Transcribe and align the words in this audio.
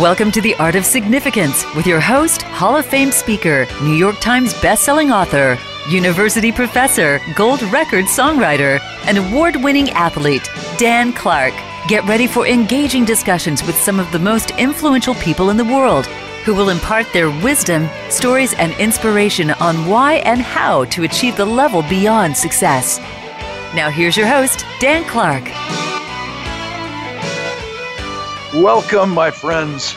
Welcome 0.00 0.30
to 0.32 0.42
the 0.42 0.54
Art 0.56 0.74
of 0.74 0.84
Significance 0.84 1.64
with 1.74 1.86
your 1.86 2.00
host, 2.00 2.42
Hall 2.42 2.76
of 2.76 2.84
Fame 2.84 3.10
speaker, 3.10 3.66
New 3.80 3.94
York 3.94 4.20
Times 4.20 4.52
bestselling 4.52 5.10
author, 5.10 5.56
university 5.88 6.52
professor, 6.52 7.18
gold 7.34 7.62
record 7.62 8.04
songwriter, 8.04 8.78
and 9.06 9.16
award 9.16 9.56
winning 9.56 9.88
athlete, 9.92 10.46
Dan 10.76 11.14
Clark. 11.14 11.54
Get 11.88 12.04
ready 12.04 12.26
for 12.26 12.46
engaging 12.46 13.06
discussions 13.06 13.62
with 13.62 13.74
some 13.74 13.98
of 13.98 14.12
the 14.12 14.18
most 14.18 14.50
influential 14.58 15.14
people 15.14 15.48
in 15.48 15.56
the 15.56 15.64
world 15.64 16.04
who 16.44 16.54
will 16.54 16.68
impart 16.68 17.10
their 17.14 17.30
wisdom, 17.30 17.88
stories, 18.10 18.52
and 18.52 18.74
inspiration 18.74 19.52
on 19.52 19.86
why 19.86 20.16
and 20.26 20.42
how 20.42 20.84
to 20.84 21.04
achieve 21.04 21.38
the 21.38 21.46
level 21.46 21.80
beyond 21.84 22.36
success. 22.36 22.98
Now, 23.74 23.88
here's 23.88 24.14
your 24.14 24.26
host, 24.26 24.66
Dan 24.78 25.04
Clark. 25.04 25.44
Welcome, 28.54 29.10
my 29.10 29.32
friends 29.32 29.90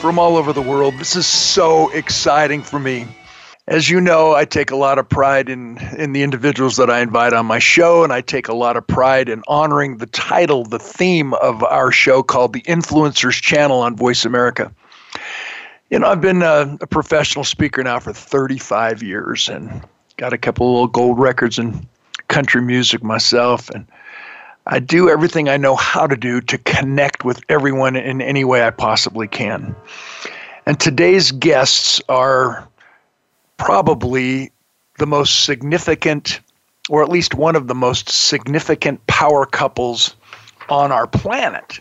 from 0.00 0.18
all 0.18 0.38
over 0.38 0.54
the 0.54 0.62
world. 0.62 0.94
This 0.98 1.14
is 1.14 1.26
so 1.26 1.90
exciting 1.90 2.62
for 2.62 2.80
me. 2.80 3.06
As 3.68 3.90
you 3.90 4.00
know, 4.00 4.34
I 4.34 4.46
take 4.46 4.70
a 4.70 4.76
lot 4.76 4.98
of 4.98 5.06
pride 5.06 5.50
in, 5.50 5.76
in 5.98 6.12
the 6.12 6.22
individuals 6.22 6.78
that 6.78 6.88
I 6.88 7.00
invite 7.00 7.34
on 7.34 7.44
my 7.44 7.58
show, 7.58 8.02
and 8.02 8.10
I 8.10 8.22
take 8.22 8.48
a 8.48 8.54
lot 8.54 8.78
of 8.78 8.86
pride 8.86 9.28
in 9.28 9.42
honoring 9.46 9.98
the 9.98 10.06
title, 10.06 10.64
the 10.64 10.78
theme 10.78 11.34
of 11.34 11.62
our 11.62 11.92
show 11.92 12.22
called 12.22 12.54
The 12.54 12.62
Influencers 12.62 13.40
Channel 13.40 13.80
on 13.80 13.96
Voice 13.96 14.24
America. 14.24 14.72
You 15.90 15.98
know, 15.98 16.08
I've 16.08 16.22
been 16.22 16.42
a, 16.42 16.78
a 16.80 16.86
professional 16.86 17.44
speaker 17.44 17.84
now 17.84 18.00
for 18.00 18.14
35 18.14 19.02
years 19.02 19.48
and 19.48 19.86
got 20.16 20.32
a 20.32 20.38
couple 20.38 20.66
of 20.66 20.72
little 20.72 20.88
gold 20.88 21.18
records 21.18 21.58
in 21.58 21.86
country 22.28 22.62
music 22.62 23.02
myself. 23.02 23.68
And 23.70 23.86
I 24.66 24.78
do 24.78 25.08
everything 25.08 25.48
I 25.48 25.56
know 25.56 25.74
how 25.74 26.06
to 26.06 26.16
do 26.16 26.40
to 26.42 26.58
connect 26.58 27.24
with 27.24 27.40
everyone 27.48 27.96
in 27.96 28.20
any 28.20 28.44
way 28.44 28.64
I 28.64 28.70
possibly 28.70 29.26
can. 29.26 29.74
And 30.66 30.78
today's 30.78 31.32
guests 31.32 32.00
are 32.08 32.68
probably 33.56 34.52
the 34.98 35.06
most 35.06 35.44
significant, 35.44 36.40
or 36.88 37.02
at 37.02 37.08
least 37.08 37.34
one 37.34 37.56
of 37.56 37.66
the 37.68 37.74
most 37.74 38.08
significant 38.08 39.06
power 39.06 39.46
couples 39.46 40.14
on 40.68 40.92
our 40.92 41.06
planet. 41.06 41.80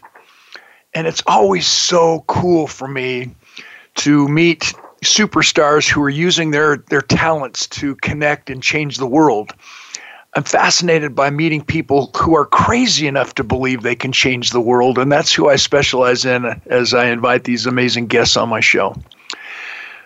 And 0.93 1.05
it's 1.05 1.21
always 1.27 1.67
so 1.67 2.23
cool 2.27 2.65
for 2.65 2.87
me 2.87 3.35
to 3.95 4.27
meet 4.27 4.73
superstars 5.03 5.87
who 5.87 6.01
are 6.01 6.09
using 6.09 6.51
their, 6.51 6.77
their 6.77 7.01
talents 7.01 7.67
to 7.67 7.95
connect 7.97 8.49
and 8.49 8.63
change 8.63 8.97
the 8.97 9.07
world. 9.07 9.53
I'm 10.35 10.43
fascinated 10.43 11.15
by 11.15 11.31
meeting 11.31 11.63
people 11.63 12.11
who 12.15 12.35
are 12.35 12.45
crazy 12.45 13.07
enough 13.07 13.33
to 13.35 13.43
believe 13.43 13.81
they 13.81 13.95
can 13.95 14.11
change 14.11 14.51
the 14.51 14.61
world, 14.61 14.99
and 14.99 15.11
that's 15.11 15.33
who 15.33 15.49
I 15.49 15.55
specialize 15.55 16.23
in 16.23 16.61
as 16.67 16.93
I 16.93 17.07
invite 17.07 17.45
these 17.45 17.65
amazing 17.65 18.07
guests 18.07 18.37
on 18.37 18.47
my 18.47 18.59
show. 18.59 18.95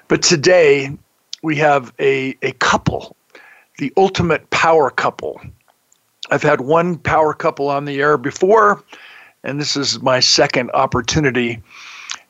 But 0.07 0.21
today, 0.21 0.97
we 1.41 1.57
have 1.57 1.93
a, 1.99 2.37
a 2.41 2.53
couple, 2.53 3.17
the 3.79 3.91
ultimate 3.97 4.49
power 4.49 4.89
couple. 4.89 5.41
I've 6.31 6.43
had 6.43 6.61
one 6.61 6.97
power 6.97 7.33
couple 7.33 7.67
on 7.67 7.83
the 7.83 7.99
air 7.99 8.17
before, 8.17 8.81
and 9.43 9.59
this 9.59 9.75
is 9.75 10.01
my 10.01 10.21
second 10.21 10.71
opportunity. 10.71 11.61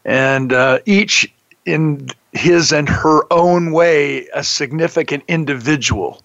And 0.04 0.52
uh, 0.52 0.80
each 0.86 1.32
in 1.66 2.08
his 2.32 2.72
and 2.72 2.90
her 2.90 3.32
own 3.32 3.72
way, 3.72 4.28
a 4.34 4.44
significant 4.44 5.24
individual 5.28 6.23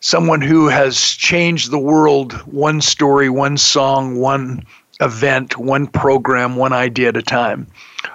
someone 0.00 0.40
who 0.40 0.68
has 0.68 0.98
changed 1.12 1.70
the 1.70 1.78
world 1.78 2.32
one 2.46 2.80
story, 2.80 3.28
one 3.28 3.56
song, 3.56 4.16
one 4.16 4.64
event, 5.00 5.56
one 5.58 5.86
program, 5.86 6.56
one 6.56 6.72
idea 6.72 7.08
at 7.08 7.16
a 7.16 7.22
time. 7.22 7.66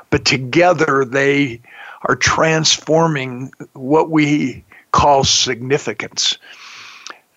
But 0.10 0.26
together 0.26 1.06
they 1.06 1.62
are 2.04 2.16
transforming 2.16 3.52
what 3.74 4.10
we 4.10 4.64
call 4.92 5.24
significance. 5.24 6.38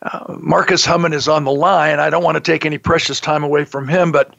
Uh, 0.03 0.37
Marcus 0.39 0.85
Hummon 0.85 1.13
is 1.13 1.29
on 1.29 1.45
the 1.45 1.53
line. 1.53 1.99
I 1.99 2.11
don't 2.11 2.25
want 2.25 2.37
to 2.37 2.41
take 2.41 2.67
any 2.67 2.79
precious 2.79 3.21
time 3.21 3.43
away 3.43 3.65
from 3.65 3.89
him, 3.89 4.13
but 4.13 4.35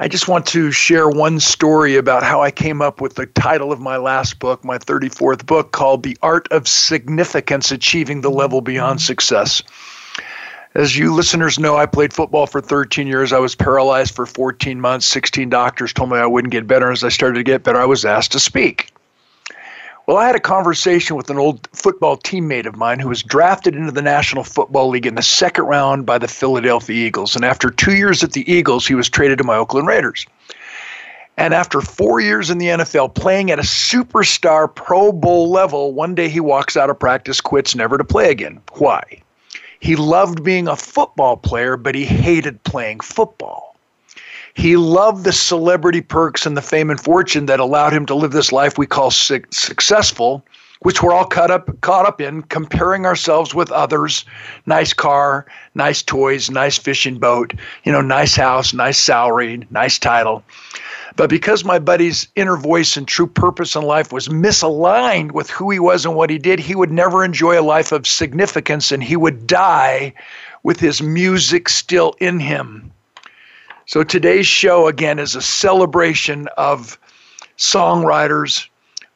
I 0.00 0.06
just 0.06 0.28
want 0.28 0.46
to 0.46 0.70
share 0.70 1.08
one 1.08 1.40
story 1.40 1.96
about 1.96 2.22
how 2.22 2.40
I 2.40 2.52
came 2.52 2.80
up 2.80 3.00
with 3.00 3.16
the 3.16 3.26
title 3.26 3.72
of 3.72 3.80
my 3.80 3.96
last 3.96 4.38
book, 4.38 4.64
my 4.64 4.78
34th 4.78 5.44
book, 5.44 5.72
called 5.72 6.04
The 6.04 6.16
Art 6.22 6.46
of 6.52 6.68
Significance 6.68 7.72
Achieving 7.72 8.20
the 8.20 8.30
Level 8.30 8.60
Beyond 8.60 9.00
Success. 9.00 9.60
As 10.76 10.96
you 10.96 11.12
listeners 11.12 11.58
know, 11.58 11.76
I 11.76 11.86
played 11.86 12.12
football 12.12 12.46
for 12.46 12.60
13 12.60 13.08
years. 13.08 13.32
I 13.32 13.40
was 13.40 13.56
paralyzed 13.56 14.14
for 14.14 14.24
14 14.24 14.80
months. 14.80 15.04
16 15.06 15.48
doctors 15.48 15.92
told 15.92 16.10
me 16.10 16.18
I 16.18 16.26
wouldn't 16.26 16.52
get 16.52 16.68
better. 16.68 16.92
As 16.92 17.02
I 17.02 17.08
started 17.08 17.38
to 17.38 17.42
get 17.42 17.64
better, 17.64 17.80
I 17.80 17.86
was 17.86 18.04
asked 18.04 18.30
to 18.32 18.38
speak. 18.38 18.92
Well, 20.08 20.16
I 20.16 20.26
had 20.26 20.36
a 20.36 20.40
conversation 20.40 21.16
with 21.16 21.28
an 21.28 21.36
old 21.36 21.68
football 21.74 22.16
teammate 22.16 22.64
of 22.64 22.76
mine 22.76 22.98
who 22.98 23.10
was 23.10 23.22
drafted 23.22 23.76
into 23.76 23.92
the 23.92 24.00
National 24.00 24.42
Football 24.42 24.88
League 24.88 25.04
in 25.04 25.16
the 25.16 25.22
second 25.22 25.64
round 25.64 26.06
by 26.06 26.16
the 26.16 26.26
Philadelphia 26.26 27.06
Eagles. 27.06 27.36
And 27.36 27.44
after 27.44 27.68
two 27.68 27.94
years 27.94 28.24
at 28.24 28.32
the 28.32 28.50
Eagles, 28.50 28.86
he 28.86 28.94
was 28.94 29.10
traded 29.10 29.36
to 29.36 29.44
my 29.44 29.56
Oakland 29.56 29.86
Raiders. 29.86 30.24
And 31.36 31.52
after 31.52 31.82
four 31.82 32.20
years 32.20 32.48
in 32.48 32.56
the 32.56 32.68
NFL, 32.68 33.16
playing 33.16 33.50
at 33.50 33.58
a 33.58 33.62
superstar 33.62 34.74
Pro 34.74 35.12
Bowl 35.12 35.50
level, 35.50 35.92
one 35.92 36.14
day 36.14 36.30
he 36.30 36.40
walks 36.40 36.74
out 36.74 36.88
of 36.88 36.98
practice, 36.98 37.42
quits, 37.42 37.74
never 37.74 37.98
to 37.98 38.04
play 38.04 38.30
again. 38.30 38.62
Why? 38.78 39.02
He 39.80 39.94
loved 39.94 40.42
being 40.42 40.68
a 40.68 40.76
football 40.76 41.36
player, 41.36 41.76
but 41.76 41.94
he 41.94 42.06
hated 42.06 42.64
playing 42.64 43.00
football. 43.00 43.67
He 44.58 44.76
loved 44.76 45.22
the 45.22 45.32
celebrity 45.32 46.00
perks 46.00 46.44
and 46.44 46.56
the 46.56 46.62
fame 46.62 46.90
and 46.90 47.00
fortune 47.00 47.46
that 47.46 47.60
allowed 47.60 47.92
him 47.92 48.06
to 48.06 48.14
live 48.16 48.32
this 48.32 48.50
life 48.50 48.76
we 48.76 48.88
call 48.88 49.12
su- 49.12 49.44
successful, 49.52 50.44
which 50.80 51.00
we're 51.00 51.12
all 51.12 51.26
caught 51.26 51.52
up 51.52 51.80
caught 51.80 52.06
up 52.06 52.20
in 52.20 52.42
comparing 52.42 53.06
ourselves 53.06 53.54
with 53.54 53.70
others. 53.70 54.24
Nice 54.66 54.92
car, 54.92 55.46
nice 55.76 56.02
toys, 56.02 56.50
nice 56.50 56.76
fishing 56.76 57.20
boat, 57.20 57.54
you 57.84 57.92
know, 57.92 58.00
nice 58.00 58.34
house, 58.34 58.74
nice 58.74 58.98
salary, 58.98 59.64
nice 59.70 59.96
title. 59.96 60.42
But 61.14 61.30
because 61.30 61.64
my 61.64 61.78
buddy's 61.78 62.26
inner 62.34 62.56
voice 62.56 62.96
and 62.96 63.06
true 63.06 63.28
purpose 63.28 63.76
in 63.76 63.82
life 63.82 64.12
was 64.12 64.26
misaligned 64.26 65.30
with 65.30 65.50
who 65.50 65.70
he 65.70 65.78
was 65.78 66.04
and 66.04 66.16
what 66.16 66.30
he 66.30 66.38
did, 66.38 66.58
he 66.58 66.74
would 66.74 66.90
never 66.90 67.24
enjoy 67.24 67.60
a 67.60 67.62
life 67.62 67.92
of 67.92 68.08
significance 68.08 68.90
and 68.90 69.04
he 69.04 69.14
would 69.14 69.46
die 69.46 70.12
with 70.64 70.80
his 70.80 71.00
music 71.00 71.68
still 71.68 72.16
in 72.18 72.40
him. 72.40 72.92
So 73.88 74.04
today's 74.04 74.46
show, 74.46 74.86
again, 74.86 75.18
is 75.18 75.34
a 75.34 75.40
celebration 75.40 76.46
of 76.58 76.98
songwriters, 77.56 78.68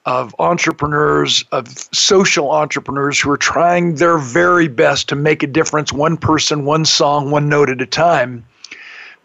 of 0.06 0.34
entrepreneurs, 0.38 1.44
of 1.52 1.68
social 1.92 2.50
entrepreneurs 2.50 3.20
who 3.20 3.30
are 3.30 3.36
trying 3.36 3.96
their 3.96 4.16
very 4.16 4.68
best 4.68 5.10
to 5.10 5.14
make 5.14 5.42
a 5.42 5.46
difference 5.46 5.92
one 5.92 6.16
person, 6.16 6.64
one 6.64 6.86
song, 6.86 7.30
one 7.30 7.50
note 7.50 7.68
at 7.68 7.82
a 7.82 7.86
time 7.86 8.46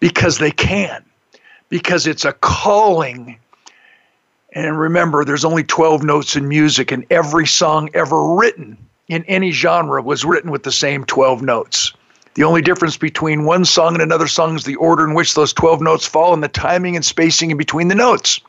because 0.02 0.38
they 0.38 0.52
can, 0.52 1.02
because 1.70 2.08
it's 2.08 2.26
a 2.26 2.34
calling. 2.34 3.40
And 4.52 4.78
remember, 4.78 5.24
there's 5.24 5.46
only 5.46 5.64
12 5.64 6.04
notes 6.04 6.36
in 6.36 6.50
music, 6.50 6.92
and 6.92 7.06
every 7.10 7.48
song 7.48 7.90
ever 7.94 8.36
written 8.36 8.78
in 9.08 9.24
any 9.30 9.52
genre 9.52 10.02
was 10.02 10.26
written 10.26 10.52
with 10.52 10.64
the 10.64 10.74
same 10.74 11.06
12 11.06 11.42
notes. 11.42 11.94
The 12.38 12.44
only 12.44 12.62
difference 12.62 12.98
between 12.98 13.46
one 13.46 13.66
song 13.66 13.96
and 13.96 14.02
another 14.04 14.28
song 14.28 14.56
is 14.56 14.64
the 14.64 14.76
order 14.76 15.04
in 15.04 15.16
which 15.16 15.34
those 15.34 15.52
12 15.54 15.82
notes 15.82 16.06
fall 16.06 16.36
and 16.36 16.44
the 16.44 16.48
timing 16.48 16.96
and 16.96 17.04
spacing 17.04 17.50
in 17.50 17.58
between 17.58 17.88
the 17.88 17.96
notes. 17.96 18.40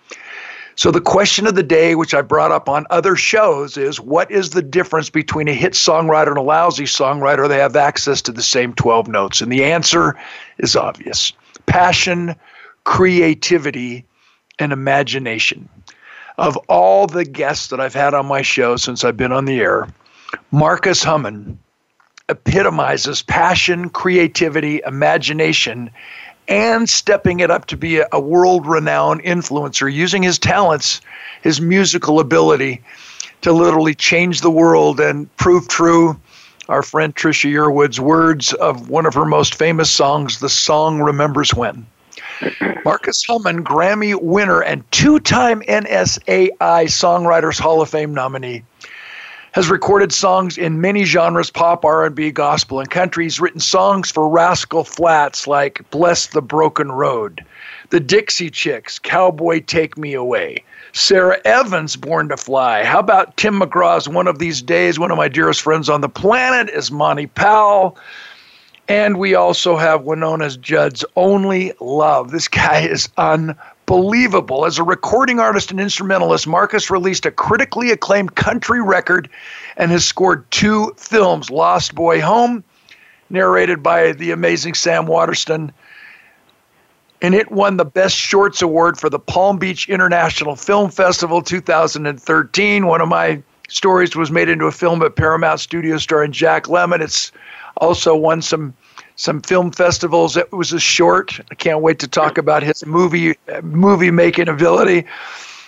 So, 0.74 0.90
the 0.90 1.00
question 1.00 1.46
of 1.46 1.54
the 1.54 1.62
day, 1.62 1.94
which 1.94 2.12
I 2.12 2.20
brought 2.20 2.52
up 2.52 2.68
on 2.68 2.86
other 2.90 3.16
shows, 3.16 3.78
is 3.78 3.98
what 3.98 4.30
is 4.30 4.50
the 4.50 4.60
difference 4.60 5.08
between 5.08 5.48
a 5.48 5.54
hit 5.54 5.72
songwriter 5.72 6.28
and 6.28 6.36
a 6.36 6.42
lousy 6.42 6.84
songwriter? 6.84 7.48
They 7.48 7.56
have 7.56 7.76
access 7.76 8.20
to 8.22 8.32
the 8.32 8.42
same 8.42 8.74
12 8.74 9.08
notes. 9.08 9.40
And 9.40 9.50
the 9.50 9.64
answer 9.64 10.14
is 10.58 10.76
obvious 10.76 11.32
passion, 11.64 12.36
creativity, 12.84 14.04
and 14.58 14.70
imagination. 14.70 15.66
Of 16.36 16.58
all 16.68 17.06
the 17.06 17.24
guests 17.24 17.68
that 17.68 17.80
I've 17.80 17.94
had 17.94 18.12
on 18.12 18.26
my 18.26 18.42
show 18.42 18.76
since 18.76 19.02
I've 19.02 19.16
been 19.16 19.32
on 19.32 19.46
the 19.46 19.60
air, 19.60 19.88
Marcus 20.50 21.02
Hummon 21.02 21.58
epitomizes 22.28 23.22
passion, 23.22 23.88
creativity, 23.90 24.80
imagination, 24.86 25.90
and 26.48 26.88
stepping 26.88 27.40
it 27.40 27.50
up 27.50 27.66
to 27.66 27.76
be 27.76 27.98
a, 27.98 28.08
a 28.12 28.20
world 28.20 28.66
renowned 28.66 29.22
influencer, 29.22 29.92
using 29.92 30.22
his 30.22 30.38
talents, 30.38 31.00
his 31.42 31.60
musical 31.60 32.20
ability 32.20 32.82
to 33.42 33.52
literally 33.52 33.94
change 33.94 34.40
the 34.40 34.50
world 34.50 35.00
and 35.00 35.34
prove 35.36 35.68
true 35.68 36.18
our 36.68 36.82
friend 36.82 37.14
Trisha 37.14 37.50
Yearwood's 37.50 38.00
words 38.00 38.52
of 38.54 38.90
one 38.90 39.06
of 39.06 39.14
her 39.14 39.24
most 39.24 39.54
famous 39.54 39.90
songs, 39.90 40.40
The 40.40 40.50
Song 40.50 41.00
Remembers 41.00 41.54
When. 41.54 41.86
Marcus 42.84 43.24
Hummon, 43.26 43.64
Grammy 43.64 44.20
winner 44.20 44.60
and 44.60 44.90
two 44.92 45.18
time 45.18 45.62
NSAI 45.62 46.50
Songwriters 46.58 47.58
Hall 47.58 47.80
of 47.80 47.88
Fame 47.88 48.12
nominee, 48.12 48.64
has 49.52 49.70
recorded 49.70 50.12
songs 50.12 50.58
in 50.58 50.80
many 50.80 51.04
genres 51.04 51.50
pop 51.50 51.84
r&b 51.84 52.30
gospel 52.32 52.80
and 52.80 52.90
country 52.90 53.24
he's 53.24 53.40
written 53.40 53.60
songs 53.60 54.10
for 54.10 54.28
rascal 54.28 54.84
flatts 54.84 55.46
like 55.46 55.88
bless 55.90 56.28
the 56.28 56.42
broken 56.42 56.92
road 56.92 57.44
the 57.90 58.00
dixie 58.00 58.50
chicks 58.50 58.98
cowboy 58.98 59.60
take 59.60 59.96
me 59.96 60.14
away 60.14 60.62
sara 60.92 61.38
evans 61.44 61.96
born 61.96 62.28
to 62.28 62.36
fly 62.36 62.84
how 62.84 62.98
about 62.98 63.36
tim 63.36 63.60
mcgraw's 63.60 64.08
one 64.08 64.26
of 64.26 64.38
these 64.38 64.62
days 64.62 64.98
one 64.98 65.10
of 65.10 65.16
my 65.16 65.28
dearest 65.28 65.62
friends 65.62 65.88
on 65.88 66.00
the 66.00 66.08
planet 66.08 66.68
is 66.70 66.90
monty 66.90 67.26
powell 67.26 67.96
and 68.88 69.18
we 69.18 69.34
also 69.34 69.76
have 69.76 70.00
Wynonna 70.00 70.58
Judd's 70.60 71.04
Only 71.14 71.74
Love. 71.78 72.30
This 72.30 72.48
guy 72.48 72.80
is 72.80 73.08
unbelievable. 73.18 73.74
As 73.90 74.78
a 74.78 74.82
recording 74.82 75.40
artist 75.40 75.70
and 75.70 75.80
instrumentalist, 75.80 76.46
Marcus 76.46 76.90
released 76.90 77.24
a 77.24 77.30
critically 77.30 77.90
acclaimed 77.90 78.34
country 78.34 78.82
record 78.82 79.30
and 79.78 79.90
has 79.90 80.04
scored 80.04 80.50
two 80.50 80.92
films 80.98 81.48
Lost 81.48 81.94
Boy 81.94 82.20
Home, 82.20 82.62
narrated 83.30 83.82
by 83.82 84.12
the 84.12 84.30
amazing 84.30 84.74
Sam 84.74 85.06
Waterston. 85.06 85.72
And 87.22 87.34
it 87.34 87.50
won 87.50 87.78
the 87.78 87.86
Best 87.86 88.14
Shorts 88.14 88.60
Award 88.60 88.98
for 88.98 89.08
the 89.08 89.18
Palm 89.18 89.56
Beach 89.56 89.88
International 89.88 90.54
Film 90.54 90.90
Festival 90.90 91.40
2013. 91.40 92.86
One 92.86 93.00
of 93.00 93.08
my 93.08 93.42
stories 93.70 94.14
was 94.14 94.30
made 94.30 94.50
into 94.50 94.66
a 94.66 94.72
film 94.72 95.02
at 95.02 95.16
Paramount 95.16 95.60
Studios 95.60 96.02
starring 96.02 96.32
Jack 96.32 96.64
Lemmon. 96.64 97.00
It's 97.00 97.32
also 97.78 98.14
won 98.14 98.42
some 98.42 98.74
some 99.18 99.42
film 99.42 99.72
festivals. 99.72 100.36
It 100.36 100.50
was 100.52 100.72
a 100.72 100.80
short. 100.80 101.38
I 101.50 101.54
can't 101.56 101.82
wait 101.82 101.98
to 101.98 102.08
talk 102.08 102.38
about 102.38 102.62
his 102.62 102.86
movie 102.86 103.36
movie 103.62 104.10
making 104.10 104.48
ability. 104.48 105.04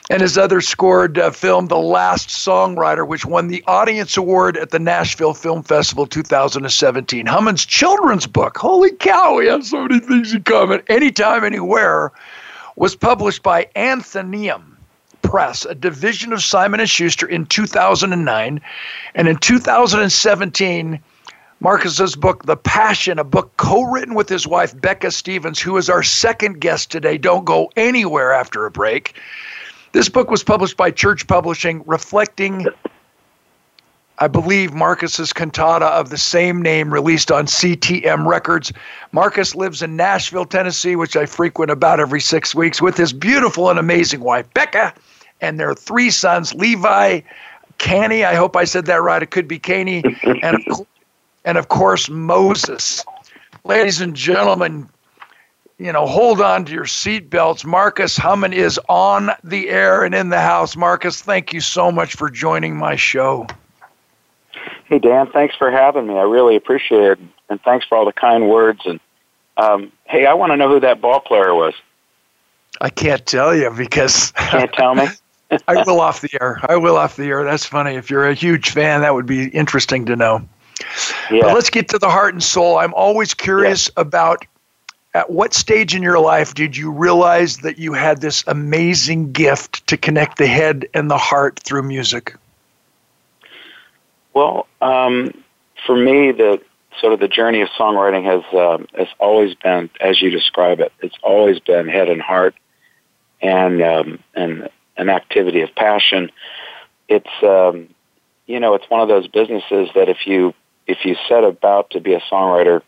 And 0.09 0.23
his 0.23 0.37
other 0.37 0.61
scored 0.61 1.19
uh, 1.19 1.31
film, 1.31 1.69
The 1.69 1.79
Last 1.79 2.31
Songwriter, 2.31 3.07
which 3.07 3.25
won 3.25 3.47
the 3.47 3.63
Audience 3.69 4.17
Award 4.17 4.57
at 4.57 4.71
the 4.71 4.81
Nashville 4.81 5.35
Film 5.35 5.63
Festival 5.63 6.05
2017. 6.05 7.27
Hummons' 7.27 7.65
children's 7.65 8.27
book, 8.27 8.59
holy 8.59 8.91
cow, 8.91 9.37
we 9.37 9.47
have 9.47 9.65
so 9.65 9.87
many 9.87 10.01
things 10.01 10.35
in 10.35 10.43
common, 10.43 10.83
Anytime, 10.89 11.45
Anywhere, 11.45 12.11
was 12.75 12.97
published 12.97 13.45
by 13.45 13.69
Atheneum 13.77 14.65
Press, 15.23 15.65
a 15.65 15.77
division 15.77 16.33
of 16.33 16.43
Simon 16.43 16.85
& 16.85 16.87
Schuster 16.87 17.29
in 17.29 17.47
2009. 17.47 18.61
And 19.15 19.29
in 19.29 19.37
2017, 19.37 21.01
Marcus's 21.63 22.17
book, 22.17 22.47
The 22.47 22.57
Passion, 22.57 23.19
a 23.19 23.25
book 23.25 23.55
co 23.59 23.83
written 23.83 24.15
with 24.15 24.31
his 24.31 24.47
wife, 24.47 24.79
Becca 24.81 25.11
Stevens, 25.11 25.61
who 25.61 25.77
is 25.77 25.91
our 25.91 26.03
second 26.03 26.59
guest 26.61 26.91
today. 26.91 27.19
Don't 27.19 27.45
go 27.45 27.71
anywhere 27.77 28.33
after 28.33 28.65
a 28.65 28.71
break. 28.71 29.15
This 29.93 30.09
book 30.09 30.31
was 30.31 30.43
published 30.43 30.79
by 30.79 30.91
Church 30.91 31.27
Publishing, 31.27 31.83
reflecting, 31.85 32.67
I 34.19 34.29
believe, 34.29 34.73
Marcus's 34.73 35.35
cantata 35.35 35.85
of 35.87 36.09
the 36.09 36.17
same 36.17 36.63
name 36.63 36.95
released 36.95 37.31
on 37.31 37.45
CTM 37.45 38.27
Records. 38.27 38.73
Marcus 39.13 39.55
lives 39.55 39.83
in 39.83 39.97
Nashville, 39.97 40.47
Tennessee, 40.47 40.97
which 40.97 41.15
I 41.15 41.27
frequent 41.27 41.71
about 41.71 42.01
every 42.01 42.23
six 42.23 42.55
weeks, 42.55 42.81
with 42.81 42.97
his 42.97 43.13
beautiful 43.13 43.69
and 43.69 43.79
amazing 43.79 44.21
wife, 44.21 44.47
Becca, 44.55 44.95
and 45.43 45.61
their 45.61 45.75
three 45.75 46.11
sons, 46.11 46.55
Levi, 46.55 47.21
Canny, 47.77 48.25
I 48.25 48.35
hope 48.35 48.57
I 48.57 48.65
said 48.65 48.87
that 48.87 49.03
right. 49.03 49.23
It 49.23 49.31
could 49.31 49.49
be 49.49 49.59
Caney, 49.59 50.03
and 50.43 50.65
and 51.45 51.59
of 51.59 51.69
course 51.69 52.09
Moses. 52.09 53.05
Ladies 53.65 54.01
and 54.01 54.15
gentlemen, 54.15 54.89
you 55.79 55.93
know, 55.93 56.07
hold 56.07 56.41
on 56.41 56.67
to 56.67 56.73
your 56.73 56.85
seatbelts. 56.85 57.65
Marcus 57.65 58.17
Hummon 58.17 58.53
is 58.53 58.79
on 58.89 59.31
the 59.43 59.71
air 59.71 60.05
and 60.05 60.15
in 60.15 60.29
the 60.29 60.41
house. 60.41 60.77
Marcus, 60.77 61.23
thank 61.23 61.53
you 61.53 61.61
so 61.61 61.91
much 61.91 62.15
for 62.15 62.29
joining 62.29 62.77
my 62.77 62.97
show. 62.97 63.47
Hey, 64.85 64.99
Dan, 64.99 65.31
thanks 65.33 65.57
for 65.57 65.71
having 65.71 66.07
me. 66.07 66.19
I 66.19 66.23
really 66.23 66.57
appreciate 66.57 67.13
it. 67.13 67.19
And 67.49 67.63
thanks 67.63 67.87
for 67.87 67.97
all 67.97 68.05
the 68.05 68.13
kind 68.13 68.49
words. 68.49 68.81
And 68.85 69.01
um, 69.57 69.93
hey, 70.05 70.27
I 70.27 70.35
want 70.35 70.53
to 70.53 70.57
know 70.57 70.69
who 70.69 70.81
that 70.81 71.01
ball 71.01 71.21
player 71.21 71.55
was. 71.55 71.75
I 72.81 72.91
can't 72.91 73.25
tell 73.25 73.55
you 73.55 73.71
because. 73.71 74.33
Can't 74.33 74.73
tell 74.73 74.95
me? 74.95 75.07
I 75.69 75.83
will 75.85 76.01
off 76.01 76.21
the 76.21 76.31
air. 76.41 76.61
I 76.63 76.77
will 76.77 76.97
off 76.97 77.17
the 77.17 77.25
air. 77.25 77.45
That's 77.45 77.65
funny. 77.65 77.95
If 77.95 78.11
you're 78.11 78.29
a 78.29 78.35
huge 78.35 78.71
fan, 78.71 79.01
that 79.01 79.15
would 79.15 79.27
be 79.27 79.49
interesting 79.49 80.07
to 80.07 80.17
know. 80.17 80.47
Yeah. 81.31 81.43
But 81.43 81.55
let's 81.55 81.71
get 81.71 81.89
to 81.91 81.99
the 81.99 82.11
heart 82.11 82.35
and 82.35 82.43
soul. 82.43 82.79
I'm 82.79 82.95
always 82.95 83.35
curious 83.35 83.89
yeah. 83.89 84.03
about 84.03 84.47
at 85.15 85.31
what 85.31 85.55
stage 85.55 85.95
in 85.95 86.03
your 86.03 86.21
life 86.21 86.55
did 86.55 86.77
you 86.77 86.91
realize 86.91 87.59
that 87.59 87.79
you 87.79 87.93
had 87.93 88.21
this 88.21 88.45
amazing 88.47 89.33
gift 89.33 89.87
to 89.89 89.97
connect 89.97 90.39
the 90.39 90.47
head 90.47 90.89
and 90.95 91.11
the 91.11 91.19
heart 91.19 91.59
through 91.61 91.83
music? 91.83 92.37
Well, 94.35 94.67
um, 94.81 95.33
for 95.87 95.97
me, 95.97 96.33
the 96.33 96.61
sort 97.01 97.13
of 97.13 97.21
the 97.21 97.29
journey 97.29 97.61
of 97.63 97.69
songwriting 97.71 98.25
has 98.25 98.45
um, 98.55 98.87
has 98.95 99.09
always 99.19 99.55
been, 99.55 99.91
as 100.01 100.21
you 100.23 100.31
describe 100.31 100.81
it, 100.81 100.93
it's 101.01 101.17
always 101.23 101.59
been 101.59 101.89
head 101.89 102.09
and 102.09 102.23
heart, 102.23 102.55
and 103.43 103.83
um, 103.83 104.19
and 104.35 104.69
an 104.97 105.09
activity 105.09 105.63
of 105.63 105.75
passion. 105.75 106.31
It's 107.09 107.43
um, 107.43 107.89
you 108.47 108.61
know, 108.61 108.75
it's 108.75 108.89
one 108.89 109.01
of 109.01 109.09
those 109.09 109.27
businesses 109.27 109.89
that 109.95 110.09
if 110.09 110.27
you 110.27 110.55
if 110.87 110.99
you 111.05 111.17
set 111.29 111.45
about 111.45 111.91
to 111.91 112.01
be 112.01 112.15
a 112.15 112.21
songwriter 112.21 112.83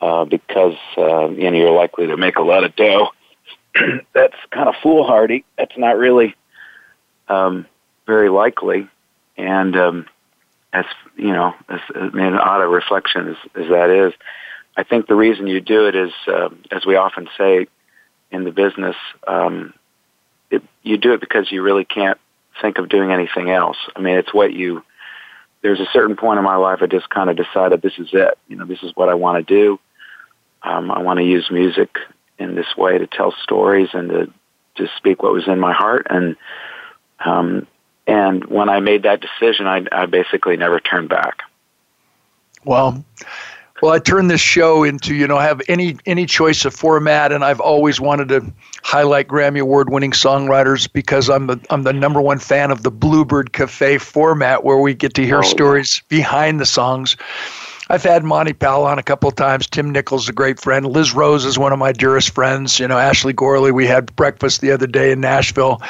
uh, 0.00 0.24
because 0.24 0.76
uh, 0.96 1.28
you 1.28 1.50
know 1.50 1.56
you're 1.56 1.72
likely 1.72 2.06
to 2.06 2.16
make 2.16 2.36
a 2.36 2.42
lot 2.42 2.64
of 2.64 2.74
dough, 2.76 3.10
that's 4.14 4.36
kind 4.50 4.68
of 4.68 4.74
foolhardy. 4.82 5.44
That's 5.58 5.76
not 5.76 5.96
really 5.96 6.34
um, 7.28 7.66
very 8.06 8.28
likely, 8.28 8.88
and 9.36 9.76
um, 9.76 10.06
as 10.72 10.84
you 11.16 11.32
know, 11.32 11.54
as 11.68 11.80
I 11.94 12.08
mean, 12.10 12.26
an 12.26 12.34
odd 12.34 12.62
reflection 12.62 13.28
as, 13.28 13.36
as 13.54 13.68
that 13.70 13.90
is, 13.90 14.12
I 14.76 14.84
think 14.84 15.06
the 15.06 15.14
reason 15.14 15.46
you 15.46 15.60
do 15.60 15.86
it 15.86 15.94
is, 15.94 16.12
uh, 16.26 16.48
as 16.70 16.86
we 16.86 16.96
often 16.96 17.28
say 17.36 17.66
in 18.30 18.44
the 18.44 18.52
business, 18.52 18.96
um, 19.26 19.74
it, 20.50 20.62
you 20.82 20.96
do 20.96 21.12
it 21.12 21.20
because 21.20 21.50
you 21.50 21.62
really 21.62 21.84
can't 21.84 22.18
think 22.62 22.78
of 22.78 22.88
doing 22.88 23.10
anything 23.10 23.50
else. 23.50 23.76
I 23.94 24.00
mean, 24.00 24.16
it's 24.16 24.32
what 24.32 24.52
you 24.52 24.82
there's 25.62 25.80
a 25.80 25.88
certain 25.92 26.16
point 26.16 26.38
in 26.38 26.44
my 26.44 26.56
life 26.56 26.78
I 26.82 26.86
just 26.86 27.10
kind 27.10 27.30
of 27.30 27.36
decided 27.36 27.82
this 27.82 27.98
is 27.98 28.08
it. 28.12 28.38
You 28.48 28.56
know, 28.56 28.64
this 28.64 28.82
is 28.82 28.92
what 28.94 29.08
I 29.08 29.14
want 29.14 29.46
to 29.46 29.54
do. 29.54 29.78
Um, 30.62 30.90
I 30.90 31.00
want 31.02 31.18
to 31.18 31.24
use 31.24 31.50
music 31.50 31.96
in 32.38 32.54
this 32.54 32.76
way 32.76 32.98
to 32.98 33.06
tell 33.06 33.32
stories 33.42 33.88
and 33.92 34.08
to 34.08 34.32
to 34.76 34.88
speak 34.96 35.22
what 35.22 35.32
was 35.32 35.46
in 35.48 35.58
my 35.58 35.72
heart. 35.72 36.06
And 36.08 36.36
um, 37.24 37.66
and 38.06 38.44
when 38.46 38.68
I 38.68 38.80
made 38.80 39.02
that 39.02 39.20
decision, 39.20 39.66
I, 39.66 39.84
I 39.92 40.06
basically 40.06 40.56
never 40.56 40.80
turned 40.80 41.08
back. 41.08 41.42
Well, 42.64 43.04
well, 43.80 43.92
I 43.92 43.98
turned 43.98 44.30
this 44.30 44.40
show 44.40 44.82
into 44.84 45.14
you 45.14 45.26
know 45.26 45.38
have 45.38 45.60
any 45.68 45.96
any 46.06 46.26
choice 46.26 46.64
of 46.64 46.74
format, 46.74 47.32
and 47.32 47.44
I've 47.44 47.60
always 47.60 48.00
wanted 48.00 48.28
to 48.28 48.52
highlight 48.82 49.28
Grammy 49.28 49.60
Award 49.60 49.90
winning 49.90 50.12
songwriters 50.12 50.90
because 50.92 51.30
I'm 51.30 51.46
the 51.46 51.60
I'm 51.70 51.84
the 51.84 51.92
number 51.92 52.20
one 52.20 52.38
fan 52.38 52.70
of 52.70 52.82
the 52.82 52.90
Bluebird 52.90 53.52
Cafe 53.52 53.98
format 53.98 54.64
where 54.64 54.78
we 54.78 54.94
get 54.94 55.14
to 55.14 55.24
hear 55.24 55.38
oh, 55.38 55.42
stories 55.42 56.02
yeah. 56.02 56.18
behind 56.18 56.60
the 56.60 56.66
songs. 56.66 57.16
I've 57.88 58.04
had 58.04 58.22
Monty 58.22 58.52
Powell 58.52 58.84
on 58.84 59.00
a 59.00 59.02
couple 59.02 59.28
of 59.28 59.34
times. 59.34 59.66
Tim 59.66 59.90
Nichols, 59.90 60.28
a 60.28 60.32
great 60.32 60.60
friend. 60.60 60.86
Liz 60.86 61.12
Rose 61.12 61.44
is 61.44 61.58
one 61.58 61.72
of 61.72 61.78
my 61.80 61.90
dearest 61.90 62.30
friends. 62.30 62.78
You 62.78 62.86
know, 62.86 62.98
Ashley 62.98 63.32
Gorley. 63.32 63.72
We 63.72 63.86
had 63.86 64.14
breakfast 64.14 64.60
the 64.60 64.70
other 64.70 64.86
day 64.86 65.10
in 65.10 65.20
Nashville. 65.20 65.82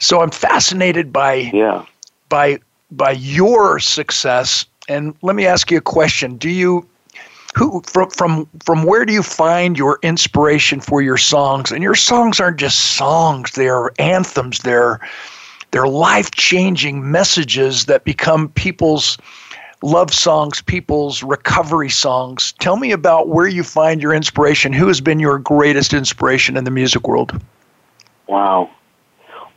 So 0.00 0.20
I'm 0.20 0.30
fascinated 0.30 1.12
by 1.12 1.34
yeah. 1.34 1.84
by 2.28 2.58
by 2.90 3.12
your 3.12 3.78
success. 3.78 4.64
And 4.88 5.14
let 5.22 5.36
me 5.36 5.46
ask 5.46 5.70
you 5.70 5.78
a 5.78 5.82
question: 5.82 6.38
Do 6.38 6.48
you 6.48 6.88
who 7.58 7.82
from 7.86 8.08
from 8.10 8.48
from 8.64 8.84
where 8.84 9.04
do 9.04 9.12
you 9.12 9.22
find 9.22 9.76
your 9.76 9.98
inspiration 10.02 10.80
for 10.80 11.02
your 11.02 11.16
songs? 11.16 11.72
And 11.72 11.82
your 11.82 11.96
songs 11.96 12.38
aren't 12.38 12.58
just 12.58 12.78
songs; 12.96 13.52
they're 13.52 13.90
anthems. 13.98 14.60
They're 14.60 15.00
they're 15.72 15.88
life 15.88 16.30
changing 16.30 17.10
messages 17.10 17.86
that 17.86 18.04
become 18.04 18.48
people's 18.50 19.18
love 19.82 20.14
songs, 20.14 20.62
people's 20.62 21.22
recovery 21.22 21.90
songs. 21.90 22.52
Tell 22.60 22.76
me 22.76 22.92
about 22.92 23.28
where 23.28 23.48
you 23.48 23.64
find 23.64 24.00
your 24.00 24.14
inspiration. 24.14 24.72
Who 24.72 24.86
has 24.86 25.00
been 25.00 25.18
your 25.18 25.38
greatest 25.38 25.92
inspiration 25.92 26.56
in 26.56 26.64
the 26.64 26.70
music 26.70 27.06
world? 27.08 27.40
Wow. 28.28 28.70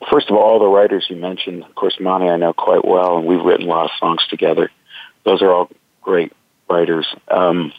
First 0.09 0.29
of 0.29 0.35
all, 0.35 0.43
all 0.43 0.59
the 0.59 0.67
writers 0.67 1.05
you 1.09 1.15
mentioned, 1.15 1.63
of 1.63 1.75
course, 1.75 1.97
Monty 1.99 2.27
I 2.27 2.35
know 2.35 2.53
quite 2.53 2.83
well, 2.83 3.17
and 3.17 3.27
we've 3.27 3.43
written 3.43 3.67
a 3.67 3.69
lot 3.69 3.85
of 3.85 3.91
songs 3.99 4.25
together. 4.27 4.71
Those 5.23 5.41
are 5.43 5.53
all 5.53 5.69
great 6.01 6.33
writers. 6.67 7.05
Um, 7.29 7.71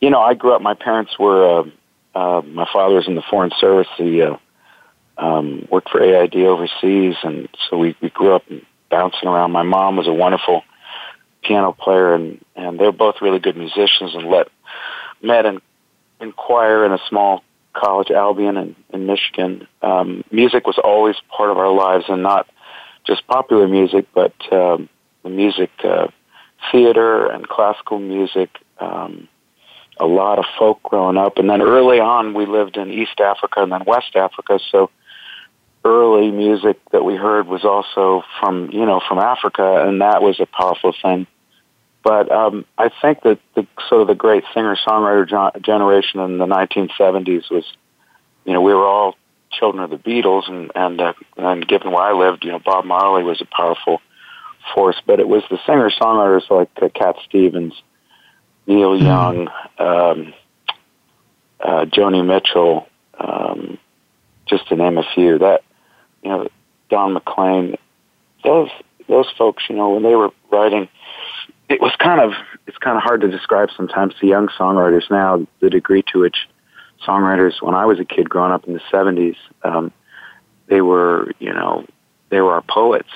you 0.00 0.10
know, 0.10 0.20
I 0.20 0.34
grew 0.34 0.54
up. 0.54 0.62
My 0.62 0.74
parents 0.74 1.18
were. 1.18 1.60
Uh, 1.60 1.70
uh, 2.14 2.40
my 2.40 2.66
father 2.72 2.94
was 2.94 3.06
in 3.06 3.14
the 3.14 3.22
foreign 3.28 3.50
service. 3.60 3.88
He 3.98 4.22
uh, 4.22 4.36
um, 5.18 5.68
worked 5.70 5.90
for 5.90 6.02
AID 6.02 6.34
overseas, 6.36 7.14
and 7.22 7.48
so 7.68 7.76
we, 7.76 7.94
we 8.00 8.08
grew 8.08 8.34
up 8.34 8.42
bouncing 8.90 9.28
around. 9.28 9.52
My 9.52 9.62
mom 9.62 9.96
was 9.96 10.06
a 10.06 10.12
wonderful 10.12 10.62
piano 11.42 11.72
player, 11.72 12.14
and 12.14 12.42
and 12.54 12.78
they're 12.78 12.92
both 12.92 13.16
really 13.20 13.38
good 13.38 13.56
musicians. 13.56 14.14
And 14.14 14.28
let 14.28 14.48
met 15.22 15.44
in 15.44 15.60
in 16.20 16.32
choir 16.32 16.84
in 16.84 16.92
a 16.92 16.98
small 17.08 17.42
college, 17.74 18.10
Albion, 18.10 18.56
in, 18.56 18.76
in 18.92 19.06
Michigan. 19.06 19.66
Um, 19.82 20.24
music 20.30 20.66
was 20.66 20.78
always 20.82 21.16
part 21.28 21.50
of 21.50 21.58
our 21.58 21.70
lives, 21.70 22.06
and 22.08 22.22
not 22.22 22.48
just 23.06 23.26
popular 23.26 23.68
music, 23.68 24.06
but 24.14 24.34
um, 24.52 24.88
the 25.22 25.28
music, 25.28 25.70
uh, 25.84 26.08
theater 26.72 27.26
and 27.26 27.46
classical 27.46 27.98
music. 27.98 28.50
Um, 28.78 29.28
a 29.98 30.06
lot 30.06 30.38
of 30.38 30.44
folk 30.58 30.82
growing 30.82 31.16
up, 31.16 31.38
and 31.38 31.48
then 31.48 31.62
early 31.62 32.00
on 32.00 32.34
we 32.34 32.46
lived 32.46 32.76
in 32.76 32.90
East 32.90 33.20
Africa 33.20 33.62
and 33.62 33.72
then 33.72 33.84
West 33.86 34.14
Africa. 34.14 34.58
So 34.70 34.90
early 35.84 36.30
music 36.30 36.78
that 36.90 37.04
we 37.04 37.14
heard 37.14 37.46
was 37.46 37.64
also 37.64 38.24
from 38.40 38.70
you 38.72 38.84
know 38.84 39.00
from 39.06 39.18
Africa, 39.18 39.86
and 39.86 40.00
that 40.00 40.22
was 40.22 40.40
a 40.40 40.46
powerful 40.46 40.94
thing. 41.02 41.26
But 42.02 42.30
um, 42.30 42.64
I 42.78 42.88
think 43.02 43.22
that 43.22 43.40
the 43.54 43.66
sort 43.88 44.02
of 44.02 44.06
the 44.06 44.14
great 44.14 44.44
singer 44.54 44.76
songwriter 44.76 45.60
generation 45.60 46.20
in 46.20 46.38
the 46.38 46.46
1970s 46.46 47.50
was, 47.50 47.64
you 48.44 48.52
know, 48.52 48.60
we 48.60 48.72
were 48.72 48.86
all 48.86 49.16
children 49.50 49.82
of 49.82 49.90
the 49.90 49.96
Beatles, 49.96 50.48
and 50.48 50.70
and 50.74 51.00
uh, 51.00 51.14
and 51.36 51.66
given 51.66 51.90
where 51.90 52.04
I 52.04 52.12
lived, 52.12 52.44
you 52.44 52.52
know, 52.52 52.60
Bob 52.60 52.84
Marley 52.84 53.24
was 53.24 53.40
a 53.40 53.46
powerful 53.46 54.00
force. 54.72 55.00
But 55.04 55.18
it 55.18 55.28
was 55.28 55.42
the 55.50 55.58
singer 55.66 55.90
songwriters 55.90 56.48
like 56.50 56.70
uh, 56.80 56.88
Cat 56.90 57.16
Stevens, 57.24 57.74
Neil 58.66 58.96
mm-hmm. 58.96 59.06
Young, 59.06 59.48
um, 59.78 60.34
uh, 61.60 61.84
Joni 61.86 62.26
Mitchell, 62.26 62.88
um, 63.18 63.78
just 64.46 64.68
to 64.68 64.76
name 64.76 64.98
a 64.98 65.04
few. 65.14 65.38
That 65.38 65.62
you 66.22 66.30
know, 66.30 66.48
Don 66.90 67.12
McLean, 67.12 67.76
those 68.44 68.70
those 69.08 69.26
folks, 69.38 69.64
you 69.68 69.76
know, 69.76 69.90
when 69.90 70.02
they 70.02 70.14
were 70.14 70.30
writing, 70.50 70.88
it 71.68 71.80
was 71.80 71.92
kind 71.98 72.20
of 72.20 72.32
it's 72.66 72.78
kind 72.78 72.96
of 72.96 73.02
hard 73.02 73.20
to 73.22 73.28
describe 73.28 73.68
sometimes 73.76 74.14
to 74.20 74.26
young 74.26 74.48
songwriters 74.48 75.10
now 75.10 75.46
the 75.60 75.70
degree 75.70 76.02
to 76.12 76.20
which 76.20 76.36
songwriters 77.06 77.62
when 77.62 77.74
I 77.74 77.86
was 77.86 78.00
a 78.00 78.04
kid 78.04 78.28
growing 78.28 78.52
up 78.52 78.64
in 78.64 78.74
the 78.74 78.80
'70s, 78.92 79.36
um, 79.62 79.92
they 80.66 80.80
were 80.80 81.32
you 81.38 81.52
know 81.52 81.86
they 82.28 82.40
were 82.40 82.54
our 82.54 82.62
poets 82.62 83.10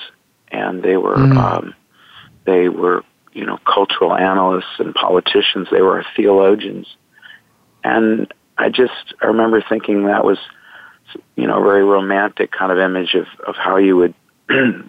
and 0.50 0.83
they 0.83 0.97
were 0.97 1.16
mm. 1.16 1.37
um, 1.37 1.75
they 2.45 2.69
were 2.69 3.04
you 3.33 3.47
know 3.47 3.59
cultural 3.65 4.15
analysts 4.15 4.79
and 4.79 4.95
politicians. 4.95 5.69
They 5.71 5.83
were 5.83 6.05
theologians, 6.17 6.87
and 7.85 8.33
I 8.59 8.69
just 8.69 9.15
I 9.23 9.27
remember 9.27 9.65
thinking 9.69 10.07
that 10.07 10.25
was 10.25 10.39
you 11.37 11.47
know, 11.47 11.61
a 11.61 11.65
very 11.65 11.85
romantic 11.85 12.53
kind 12.53 12.73
of 12.73 12.79
image 12.79 13.15
of, 13.15 13.27
of 13.47 13.57
how 13.57 13.77
you 13.77 13.97
would, 13.97 14.15
you 14.51 14.85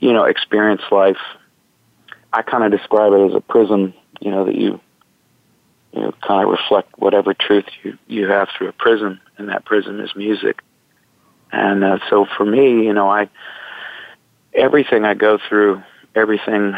know, 0.00 0.24
experience 0.24 0.82
life. 0.90 1.18
I 2.32 2.42
kind 2.42 2.64
of 2.64 2.78
describe 2.78 3.12
it 3.12 3.30
as 3.30 3.34
a 3.34 3.40
prism, 3.40 3.94
you 4.20 4.30
know, 4.30 4.44
that 4.44 4.54
you, 4.54 4.80
you 5.92 6.00
know, 6.00 6.12
kind 6.26 6.44
of 6.44 6.50
reflect 6.50 6.98
whatever 6.98 7.34
truth 7.34 7.64
you, 7.82 7.96
you 8.06 8.28
have 8.28 8.48
through 8.56 8.68
a 8.68 8.72
prism, 8.72 9.20
and 9.38 9.48
that 9.48 9.64
prism 9.64 10.00
is 10.00 10.10
music. 10.14 10.60
And 11.50 11.82
uh, 11.82 11.98
so 12.10 12.26
for 12.36 12.44
me, 12.44 12.84
you 12.84 12.92
know, 12.92 13.08
I, 13.08 13.30
everything 14.52 15.04
I 15.04 15.14
go 15.14 15.38
through, 15.48 15.82
everything 16.14 16.74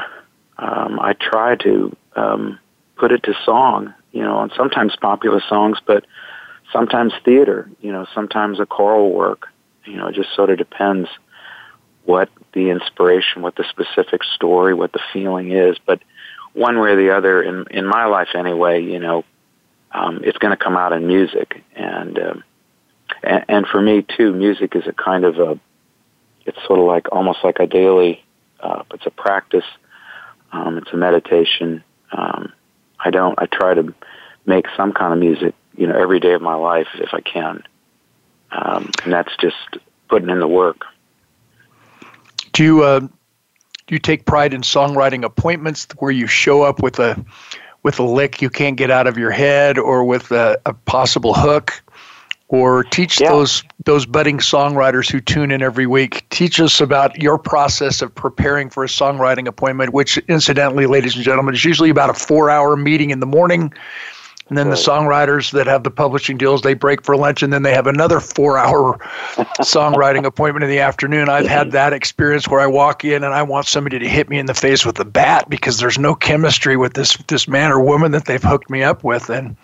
um, 0.61 1.01
I 1.01 1.15
try 1.15 1.57
to 1.57 1.97
um, 2.17 2.59
put 2.97 3.13
it 3.13 3.23
to 3.25 3.35
song, 3.45 3.95
you 4.13 4.23
know, 4.23 4.41
and 4.41 4.53
sometimes 4.57 4.95
popular 4.95 5.41
songs, 5.49 5.79
but 5.87 6.05
sometimes 6.71 7.13
theater, 7.25 7.69
you 7.81 7.91
know, 7.91 8.07
sometimes 8.15 8.61
a 8.61 8.67
choral 8.67 9.11
work. 9.11 9.49
You 9.87 9.97
know, 9.97 10.09
it 10.09 10.15
just 10.15 10.35
sort 10.35 10.51
of 10.51 10.59
depends 10.59 11.09
what 12.05 12.29
the 12.53 12.69
inspiration, 12.69 13.41
what 13.41 13.57
the 13.57 13.65
specific 13.71 14.23
story, 14.35 14.75
what 14.75 14.93
the 14.93 15.01
feeling 15.13 15.51
is. 15.51 15.77
But 15.85 16.03
one 16.53 16.79
way 16.79 16.91
or 16.91 16.97
the 16.97 17.17
other, 17.17 17.43
in 17.43 17.65
in 17.71 17.87
my 17.87 18.05
life 18.05 18.29
anyway, 18.35 18.83
you 18.83 18.99
know, 18.99 19.25
um, 19.93 20.21
it's 20.23 20.39
going 20.39 20.57
to 20.57 20.63
come 20.63 20.77
out 20.77 20.93
in 20.93 21.07
music, 21.07 21.63
and, 21.75 22.19
um, 22.19 22.45
and 23.23 23.45
and 23.49 23.67
for 23.67 23.81
me 23.81 24.03
too, 24.03 24.33
music 24.35 24.77
is 24.77 24.87
a 24.87 24.93
kind 24.93 25.25
of 25.25 25.39
a, 25.39 25.59
it's 26.45 26.59
sort 26.67 26.79
of 26.79 26.85
like 26.85 27.11
almost 27.11 27.39
like 27.43 27.59
a 27.61 27.67
daily, 27.67 28.23
uh, 28.61 28.83
it's 28.93 29.07
a 29.07 29.11
practice, 29.11 29.65
um, 30.53 30.79
it's 30.79 30.93
a 30.93 30.97
meditation. 30.97 31.83
Um, 32.13 32.53
I 32.99 33.11
don't, 33.11 33.39
I 33.39 33.47
try 33.47 33.75
to 33.75 33.95
make 34.47 34.67
some 34.77 34.93
kind 34.93 35.13
of 35.13 35.19
music 35.19 35.55
you 35.77 35.87
know, 35.87 35.97
every 35.97 36.21
day 36.21 36.33
of 36.33 36.43
my 36.43 36.55
life 36.55 36.89
if 36.95 37.15
I 37.15 37.21
can. 37.21 37.63
Um, 38.53 38.91
and 39.05 39.13
that's 39.13 39.35
just 39.37 39.79
putting 40.09 40.29
in 40.29 40.41
the 40.41 40.49
work. 40.49 40.85
Do 42.53 42.65
you 42.65 42.83
uh, 42.83 43.01
do 43.01 43.09
you 43.89 43.99
take 43.99 44.27
pride 44.27 44.53
in 44.53 44.63
songwriting 44.63 45.25
appointments 45.25 45.87
where 45.99 46.11
you 46.11 46.27
show 46.27 46.63
up 46.63 46.83
with 46.83 46.99
a 46.99 47.25
with 47.83 47.99
a 47.99 48.03
lick 48.03 48.43
you 48.43 48.51
can't 48.51 48.77
get 48.77 48.91
out 48.91 49.07
of 49.07 49.17
your 49.17 49.31
head, 49.31 49.79
or 49.79 50.05
with 50.05 50.33
a, 50.33 50.61
a 50.67 50.75
possible 50.75 51.33
hook, 51.33 51.83
or 52.51 52.85
teach 52.85 53.21
yeah. 53.21 53.31
those 53.31 53.65
those 53.85 54.07
budding 54.07 54.39
songwriters 54.39 55.11
who 55.11 55.21
tune 55.21 55.51
in 55.51 55.63
every 55.63 55.87
week? 55.87 56.29
Teach 56.31 56.61
us 56.61 56.81
about 56.81 57.21
your 57.21 57.39
process 57.39 58.03
of 58.03 58.15
preparing 58.15 58.71
for 58.71 58.85
a 58.85 58.89
songwriting 58.89 59.47
appointment, 59.47 59.93
which, 59.93 60.19
incidentally, 60.29 60.87
ladies 60.87 61.17
and 61.17 61.25
gentlemen, 61.25 61.55
is 61.55 61.65
usually 61.65 61.91
about 61.91 62.11
a 62.11 62.15
four 62.15 62.51
hour 62.51 62.77
meeting 62.77 63.11
in 63.11 63.21
the 63.21 63.27
morning 63.27 63.73
and 64.51 64.59
then 64.59 64.69
right. 64.69 64.77
the 64.77 64.83
songwriters 64.83 65.53
that 65.53 65.69
have 65.69 65.85
the 65.85 65.93
publishing 65.93 66.37
deals, 66.37 66.63
they 66.63 66.75
break 66.75 67.05
for 67.05 67.17
lunch 67.17 67.43
and 67.43 67.53
then 67.53 67.63
they 67.63 67.73
have 67.73 67.87
another 67.87 68.19
four 68.19 68.59
hour 68.59 68.99
songwriting 69.61 70.25
appointment 70.25 70.65
in 70.65 70.71
the 70.71 70.81
afternoon. 70.81 71.29
I've 71.29 71.47
had 71.47 71.71
that 71.71 71.93
experience 71.93 72.49
where 72.49 72.61
I 72.61 72.67
walk 72.67 73.05
in 73.05 73.23
and 73.23 73.33
I 73.33 73.45
want 73.45 73.67
somebody 73.67 74.01
to 74.01 74.09
hit 74.09 74.29
me 74.29 74.41
in 74.41 74.47
the 74.47 74.55
face 74.55 74.85
with 74.85 74.99
a 74.99 75.05
bat 75.05 75.49
because 75.49 75.79
there's 75.79 75.99
no 75.99 76.17
chemistry 76.17 76.77
with 76.77 76.95
this 76.95 77.17
this 77.29 77.47
man 77.47 77.71
or 77.71 77.81
woman 77.81 78.11
that 78.11 78.25
they've 78.25 78.43
hooked 78.43 78.69
me 78.69 78.83
up 78.83 79.05
with. 79.05 79.31
And 79.31 79.57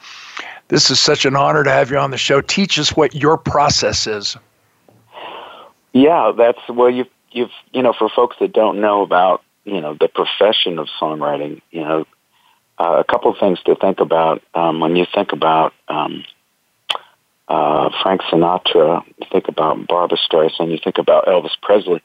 this 0.68 0.90
is 0.90 0.98
such 0.98 1.24
an 1.24 1.36
honor 1.36 1.64
to 1.64 1.70
have 1.70 1.90
you 1.90 1.98
on 1.98 2.10
the 2.10 2.18
show. 2.18 2.40
Teach 2.40 2.78
us 2.78 2.96
what 2.96 3.14
your 3.14 3.36
process 3.36 4.06
is. 4.06 4.36
Yeah, 5.92 6.32
that's 6.36 6.58
well 6.68 6.90
you've 6.90 7.08
you've 7.30 7.50
you 7.72 7.82
know, 7.82 7.92
for 7.92 8.08
folks 8.08 8.36
that 8.40 8.52
don't 8.52 8.80
know 8.80 9.02
about, 9.02 9.42
you 9.64 9.80
know, 9.80 9.94
the 9.94 10.08
profession 10.08 10.78
of 10.78 10.88
songwriting, 11.00 11.60
you 11.70 11.82
know, 11.82 12.06
uh, 12.78 12.96
a 12.98 13.04
couple 13.04 13.30
of 13.30 13.38
things 13.38 13.58
to 13.64 13.74
think 13.76 14.00
about 14.00 14.42
um, 14.54 14.80
when 14.80 14.96
you 14.96 15.06
think 15.14 15.32
about 15.32 15.72
um, 15.88 16.24
uh, 17.48 17.90
Frank 18.02 18.22
Sinatra, 18.22 19.04
you 19.18 19.26
think 19.30 19.48
about 19.48 19.86
Barbra 19.86 20.18
Streisand, 20.18 20.70
you 20.70 20.78
think 20.82 20.98
about 20.98 21.26
Elvis 21.26 21.56
Presley, 21.62 22.02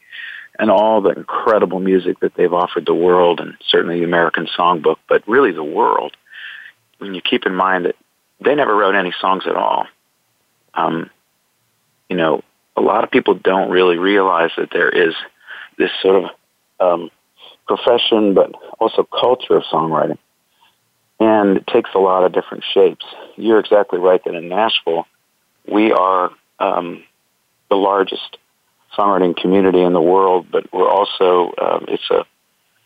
and 0.60 0.70
all 0.70 1.02
the 1.02 1.10
incredible 1.10 1.80
music 1.80 2.20
that 2.20 2.36
they've 2.36 2.54
offered 2.54 2.86
the 2.86 2.94
world, 2.94 3.40
and 3.40 3.56
certainly 3.68 4.00
the 4.00 4.06
American 4.06 4.48
Songbook, 4.58 4.98
but 5.10 5.28
really 5.28 5.52
the 5.52 5.64
world. 5.64 6.16
When 7.00 7.16
you 7.16 7.22
keep 7.22 7.46
in 7.46 7.56
mind 7.56 7.86
that 7.86 7.96
they 8.44 8.56
never 8.56 8.76
wrote 8.76 8.96
any 8.96 9.14
songs 9.20 9.44
at 9.48 9.56
all, 9.56 9.86
um, 10.74 11.10
you 12.10 12.18
know, 12.18 12.44
a 12.76 12.82
lot 12.82 13.04
of 13.04 13.12
people 13.12 13.34
don't 13.36 13.70
really 13.70 13.98
realize 13.98 14.52
that 14.58 14.70
there 14.72 14.90
is 14.90 15.14
this 15.78 15.92
sort 16.02 16.24
of 16.24 16.30
um, 16.80 17.12
profession, 17.68 18.34
but 18.34 18.52
also 18.80 19.04
culture 19.04 19.56
of 19.56 19.64
songwriting 19.64 20.18
and 21.22 21.58
it 21.58 21.68
takes 21.68 21.92
a 21.94 22.00
lot 22.00 22.24
of 22.24 22.34
different 22.34 22.64
shapes. 22.74 23.06
You're 23.38 23.60
exactly 23.60 24.00
right 24.00 24.22
that 24.24 24.34
in 24.34 24.50
Nashville, 24.50 25.06
we 25.72 25.92
are 25.92 26.32
um, 26.60 27.04
the 27.70 27.76
largest 27.76 28.38
songwriting 28.98 29.38
community 29.38 29.82
in 29.82 29.94
the 29.94 30.02
world, 30.02 30.48
but 30.52 30.74
we're 30.74 30.90
also 30.90 31.54
um, 31.62 31.86
it's 31.88 32.10
a 32.10 32.26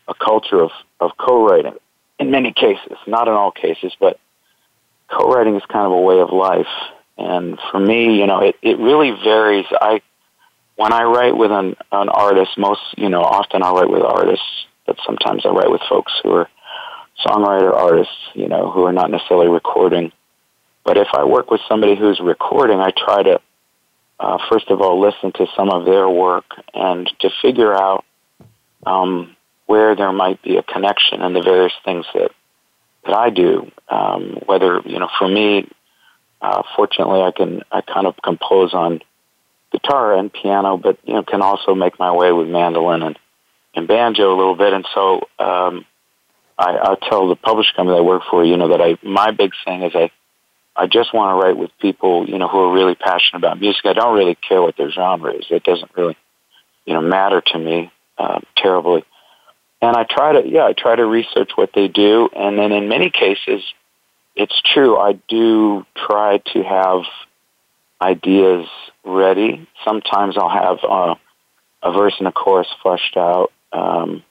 a 0.08 0.14
culture 0.14 0.60
of 0.60 0.70
of 1.00 1.12
co-writing 1.16 1.74
in 2.18 2.30
many 2.30 2.52
cases, 2.52 2.98
not 3.06 3.26
in 3.26 3.34
all 3.34 3.50
cases, 3.50 3.96
but 3.98 4.20
co-writing 5.08 5.56
is 5.56 5.62
kind 5.68 5.86
of 5.86 5.92
a 5.92 6.00
way 6.00 6.20
of 6.20 6.30
life. 6.30 6.66
And 7.18 7.58
for 7.70 7.80
me, 7.80 8.18
you 8.18 8.26
know, 8.26 8.40
it, 8.40 8.56
it 8.62 8.78
really 8.78 9.10
varies. 9.10 9.66
I 9.70 10.02
when 10.76 10.92
I 10.92 11.04
write 11.04 11.36
with 11.36 11.50
an 11.50 11.76
an 11.92 12.08
artist, 12.08 12.58
most 12.58 12.82
you 12.96 13.08
know, 13.08 13.22
often 13.22 13.62
I 13.62 13.70
write 13.70 13.90
with 13.90 14.02
artists, 14.02 14.66
but 14.86 14.98
sometimes 15.06 15.46
I 15.46 15.50
write 15.50 15.70
with 15.70 15.80
folks 15.88 16.12
who 16.22 16.32
are 16.32 16.48
songwriter 17.24 17.72
artists, 17.72 18.14
you 18.34 18.48
know, 18.48 18.70
who 18.70 18.84
are 18.84 18.92
not 18.92 19.10
necessarily 19.10 19.48
recording. 19.48 20.12
But 20.84 20.98
if 20.98 21.08
I 21.12 21.24
work 21.24 21.50
with 21.50 21.60
somebody 21.68 21.96
who's 21.96 22.20
recording, 22.20 22.78
I 22.78 22.92
try 22.92 23.22
to, 23.22 23.40
uh, 24.20 24.38
first 24.48 24.70
of 24.70 24.80
all, 24.80 25.00
listen 25.00 25.32
to 25.32 25.46
some 25.56 25.70
of 25.70 25.84
their 25.84 26.08
work 26.08 26.44
and 26.74 27.10
to 27.20 27.30
figure 27.42 27.74
out 27.74 28.04
um, 28.84 29.34
where 29.66 29.96
there 29.96 30.12
might 30.12 30.40
be 30.42 30.58
a 30.58 30.62
connection 30.62 31.22
in 31.22 31.32
the 31.32 31.42
various 31.42 31.72
things 31.84 32.06
that 32.14 32.30
that 33.06 33.16
I 33.16 33.30
do. 33.30 33.70
Um, 33.88 34.40
whether 34.46 34.80
you 34.84 34.98
know, 34.98 35.08
for 35.18 35.28
me, 35.28 35.68
uh, 36.40 36.62
fortunately, 36.76 37.22
I 37.22 37.30
can 37.30 37.62
I 37.70 37.80
kind 37.80 38.06
of 38.06 38.14
compose 38.22 38.74
on 38.74 39.00
guitar 39.72 40.16
and 40.16 40.32
piano, 40.32 40.76
but 40.76 40.98
you 41.04 41.14
know, 41.14 41.22
can 41.22 41.42
also 41.42 41.74
make 41.74 41.98
my 41.98 42.12
way 42.12 42.32
with 42.32 42.48
mandolin 42.48 43.02
and 43.02 43.18
and 43.74 43.86
banjo 43.86 44.34
a 44.34 44.36
little 44.36 44.56
bit. 44.56 44.72
And 44.72 44.86
so 44.94 45.28
um, 45.38 45.84
I, 46.58 46.78
I 46.78 46.96
tell 47.08 47.28
the 47.28 47.36
publishing 47.36 47.74
company 47.76 47.98
I 47.98 48.00
work 48.00 48.22
for, 48.30 48.44
you 48.44 48.56
know, 48.56 48.68
that 48.68 48.80
I 48.80 48.96
my 49.02 49.30
big 49.30 49.52
thing 49.64 49.82
is 49.82 49.92
I 49.94 50.10
I 50.74 50.86
just 50.86 51.14
want 51.14 51.30
to 51.30 51.42
write 51.42 51.56
with 51.56 51.70
people, 51.80 52.28
you 52.28 52.38
know, 52.38 52.48
who 52.48 52.58
are 52.58 52.72
really 52.72 52.94
passionate 52.94 53.38
about 53.38 53.60
music. 53.60 53.86
I 53.86 53.94
don't 53.94 54.16
really 54.16 54.36
care 54.36 54.60
what 54.60 54.76
their 54.76 54.90
genre 54.90 55.32
is. 55.32 55.46
It 55.50 55.64
doesn't 55.64 55.90
really, 55.96 56.16
you 56.84 56.94
know, 56.94 57.00
matter 57.00 57.40
to 57.40 57.58
me 57.58 57.90
uh, 58.18 58.40
terribly. 58.56 59.04
And 59.82 59.96
I 59.96 60.04
try 60.04 60.32
to, 60.32 60.48
yeah, 60.48 60.64
I 60.64 60.72
try 60.72 60.96
to 60.96 61.04
research 61.04 61.50
what 61.54 61.70
they 61.74 61.88
do. 61.88 62.28
And 62.34 62.58
then 62.58 62.72
in 62.72 62.88
many 62.88 63.10
cases, 63.10 63.62
it's 64.34 64.60
true. 64.72 64.96
I 64.96 65.18
do 65.28 65.86
try 65.96 66.38
to 66.52 66.62
have 66.62 67.02
ideas 68.00 68.66
ready. 69.04 69.66
Sometimes 69.84 70.36
I'll 70.36 70.48
have 70.48 70.78
uh, 70.82 71.14
a 71.82 71.92
verse 71.92 72.14
and 72.18 72.28
a 72.28 72.32
chorus 72.32 72.68
fleshed 72.82 73.16
out. 73.16 73.52
Um, 73.72 74.22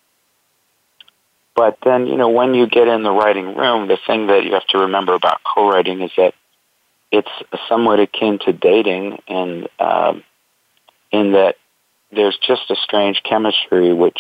But 1.56 1.78
then, 1.84 2.08
you 2.08 2.18
know, 2.18 2.30
when 2.30 2.54
you 2.54 2.68
get 2.68 2.88
in 2.88 3.04
the 3.04 3.12
writing 3.12 3.56
room, 3.56 3.88
the 3.88 3.98
thing 4.06 4.28
that 4.28 4.44
you 4.44 4.54
have 4.54 4.68
to 4.68 4.80
remember 4.80 5.14
about 5.14 5.40
co-writing 5.44 6.02
is 6.02 6.12
that 6.18 6.34
it's 7.12 7.32
somewhat 7.70 8.00
akin 8.00 8.40
to 8.40 8.52
dating, 8.52 9.22
and 9.28 9.70
um, 9.80 10.24
in 11.12 11.32
that 11.32 11.56
there's 12.12 12.38
just 12.46 12.70
a 12.70 12.76
strange 12.76 13.22
chemistry 13.24 13.94
which 13.94 14.20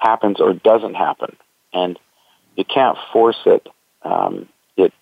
happens 0.00 0.40
or 0.40 0.54
doesn't 0.54 0.94
happen, 0.94 1.36
and 1.72 1.98
you 2.56 2.64
can't 2.64 2.98
force 3.12 3.40
it. 3.46 3.66
Um, 4.02 4.48
it 4.76 4.92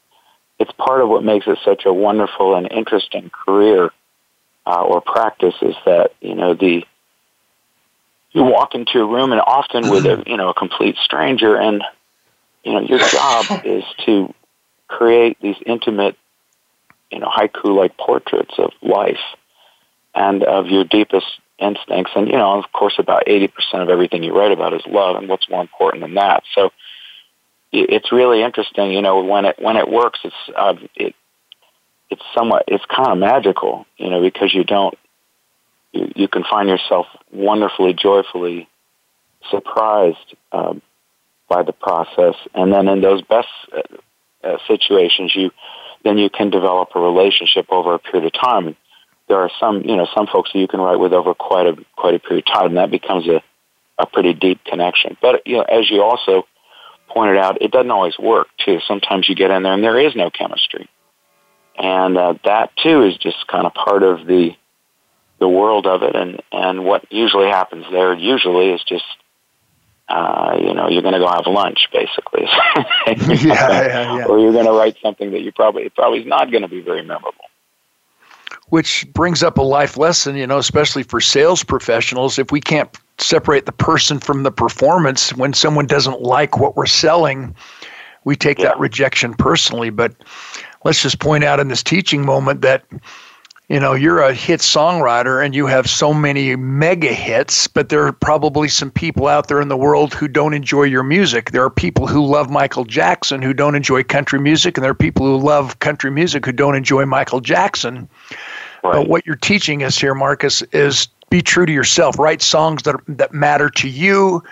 it's 0.58 0.72
part 0.72 1.00
of 1.00 1.08
what 1.08 1.24
makes 1.24 1.46
it 1.46 1.58
such 1.64 1.84
a 1.86 1.92
wonderful 1.92 2.54
and 2.56 2.70
interesting 2.70 3.30
career 3.30 3.90
uh, 4.66 4.82
or 4.82 5.00
practice 5.00 5.54
is 5.62 5.74
that 5.86 6.12
you 6.20 6.34
know 6.34 6.54
the 6.54 6.84
you 8.32 8.42
walk 8.42 8.74
into 8.74 9.00
a 9.00 9.06
room 9.06 9.32
and 9.32 9.40
often 9.40 9.88
with 9.90 10.04
a 10.04 10.22
you 10.26 10.36
know 10.36 10.50
a 10.50 10.54
complete 10.54 10.96
stranger 11.02 11.56
and 11.56 11.82
you 12.64 12.72
know 12.72 12.80
your 12.80 12.98
job 12.98 13.46
is 13.64 13.84
to 14.04 14.32
create 14.86 15.38
these 15.40 15.56
intimate 15.64 16.16
you 17.10 17.18
know 17.18 17.28
haiku 17.28 17.74
like 17.74 17.96
portraits 17.96 18.54
of 18.58 18.70
life 18.82 19.16
and 20.14 20.42
of 20.42 20.66
your 20.66 20.84
deepest 20.84 21.26
instincts 21.58 22.12
and 22.14 22.28
you 22.28 22.36
know 22.36 22.58
of 22.58 22.70
course 22.72 22.94
about 22.98 23.26
80% 23.26 23.50
of 23.74 23.88
everything 23.88 24.22
you 24.22 24.36
write 24.36 24.52
about 24.52 24.74
is 24.74 24.82
love 24.86 25.16
and 25.16 25.28
what's 25.28 25.48
more 25.48 25.60
important 25.60 26.02
than 26.02 26.14
that? 26.14 26.44
So 26.54 26.70
it's 27.72 28.12
really 28.12 28.42
interesting 28.42 28.92
you 28.92 29.02
know 29.02 29.22
when 29.22 29.44
it 29.44 29.56
when 29.58 29.76
it 29.76 29.90
works 29.90 30.20
it's 30.24 30.34
uh, 30.56 30.74
it 30.94 31.14
it's 32.10 32.22
somewhat 32.34 32.64
it's 32.66 32.84
kind 32.86 33.12
of 33.12 33.18
magical 33.18 33.86
you 33.98 34.08
know 34.08 34.22
because 34.22 34.54
you 34.54 34.64
don't 34.64 34.96
you, 35.92 36.10
you 36.16 36.28
can 36.28 36.44
find 36.44 36.68
yourself 36.68 37.06
wonderfully 37.32 37.94
joyfully 37.94 38.68
surprised 39.50 40.34
um, 40.52 40.82
by 41.48 41.62
the 41.62 41.72
process. 41.72 42.34
And 42.54 42.72
then 42.72 42.88
in 42.88 43.00
those 43.00 43.22
best 43.22 43.48
uh, 43.74 43.82
uh, 44.46 44.58
situations 44.66 45.34
you 45.34 45.50
then 46.04 46.16
you 46.16 46.30
can 46.30 46.48
develop 46.48 46.90
a 46.94 47.00
relationship 47.00 47.66
over 47.70 47.94
a 47.94 47.98
period 47.98 48.24
of 48.24 48.40
time 48.40 48.76
there 49.28 49.38
are 49.38 49.50
some, 49.60 49.82
you 49.82 49.96
know, 49.96 50.06
some 50.14 50.26
folks 50.26 50.50
that 50.52 50.58
you 50.58 50.68
can 50.68 50.80
write 50.80 50.98
with 50.98 51.12
over 51.12 51.34
quite 51.34 51.66
a 51.66 51.76
quite 51.96 52.14
a 52.14 52.18
period 52.18 52.46
of 52.48 52.54
time, 52.54 52.66
and 52.68 52.76
that 52.78 52.90
becomes 52.90 53.28
a 53.28 53.42
a 53.98 54.06
pretty 54.06 54.32
deep 54.32 54.64
connection. 54.64 55.16
But 55.20 55.46
you 55.46 55.56
know, 55.56 55.62
as 55.62 55.90
you 55.90 56.02
also 56.02 56.46
pointed 57.08 57.36
out, 57.36 57.60
it 57.62 57.70
doesn't 57.70 57.90
always 57.90 58.18
work 58.18 58.48
too. 58.64 58.78
Sometimes 58.86 59.28
you 59.28 59.34
get 59.34 59.50
in 59.50 59.62
there 59.62 59.72
and 59.72 59.84
there 59.84 59.98
is 59.98 60.14
no 60.16 60.30
chemistry, 60.30 60.88
and 61.76 62.16
uh, 62.16 62.34
that 62.44 62.70
too 62.82 63.04
is 63.04 63.16
just 63.16 63.46
kind 63.46 63.66
of 63.66 63.74
part 63.74 64.02
of 64.02 64.26
the 64.26 64.50
the 65.38 65.48
world 65.48 65.86
of 65.86 66.02
it. 66.02 66.16
And 66.16 66.42
and 66.50 66.84
what 66.84 67.04
usually 67.12 67.48
happens 67.48 67.84
there 67.92 68.14
usually 68.14 68.70
is 68.70 68.82
just 68.84 69.04
uh, 70.08 70.56
you 70.58 70.72
know, 70.72 70.88
you're 70.88 71.02
going 71.02 71.12
to 71.12 71.20
go 71.20 71.28
have 71.28 71.46
lunch, 71.46 71.80
basically. 71.92 72.44
yeah, 73.06 73.44
yeah, 73.44 74.16
yeah. 74.16 74.24
Or 74.24 74.38
you're 74.38 74.54
going 74.54 74.64
to 74.64 74.72
write 74.72 74.96
something 75.02 75.32
that 75.32 75.42
you 75.42 75.52
probably 75.52 75.82
it 75.82 75.94
probably 75.94 76.20
is 76.20 76.26
not 76.26 76.50
going 76.50 76.62
to 76.62 76.68
be 76.68 76.80
very 76.80 77.02
memorable 77.02 77.44
which 78.68 79.06
brings 79.12 79.42
up 79.42 79.58
a 79.58 79.62
life 79.62 79.96
lesson, 79.96 80.36
you 80.36 80.46
know, 80.46 80.58
especially 80.58 81.02
for 81.02 81.20
sales 81.20 81.62
professionals. 81.62 82.38
If 82.38 82.52
we 82.52 82.60
can't 82.60 82.88
separate 83.18 83.66
the 83.66 83.72
person 83.72 84.18
from 84.18 84.42
the 84.42 84.52
performance, 84.52 85.34
when 85.34 85.52
someone 85.52 85.86
doesn't 85.86 86.20
like 86.20 86.58
what 86.58 86.76
we're 86.76 86.86
selling, 86.86 87.54
we 88.24 88.36
take 88.36 88.58
yeah. 88.58 88.66
that 88.66 88.78
rejection 88.78 89.34
personally. 89.34 89.90
But 89.90 90.14
let's 90.84 91.02
just 91.02 91.18
point 91.18 91.44
out 91.44 91.60
in 91.60 91.68
this 91.68 91.82
teaching 91.82 92.24
moment 92.24 92.60
that, 92.62 92.84
you 93.68 93.78
know, 93.78 93.92
you're 93.92 94.20
a 94.20 94.32
hit 94.32 94.60
songwriter 94.60 95.44
and 95.44 95.54
you 95.54 95.66
have 95.66 95.90
so 95.90 96.14
many 96.14 96.56
mega 96.56 97.12
hits, 97.12 97.68
but 97.68 97.90
there 97.90 98.06
are 98.06 98.12
probably 98.12 98.66
some 98.66 98.90
people 98.90 99.26
out 99.26 99.48
there 99.48 99.60
in 99.60 99.68
the 99.68 99.76
world 99.76 100.14
who 100.14 100.26
don't 100.26 100.54
enjoy 100.54 100.84
your 100.84 101.02
music. 101.02 101.50
There 101.50 101.64
are 101.64 101.70
people 101.70 102.06
who 102.06 102.24
love 102.24 102.48
Michael 102.48 102.86
Jackson 102.86 103.42
who 103.42 103.52
don't 103.52 103.74
enjoy 103.74 104.04
country 104.04 104.40
music, 104.40 104.78
and 104.78 104.84
there 104.84 104.92
are 104.92 104.94
people 104.94 105.26
who 105.26 105.36
love 105.36 105.80
country 105.80 106.10
music 106.10 106.46
who 106.46 106.52
don't 106.52 106.76
enjoy 106.76 107.04
Michael 107.04 107.40
Jackson. 107.40 108.08
Right. 108.82 108.94
But 108.94 109.08
what 109.08 109.26
you're 109.26 109.36
teaching 109.36 109.84
us 109.84 109.98
here, 109.98 110.14
Marcus, 110.14 110.62
is 110.72 111.08
be 111.28 111.42
true 111.42 111.66
to 111.66 111.72
yourself. 111.72 112.18
Write 112.18 112.40
songs 112.40 112.84
that 112.84 112.96
that 113.06 113.34
matter 113.34 113.68
to 113.68 113.88
you. 113.88 114.42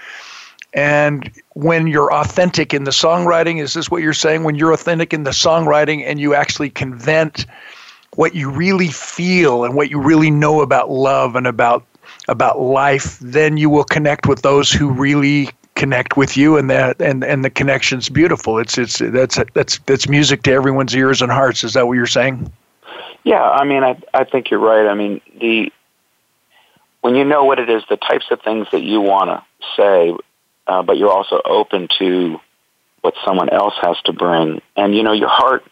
And 0.75 1.33
when 1.55 1.87
you're 1.87 2.13
authentic 2.13 2.75
in 2.75 2.85
the 2.85 2.91
songwriting, 2.91 3.63
is 3.63 3.73
this 3.73 3.91
what 3.91 4.03
you're 4.03 4.13
saying? 4.13 4.45
When 4.45 4.57
you're 4.57 4.73
authentic 4.73 5.15
in 5.15 5.23
the 5.23 5.31
songwriting 5.31 6.05
and 6.05 6.21
you 6.21 6.35
actually 6.35 6.69
convent 6.69 7.47
what 8.17 8.35
you 8.35 8.51
really 8.51 8.89
feel 8.89 9.65
and 9.65 9.75
what 9.75 9.91
you 9.91 10.01
really 10.01 10.31
know 10.31 10.61
about 10.61 10.91
love 10.91 11.37
and 11.37 11.47
about 11.47 11.85
about 12.29 12.59
life, 12.61 13.19
then 13.21 13.57
you 13.57 13.71
will 13.71 13.85
connect 13.85 14.27
with 14.27 14.43
those 14.43 14.73
who 14.73 14.91
really 14.91 15.51
connect 15.75 16.17
with 16.17 16.37
you 16.37 16.57
and 16.57 16.71
that 16.71 17.01
and 17.01 17.23
and 17.23 17.45
the 17.45 17.51
connection's 17.51 18.09
beautiful. 18.09 18.59
It's 18.59 18.79
it's 18.79 18.99
that's 18.99 19.39
that's 19.55 19.79
that's 19.81 20.09
music 20.09 20.43
to 20.43 20.53
everyone's 20.53 20.95
ears 20.97 21.23
and 21.23 21.31
hearts. 21.31 21.63
Is 21.63 21.75
that 21.75 21.87
what 21.87 21.95
you're 21.95 22.07
saying? 22.07 22.51
Yeah, 23.23 23.43
I 23.43 23.65
mean, 23.65 23.85
I 23.85 24.01
I 24.13 24.25
think 24.25 24.51
you're 24.51 24.61
right. 24.61 24.87
I 24.87 24.95
mean, 24.95 25.21
the 25.41 25.73
when 27.03 27.15
you 27.15 27.25
know 27.25 27.45
what 27.45 27.59
it 27.59 27.69
is, 27.71 27.83
the 27.89 27.97
types 27.97 28.27
of 28.31 28.41
things 28.43 28.67
that 28.73 28.83
you 28.83 29.01
want 29.01 29.31
to 29.31 29.45
say, 29.77 30.17
uh, 30.67 30.83
but 30.83 30.97
you're 30.97 31.13
also 31.13 31.41
open 31.45 31.89
to 31.99 32.41
what 33.03 33.15
someone 33.25 33.49
else 33.51 33.75
has 33.81 33.97
to 34.07 34.13
bring, 34.13 34.61
and 34.77 34.95
you 34.97 35.03
know, 35.03 35.13
your 35.13 35.29
heart, 35.29 35.65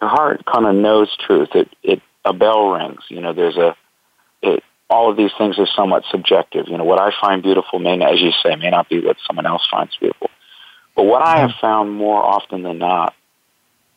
your 0.00 0.10
heart 0.10 0.44
kind 0.44 0.66
of 0.66 0.74
knows 0.74 1.14
truth. 1.26 1.50
It 1.54 1.68
it 1.82 2.02
a 2.24 2.32
bell 2.32 2.70
rings. 2.70 3.00
You 3.08 3.20
know, 3.20 3.32
there's 3.32 3.56
a 3.56 3.76
it. 4.42 4.62
All 4.90 5.10
of 5.10 5.18
these 5.18 5.32
things 5.36 5.58
are 5.58 5.66
somewhat 5.76 6.04
subjective. 6.10 6.66
You 6.68 6.78
know, 6.78 6.84
what 6.84 7.00
I 7.00 7.12
find 7.20 7.42
beautiful 7.42 7.78
may, 7.78 8.02
as 8.02 8.20
you 8.20 8.30
say, 8.42 8.56
may 8.56 8.70
not 8.70 8.88
be 8.88 9.04
what 9.04 9.16
someone 9.26 9.44
else 9.44 9.66
finds 9.70 9.94
beautiful. 9.96 10.30
But 10.96 11.04
what 11.04 11.22
I 11.22 11.40
have 11.40 11.52
found 11.60 11.92
more 11.92 12.22
often 12.22 12.62
than 12.62 12.78
not 12.78 13.14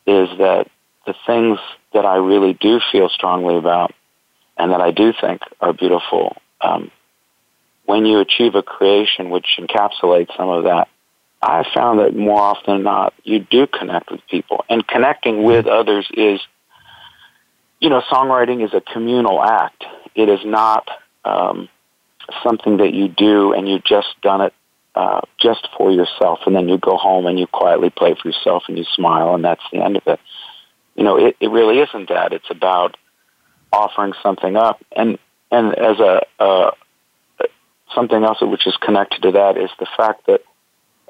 is 0.05 0.27
that 0.37 0.67
the 1.05 1.15
things 1.25 1.59
that 1.93 2.05
I 2.05 2.17
really 2.17 2.53
do 2.53 2.79
feel 2.91 3.09
strongly 3.09 3.57
about 3.57 3.93
and 4.57 4.71
that 4.71 4.81
I 4.81 4.91
do 4.91 5.13
think 5.19 5.41
are 5.59 5.73
beautiful, 5.73 6.35
um, 6.59 6.91
when 7.85 8.05
you 8.05 8.19
achieve 8.19 8.55
a 8.55 8.61
creation 8.61 9.29
which 9.29 9.57
encapsulates 9.59 10.35
some 10.37 10.49
of 10.49 10.65
that, 10.65 10.89
I've 11.41 11.65
found 11.73 11.99
that 11.99 12.15
more 12.15 12.39
often 12.39 12.75
than 12.75 12.83
not, 12.83 13.13
you 13.23 13.39
do 13.39 13.67
connect 13.67 14.11
with 14.11 14.21
people. 14.29 14.63
And 14.69 14.87
connecting 14.87 15.43
with 15.43 15.65
others 15.65 16.07
is, 16.13 16.39
you 17.79 17.89
know, 17.89 18.01
songwriting 18.11 18.63
is 18.63 18.73
a 18.73 18.81
communal 18.81 19.41
act. 19.41 19.83
It 20.13 20.29
is 20.29 20.39
not 20.45 20.87
um, 21.25 21.67
something 22.43 22.77
that 22.77 22.93
you 22.93 23.07
do 23.07 23.53
and 23.53 23.67
you've 23.67 23.83
just 23.83 24.09
done 24.21 24.41
it 24.41 24.53
uh, 24.93 25.21
just 25.39 25.67
for 25.77 25.89
yourself, 25.89 26.39
and 26.45 26.55
then 26.55 26.67
you 26.67 26.77
go 26.77 26.97
home 26.97 27.25
and 27.25 27.39
you 27.39 27.47
quietly 27.47 27.89
play 27.89 28.13
for 28.21 28.27
yourself 28.27 28.63
and 28.67 28.77
you 28.77 28.83
smile, 28.93 29.33
and 29.33 29.43
that's 29.43 29.63
the 29.71 29.81
end 29.81 29.95
of 29.95 30.03
it 30.05 30.19
you 30.95 31.03
know, 31.03 31.17
it, 31.17 31.35
it 31.39 31.49
really 31.49 31.79
isn't 31.79 32.09
that. 32.09 32.33
It's 32.33 32.49
about 32.49 32.97
offering 33.71 34.13
something 34.21 34.55
up. 34.55 34.83
And, 34.95 35.17
and 35.49 35.77
as 35.77 35.99
a, 35.99 36.21
uh, 36.39 36.71
something 37.95 38.23
else 38.23 38.41
which 38.41 38.67
is 38.67 38.75
connected 38.77 39.21
to 39.23 39.31
that 39.31 39.57
is 39.57 39.69
the 39.79 39.87
fact 39.97 40.25
that 40.27 40.41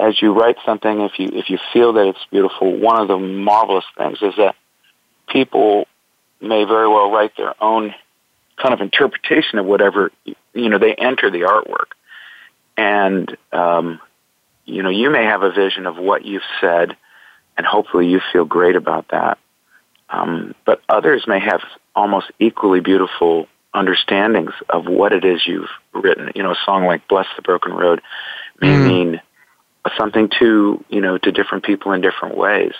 as 0.02 0.20
you 0.20 0.34
write 0.34 0.58
something, 0.66 1.02
if 1.02 1.20
you, 1.20 1.30
if 1.32 1.50
you 1.50 1.60
feel 1.72 1.94
that 1.94 2.08
it's 2.08 2.26
beautiful, 2.32 2.76
one 2.76 3.00
of 3.00 3.08
the 3.08 3.18
marvelous 3.18 3.86
things 3.96 4.18
is 4.22 4.34
that 4.38 4.56
people 5.30 5.88
may 6.42 6.64
very 6.64 6.88
well 6.88 7.12
write 7.12 7.38
their 7.38 7.54
own 7.64 7.94
kind 8.58 8.74
of 8.74 8.82
interpretation 8.82 9.60
of 9.60 9.66
whatever, 9.68 10.12
you 10.54 10.70
know, 10.70 10.80
they 10.80 10.96
enter 10.96 11.30
the 11.30 11.42
artwork. 11.42 11.94
And, 12.76 13.38
um, 13.52 14.00
you 14.66 14.82
know, 14.82 14.90
you 14.90 15.12
may 15.12 15.24
have 15.24 15.44
a 15.44 15.52
vision 15.52 15.86
of 15.86 15.98
what 15.98 16.26
you've 16.26 16.42
said, 16.60 16.98
and 17.56 17.66
hopefully 17.66 18.08
you 18.08 18.22
feel 18.34 18.46
great 18.46 18.76
about 18.76 19.08
that. 19.10 19.38
Um, 20.10 20.56
but 20.66 20.82
others 20.90 21.26
may 21.28 21.40
have 21.40 21.62
almost 21.96 22.32
equally 22.40 22.80
beautiful 22.80 23.48
understandings 23.74 24.54
of 24.68 24.86
what 24.86 25.14
it 25.14 25.24
is 25.24 25.46
you've 25.46 25.70
written. 25.94 26.32
You 26.36 26.44
know, 26.44 26.52
a 26.52 26.60
song 26.66 26.86
like 26.86 27.08
"Bless 27.08 27.28
the 27.36 27.42
Broken 27.42 27.72
Road" 27.74 28.02
may 28.60 28.74
mm. 28.74 28.88
mean 28.88 29.22
something 29.98 30.30
to 30.40 30.84
you 30.90 31.02
know 31.02 31.18
to 31.18 31.32
different 31.32 31.64
people 31.64 31.94
in 31.94 32.02
different 32.02 32.38
ways. 32.38 32.74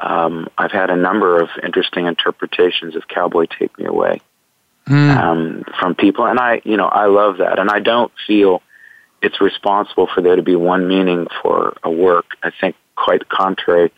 Um, 0.00 0.48
I've 0.58 0.72
had 0.72 0.90
a 0.90 0.96
number 0.96 1.40
of 1.40 1.48
interesting 1.62 2.06
interpretations 2.06 2.96
of 2.96 3.06
"Cowboy 3.08 3.46
Take 3.46 3.78
Me 3.78 3.84
Away" 3.84 4.20
mm. 4.86 5.16
um, 5.16 5.64
from 5.78 5.94
people, 5.94 6.26
and 6.26 6.38
I 6.38 6.60
you 6.64 6.76
know 6.76 6.86
I 6.86 7.06
love 7.06 7.38
that, 7.38 7.58
and 7.58 7.70
I 7.70 7.80
don't 7.80 8.12
feel 8.26 8.62
it's 9.20 9.40
responsible 9.40 10.08
for 10.12 10.20
there 10.20 10.36
to 10.36 10.42
be 10.42 10.56
one 10.56 10.88
meaning 10.88 11.28
for 11.42 11.76
a 11.82 11.90
work. 11.90 12.26
I 12.42 12.50
think 12.60 12.76
quite 12.96 13.28
contrary. 13.28 13.92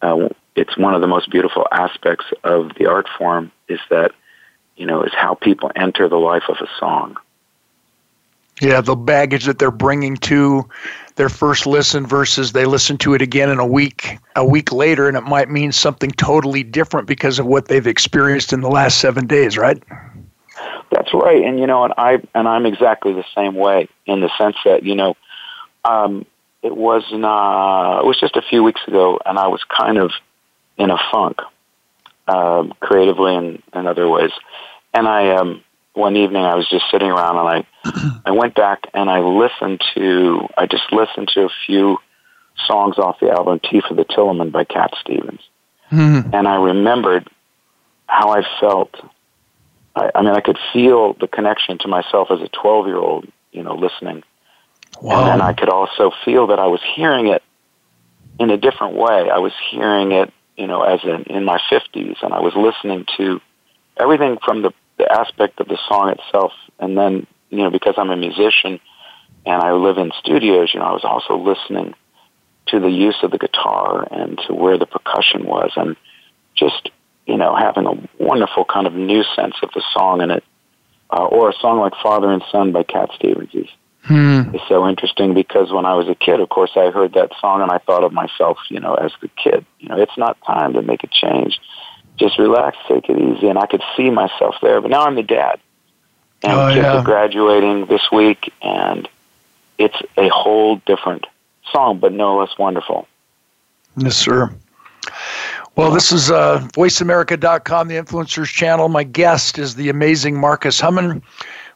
Uh, 0.00 0.28
it's 0.54 0.76
one 0.76 0.94
of 0.94 1.00
the 1.00 1.06
most 1.06 1.30
beautiful 1.30 1.66
aspects 1.70 2.26
of 2.44 2.72
the 2.78 2.86
art 2.86 3.06
form 3.16 3.52
is 3.68 3.80
that 3.90 4.12
you 4.76 4.86
know 4.86 5.02
is 5.02 5.12
how 5.14 5.34
people 5.34 5.70
enter 5.76 6.08
the 6.08 6.16
life 6.16 6.44
of 6.48 6.56
a 6.60 6.68
song 6.78 7.16
yeah 8.60 8.80
the 8.80 8.96
baggage 8.96 9.44
that 9.44 9.58
they're 9.58 9.70
bringing 9.70 10.16
to 10.16 10.68
their 11.18 11.28
first 11.28 11.66
listen 11.66 12.06
versus 12.06 12.52
they 12.52 12.64
listen 12.64 12.96
to 12.96 13.12
it 13.12 13.20
again 13.20 13.50
in 13.50 13.58
a 13.58 13.66
week 13.66 14.18
a 14.36 14.46
week 14.46 14.72
later 14.72 15.06
and 15.06 15.16
it 15.16 15.24
might 15.24 15.50
mean 15.50 15.70
something 15.70 16.10
totally 16.12 16.62
different 16.62 17.06
because 17.06 17.38
of 17.38 17.46
what 17.46 17.68
they've 17.68 17.86
experienced 17.86 18.52
in 18.52 18.62
the 18.62 18.70
last 18.70 18.98
7 18.98 19.26
days 19.26 19.58
right 19.58 19.82
that's 20.90 21.12
right 21.12 21.44
and 21.44 21.60
you 21.60 21.66
know 21.66 21.84
and 21.84 21.92
I 21.98 22.22
and 22.34 22.48
I'm 22.48 22.64
exactly 22.64 23.12
the 23.12 23.24
same 23.34 23.54
way 23.54 23.88
in 24.06 24.20
the 24.20 24.30
sense 24.38 24.56
that 24.64 24.82
you 24.84 24.94
know 24.94 25.14
um 25.84 26.24
it 26.62 26.76
was 26.76 27.04
not. 27.12 28.00
It 28.00 28.06
was 28.06 28.18
just 28.18 28.36
a 28.36 28.42
few 28.42 28.62
weeks 28.62 28.80
ago, 28.86 29.18
and 29.24 29.38
I 29.38 29.46
was 29.48 29.62
kind 29.64 29.98
of 29.98 30.10
in 30.76 30.90
a 30.90 30.98
funk, 31.10 31.38
um, 32.26 32.74
creatively 32.80 33.36
and 33.36 33.62
in 33.74 33.86
other 33.86 34.08
ways. 34.08 34.32
And 34.92 35.06
I, 35.06 35.36
um, 35.36 35.62
one 35.98 36.16
evening, 36.16 36.42
I 36.42 36.54
was 36.54 36.68
just 36.68 36.84
sitting 36.90 37.10
around, 37.10 37.36
and 37.36 37.66
I, 37.84 38.20
I 38.26 38.30
went 38.30 38.54
back 38.54 38.86
and 38.94 39.10
I 39.10 39.20
listened 39.20 39.82
to. 39.94 40.48
I 40.56 40.66
just 40.66 40.84
listened 40.92 41.28
to 41.34 41.44
a 41.44 41.50
few 41.66 41.98
songs 42.66 42.98
off 42.98 43.20
the 43.20 43.30
album 43.30 43.60
"Tea 43.60 43.82
for 43.86 43.94
the 43.94 44.04
Tillerman" 44.04 44.52
by 44.52 44.64
Cat 44.64 44.92
Stevens, 45.00 45.40
mm-hmm. 45.90 46.34
and 46.34 46.48
I 46.48 46.56
remembered 46.56 47.28
how 48.06 48.30
I 48.30 48.42
felt. 48.60 48.94
I, 49.94 50.10
I 50.14 50.22
mean, 50.22 50.34
I 50.34 50.40
could 50.40 50.58
feel 50.72 51.14
the 51.14 51.28
connection 51.28 51.78
to 51.78 51.88
myself 51.88 52.28
as 52.30 52.40
a 52.40 52.48
twelve-year-old, 52.48 53.26
you 53.52 53.62
know, 53.62 53.74
listening 53.74 54.22
Wow. 55.00 55.20
And 55.20 55.28
then 55.28 55.40
I 55.40 55.52
could 55.52 55.68
also 55.68 56.10
feel 56.24 56.48
that 56.48 56.58
I 56.58 56.66
was 56.66 56.80
hearing 56.96 57.28
it 57.28 57.42
in 58.38 58.50
a 58.50 58.56
different 58.56 58.94
way. 58.94 59.30
I 59.30 59.38
was 59.38 59.52
hearing 59.70 60.12
it, 60.12 60.32
you 60.56 60.66
know, 60.66 60.82
as 60.82 61.00
in, 61.04 61.24
in 61.24 61.44
my 61.44 61.58
50s, 61.70 62.16
and 62.22 62.34
I 62.34 62.40
was 62.40 62.54
listening 62.56 63.06
to 63.16 63.40
everything 63.96 64.38
from 64.44 64.62
the, 64.62 64.72
the 64.98 65.10
aspect 65.10 65.60
of 65.60 65.68
the 65.68 65.78
song 65.88 66.10
itself, 66.10 66.52
and 66.78 66.96
then, 66.96 67.26
you 67.50 67.58
know, 67.58 67.70
because 67.70 67.94
I'm 67.96 68.10
a 68.10 68.16
musician 68.16 68.80
and 69.46 69.62
I 69.62 69.72
live 69.72 69.98
in 69.98 70.10
studios, 70.18 70.70
you 70.74 70.80
know, 70.80 70.86
I 70.86 70.92
was 70.92 71.04
also 71.04 71.36
listening 71.36 71.94
to 72.68 72.80
the 72.80 72.90
use 72.90 73.16
of 73.22 73.30
the 73.30 73.38
guitar 73.38 74.06
and 74.10 74.38
to 74.46 74.54
where 74.54 74.78
the 74.78 74.86
percussion 74.86 75.46
was, 75.46 75.72
and 75.76 75.96
just, 76.54 76.90
you 77.26 77.36
know, 77.36 77.54
having 77.56 77.86
a 77.86 78.22
wonderful 78.22 78.64
kind 78.64 78.86
of 78.86 78.94
new 78.94 79.22
sense 79.34 79.54
of 79.62 79.70
the 79.74 79.82
song 79.92 80.20
in 80.20 80.30
it. 80.30 80.44
Uh, 81.10 81.24
or 81.24 81.48
a 81.48 81.54
song 81.54 81.78
like 81.78 81.94
Father 82.02 82.30
and 82.30 82.42
Son 82.52 82.70
by 82.70 82.82
Cat 82.82 83.08
Stevens 83.14 83.48
is 83.54 83.68
hmm. 84.04 84.54
is 84.54 84.60
so 84.68 84.86
interesting 84.86 85.32
because 85.32 85.72
when 85.72 85.86
I 85.86 85.94
was 85.94 86.06
a 86.06 86.14
kid, 86.14 86.40
of 86.40 86.50
course, 86.50 86.72
I 86.76 86.90
heard 86.90 87.14
that 87.14 87.30
song 87.40 87.62
and 87.62 87.70
I 87.70 87.78
thought 87.78 88.04
of 88.04 88.12
myself, 88.12 88.58
you 88.68 88.78
know, 88.78 88.92
as 88.92 89.12
the 89.22 89.28
kid. 89.42 89.64
You 89.78 89.88
know, 89.88 89.96
it's 89.96 90.16
not 90.18 90.36
time 90.46 90.74
to 90.74 90.82
make 90.82 91.04
a 91.04 91.06
change. 91.06 91.58
Just 92.18 92.38
relax, 92.38 92.76
take 92.88 93.08
it 93.08 93.18
easy, 93.18 93.48
and 93.48 93.58
I 93.58 93.66
could 93.66 93.82
see 93.96 94.10
myself 94.10 94.56
there. 94.60 94.80
But 94.80 94.90
now 94.90 95.04
I'm 95.04 95.14
the 95.14 95.22
dad, 95.22 95.60
and 96.42 96.52
oh, 96.52 96.68
kids 96.68 96.84
yeah. 96.84 96.98
are 96.98 97.04
graduating 97.04 97.86
this 97.86 98.10
week, 98.10 98.52
and 98.60 99.08
it's 99.78 99.96
a 100.16 100.28
whole 100.28 100.76
different 100.86 101.26
song, 101.70 101.98
but 101.98 102.12
no 102.12 102.36
less 102.36 102.58
wonderful. 102.58 103.06
Yes, 103.96 104.16
sir. 104.16 104.52
Well, 105.76 105.92
this 105.92 106.10
is 106.10 106.30
uh, 106.30 106.66
VoiceAmerica.com, 106.72 107.86
the 107.86 107.94
Influencers 107.94 108.52
Channel. 108.52 108.88
My 108.88 109.04
guest 109.04 109.58
is 109.58 109.76
the 109.76 109.88
amazing 109.88 110.40
Marcus 110.40 110.80
Hummon. 110.80 111.22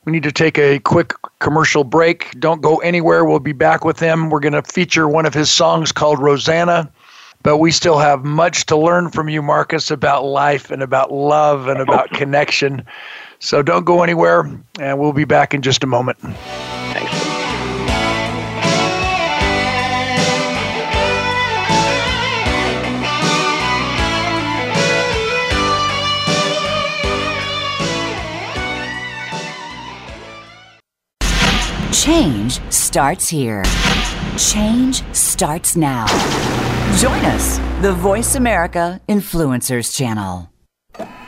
We 0.05 0.11
need 0.11 0.25
to 0.25 0.33
take 0.33 0.59
a 0.59 0.81
quick 0.81 1.15
commercial 1.39 1.85
break. 1.85 2.33
Don't 2.41 2.61
go 2.61 2.79
anywhere. 2.79 3.25
We'll 3.25 3.39
be 3.39 3.53
back 3.53 3.85
with 3.85 4.01
him. 4.01 4.31
We're 4.31 4.41
going 4.41 4.55
to 4.55 4.63
feature 4.63 5.09
one 5.09 5.25
of 5.25 5.35
his 5.35 5.51
songs 5.51 5.93
called 5.93 6.19
Rosanna. 6.19 6.91
But 7.43 7.59
we 7.59 7.73
still 7.73 7.99
have 7.99 8.25
much 8.25 8.67
to 8.67 8.77
learn 8.77 9.11
from 9.11 9.29
you, 9.29 9.43
Marcus, 9.43 9.91
about 9.91 10.25
life 10.25 10.71
and 10.71 10.83
about 10.83 11.13
love 11.13 11.67
and 11.67 11.81
about 11.81 12.11
connection. 12.11 12.85
So 13.41 13.63
don't 13.63 13.85
go 13.85 14.05
anywhere, 14.05 14.49
and 14.79 14.99
we'll 15.01 15.13
be 15.13 15.25
back 15.25 15.53
in 15.53 15.61
just 15.61 15.83
a 15.83 15.87
moment. 15.89 16.19
Thanks. 16.21 17.33
Change 32.05 32.61
starts 32.73 33.29
here. 33.29 33.65
Change 34.37 35.03
starts 35.15 35.77
now. 35.77 36.07
Join 36.97 37.25
us, 37.25 37.59
the 37.81 37.93
Voice 37.93 38.35
America 38.37 39.01
Influencers 39.09 39.97
Channel. 39.97 40.53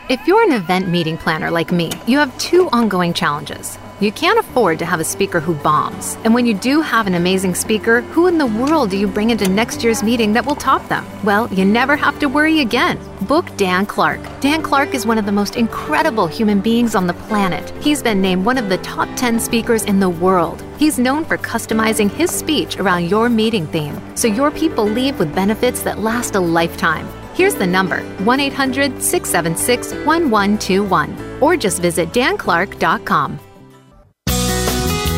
If 0.09 0.20
you're 0.27 0.42
an 0.44 0.53
event 0.53 0.88
meeting 0.88 1.16
planner 1.16 1.50
like 1.50 1.72
me, 1.72 1.90
you 2.07 2.18
have 2.18 2.37
two 2.38 2.68
ongoing 2.70 3.12
challenges. 3.14 3.79
You 4.00 4.11
can't 4.11 4.40
afford 4.40 4.80
to 4.80 4.85
have 4.87 4.98
a 4.98 5.04
speaker 5.04 5.38
who 5.38 5.54
bombs. 5.54 6.16
And 6.24 6.35
when 6.35 6.46
you 6.46 6.54
do 6.54 6.80
have 6.80 7.07
an 7.07 7.14
amazing 7.14 7.54
speaker, 7.54 8.00
who 8.00 8.26
in 8.26 8.38
the 8.38 8.46
world 8.46 8.90
do 8.90 8.96
you 8.96 9.07
bring 9.07 9.30
into 9.30 9.48
next 9.48 9.85
year's 9.85 10.02
meeting 10.02 10.33
that 10.33 10.44
will 10.44 10.57
top 10.57 10.88
them? 10.88 11.07
Well, 11.22 11.46
you 11.54 11.64
never 11.64 11.94
have 11.94 12.18
to 12.18 12.28
worry 12.28 12.59
again. 12.61 12.98
Book 13.28 13.46
Dan 13.57 13.87
Clark. 13.87 14.20
Dan 14.40 14.62
Clark 14.62 14.94
is 14.94 15.07
one 15.07 15.16
of 15.16 15.26
the 15.26 15.33
most 15.33 15.54
incredible 15.54 16.26
human 16.26 16.61
beings 16.61 16.96
on 16.96 17.07
the 17.07 17.14
planet. 17.14 17.70
He's 17.83 18.02
been 18.02 18.20
named 18.20 18.44
one 18.44 18.59
of 18.59 18.68
the 18.68 18.78
top 18.78 19.09
10 19.14 19.38
speakers 19.38 19.85
in 19.85 20.00
the 20.00 20.11
world. 20.11 20.64
He's 20.76 20.98
known 20.98 21.24
for 21.24 21.38
customizing 21.38 22.11
his 22.11 22.33
speech 22.33 22.78
around 22.78 23.09
your 23.09 23.28
meeting 23.28 23.66
theme, 23.68 24.00
so 24.16 24.26
your 24.26 24.50
people 24.50 24.85
leave 24.85 25.20
with 25.20 25.35
benefits 25.37 25.83
that 25.85 26.00
last 26.00 26.35
a 26.35 26.40
lifetime. 26.40 27.07
Here's 27.35 27.54
the 27.54 27.66
number 27.66 28.00
1 28.24 28.40
800 28.40 29.00
676 29.00 29.92
1121, 30.04 31.38
or 31.40 31.57
just 31.57 31.80
visit 31.80 32.09
danclark.com. 32.11 33.38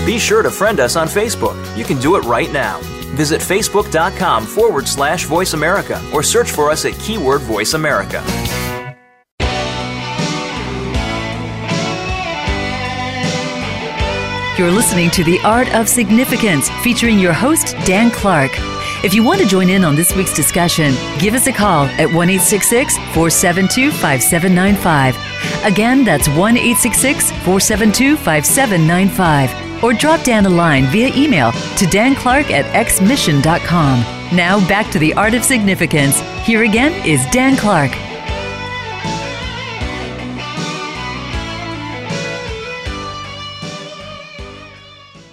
Be 0.07 0.21
sure 0.21 0.41
to 0.41 0.53
friend 0.53 0.79
us 0.79 0.95
on 0.95 1.09
Facebook. 1.09 1.57
You 1.77 1.85
can 1.85 1.99
do 1.99 2.15
it 2.15 2.21
right 2.21 2.53
now. 2.53 2.79
Visit 3.17 3.41
facebook.com 3.41 4.47
forward 4.47 4.87
slash 4.87 5.25
voice 5.25 5.53
America 5.53 6.01
or 6.15 6.23
search 6.23 6.53
for 6.53 6.71
us 6.71 6.85
at 6.85 6.93
keyword 7.01 7.41
voice 7.41 7.75
America. 7.75 8.23
You're 14.57 14.71
listening 14.71 15.11
to 15.11 15.25
The 15.25 15.41
Art 15.41 15.75
of 15.75 15.89
Significance 15.89 16.71
featuring 16.85 17.19
your 17.19 17.33
host, 17.33 17.75
Dan 17.85 18.13
Clark. 18.13 18.53
If 19.03 19.13
you 19.13 19.25
want 19.25 19.41
to 19.41 19.47
join 19.49 19.69
in 19.69 19.85
on 19.85 19.97
this 19.97 20.15
week's 20.15 20.35
discussion, 20.35 20.95
give 21.19 21.35
us 21.35 21.49
a 21.49 21.53
call 21.53 21.87
at 21.87 22.07
1 22.07 22.13
472 22.15 23.91
5795. 23.91 25.17
Again, 25.65 26.05
that's 26.05 26.29
1 26.29 26.57
472 26.57 28.17
5795 28.17 29.66
or 29.83 29.93
drop 29.93 30.23
Dan 30.25 30.47
a 30.47 30.51
line 30.51 30.85
via 30.87 31.15
email 31.15 31.53
to 31.53 31.87
danclark 31.87 32.51
at 32.51 32.65
xmission.com. 32.87 34.01
Now 34.37 34.67
back 34.69 34.91
to 34.93 34.99
the 34.99 35.15
art 35.15 35.35
of 35.35 35.45
significance. 35.45 36.21
Here 36.45 36.65
again 36.65 36.93
is 37.07 37.25
Dan 37.31 37.57
Clark. 37.57 38.06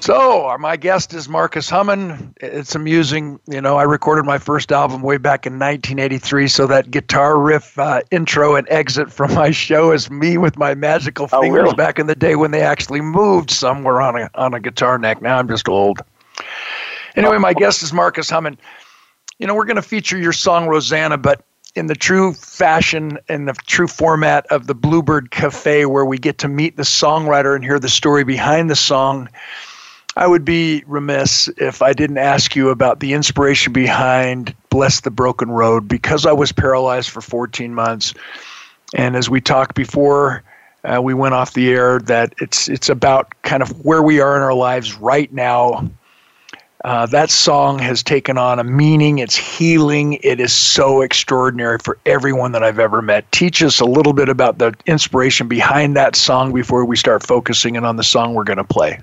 So, 0.04 0.58
my 0.60 0.76
guest 0.76 1.14
is 1.14 1.30
Marcus 1.30 1.70
Hummon. 1.70 2.34
It's 2.42 2.76
amusing. 2.76 3.40
You 3.48 3.62
know, 3.62 3.78
I 3.78 3.84
recorded 3.84 4.26
my 4.26 4.38
first 4.38 4.70
album 4.70 5.02
way 5.02 5.16
back 5.16 5.46
in 5.46 5.54
1983, 5.54 6.50
so 6.50 6.68
that 6.68 6.92
guitar 6.92 7.40
riff 7.40 7.80
uh, 7.80 8.02
intro 8.12 8.56
and 8.56 8.68
exit 8.70 9.10
from 9.10 9.34
my 9.34 9.52
show 9.52 9.94
is 9.94 10.12
me 10.12 10.38
with 10.38 10.58
my 10.58 10.76
magical 10.76 11.30
oh, 11.32 11.40
fingers 11.40 11.64
really? 11.64 11.76
back 11.76 12.00
in 12.00 12.08
the 12.08 12.16
day 12.16 12.36
when 12.36 12.52
they 12.52 12.64
actually 12.64 13.00
moved 13.00 13.50
somewhere 13.50 14.02
on 14.02 14.18
a, 14.18 14.30
on 14.36 14.54
a 14.54 14.60
guitar 14.60 14.98
neck. 14.98 15.22
Now 15.22 15.40
I'm 15.40 15.48
just 15.48 15.70
old. 15.70 16.02
Anyway, 17.16 17.38
my 17.38 17.54
guest 17.54 17.82
is 17.82 17.94
Marcus 17.94 18.30
Hummon. 18.30 18.58
You 19.40 19.48
know, 19.48 19.56
we're 19.56 19.64
going 19.64 19.78
to 19.78 19.82
feature 19.82 20.18
your 20.18 20.34
song 20.34 20.68
Rosanna, 20.68 21.18
but 21.18 21.46
in 21.76 21.88
the 21.88 21.96
true 21.96 22.34
fashion 22.34 23.20
and 23.30 23.48
the 23.48 23.54
true 23.68 23.88
format 23.88 24.46
of 24.48 24.68
the 24.68 24.76
Bluebird 24.76 25.32
Cafe, 25.32 25.86
where 25.86 26.04
we 26.04 26.18
get 26.18 26.40
to 26.40 26.50
meet 26.50 26.76
the 26.76 26.84
songwriter 26.84 27.56
and 27.56 27.64
hear 27.64 27.80
the 27.80 27.88
story 27.88 28.26
behind 28.26 28.70
the 28.70 28.76
song 28.76 29.30
I 30.16 30.28
would 30.28 30.46
be 30.46 30.84
remiss 30.86 31.50
if 31.58 31.82
I 31.82 31.94
didn't 31.94 32.20
ask 32.20 32.56
you 32.56 32.70
about 32.70 33.00
the 33.00 33.14
inspiration 33.14 33.74
behind 33.74 34.56
Bless 34.70 35.02
the 35.02 35.10
Broken 35.10 35.50
Road 35.50 35.88
because 35.88 36.26
I 36.26 36.32
was 36.32 36.52
paralyzed 36.52 37.10
for 37.10 37.22
14 37.22 37.74
months. 37.74 38.14
And 38.94 39.16
as 39.16 39.30
we 39.30 39.42
talked 39.42 39.76
before, 39.76 40.44
uh, 40.84 41.02
we 41.02 41.16
went 41.16 41.34
off 41.34 41.54
the 41.54 41.72
air 41.72 42.00
that 42.00 42.34
it's 42.40 42.68
it's 42.68 42.90
about 42.90 43.34
kind 43.42 43.64
of 43.64 43.86
where 43.86 44.04
we 44.04 44.20
are 44.20 44.36
in 44.36 44.44
our 44.44 44.54
lives 44.54 44.96
right 44.96 45.32
now. 45.34 45.90
Uh, 46.84 47.06
that 47.06 47.30
song 47.30 47.80
has 47.80 48.04
taken 48.04 48.38
on 48.38 48.60
a 48.60 48.64
meaning. 48.64 49.20
It's 49.20 49.38
healing. 49.38 50.20
It 50.22 50.42
is 50.42 50.52
so 50.52 51.02
extraordinary 51.02 51.78
for 51.80 51.98
everyone 52.06 52.52
that 52.52 52.62
I've 52.62 52.80
ever 52.80 53.02
met. 53.02 53.32
Teach 53.32 53.64
us 53.64 53.80
a 53.80 53.86
little 53.86 54.12
bit 54.12 54.28
about 54.28 54.58
the 54.58 54.76
inspiration 54.86 55.48
behind 55.48 55.96
that 55.96 56.18
song 56.18 56.54
before 56.54 56.84
we 56.84 56.98
start 56.98 57.26
focusing 57.26 57.78
in 57.78 57.86
on 57.86 57.96
the 57.96 58.04
song 58.04 58.34
we're 58.34 58.44
going 58.44 58.58
to 58.58 58.66
play. 58.66 59.00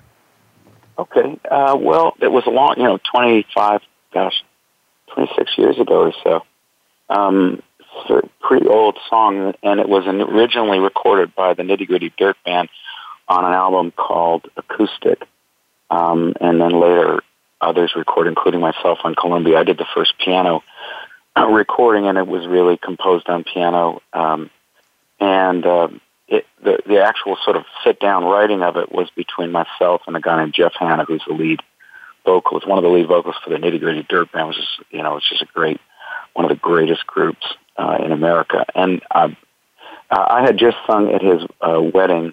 Okay. 0.98 1.38
Uh, 1.50 1.76
well, 1.78 2.14
it 2.20 2.30
was 2.30 2.44
a 2.46 2.50
long, 2.50 2.74
you 2.76 2.84
know, 2.84 2.98
25, 3.12 3.80
gosh, 4.12 4.44
26 5.14 5.58
years 5.58 5.78
ago 5.78 6.00
or 6.00 6.12
so. 6.22 6.44
Um, 7.08 7.62
it's 7.78 8.10
a 8.10 8.46
pretty 8.46 8.68
old 8.68 8.98
song, 9.08 9.54
and 9.62 9.80
it 9.80 9.88
was 9.88 10.06
originally 10.06 10.78
recorded 10.78 11.34
by 11.34 11.54
the 11.54 11.62
Nitty 11.62 11.86
Gritty 11.86 12.12
Dirt 12.16 12.36
Band 12.44 12.68
on 13.28 13.44
an 13.44 13.52
album 13.52 13.92
called 13.92 14.46
Acoustic. 14.56 15.22
Um, 15.90 16.34
and 16.40 16.60
then 16.60 16.80
later, 16.80 17.20
others 17.60 17.92
recorded, 17.96 18.30
including 18.30 18.60
myself 18.60 18.98
on 19.04 19.14
Columbia. 19.14 19.58
I 19.58 19.64
did 19.64 19.78
the 19.78 19.86
first 19.94 20.14
piano 20.24 20.62
recording, 21.36 22.06
and 22.06 22.18
it 22.18 22.26
was 22.26 22.46
really 22.46 22.76
composed 22.76 23.28
on 23.28 23.44
piano. 23.44 24.02
Um, 24.12 24.50
and 25.18 25.64
uh, 25.66 25.88
it, 26.30 26.46
the 26.62 26.78
the 26.86 27.02
actual 27.02 27.36
sort 27.44 27.56
of 27.56 27.64
sit 27.84 27.98
down 28.00 28.24
writing 28.24 28.62
of 28.62 28.76
it 28.76 28.90
was 28.92 29.10
between 29.16 29.50
myself 29.50 30.02
and 30.06 30.16
a 30.16 30.20
guy 30.20 30.38
named 30.38 30.54
Jeff 30.54 30.72
Hanna, 30.78 31.04
who's 31.04 31.22
the 31.26 31.34
lead 31.34 31.60
vocals, 32.24 32.64
one 32.64 32.78
of 32.78 32.84
the 32.84 32.90
lead 32.90 33.08
vocals 33.08 33.34
for 33.42 33.50
the 33.50 33.56
Nitty 33.56 33.80
Gritty 33.80 34.06
Dirt 34.08 34.30
Band, 34.32 34.48
which 34.48 34.58
is 34.58 34.68
you 34.90 35.02
know 35.02 35.16
it's 35.16 35.28
just 35.28 35.42
a 35.42 35.46
great, 35.46 35.80
one 36.34 36.44
of 36.44 36.50
the 36.50 36.56
greatest 36.56 37.06
groups 37.06 37.44
uh, 37.76 37.98
in 38.02 38.12
America. 38.12 38.64
And 38.74 39.02
I, 39.10 39.36
I 40.10 40.42
had 40.42 40.56
just 40.56 40.76
sung 40.86 41.12
at 41.12 41.22
his 41.22 41.42
uh, 41.60 41.80
wedding. 41.80 42.32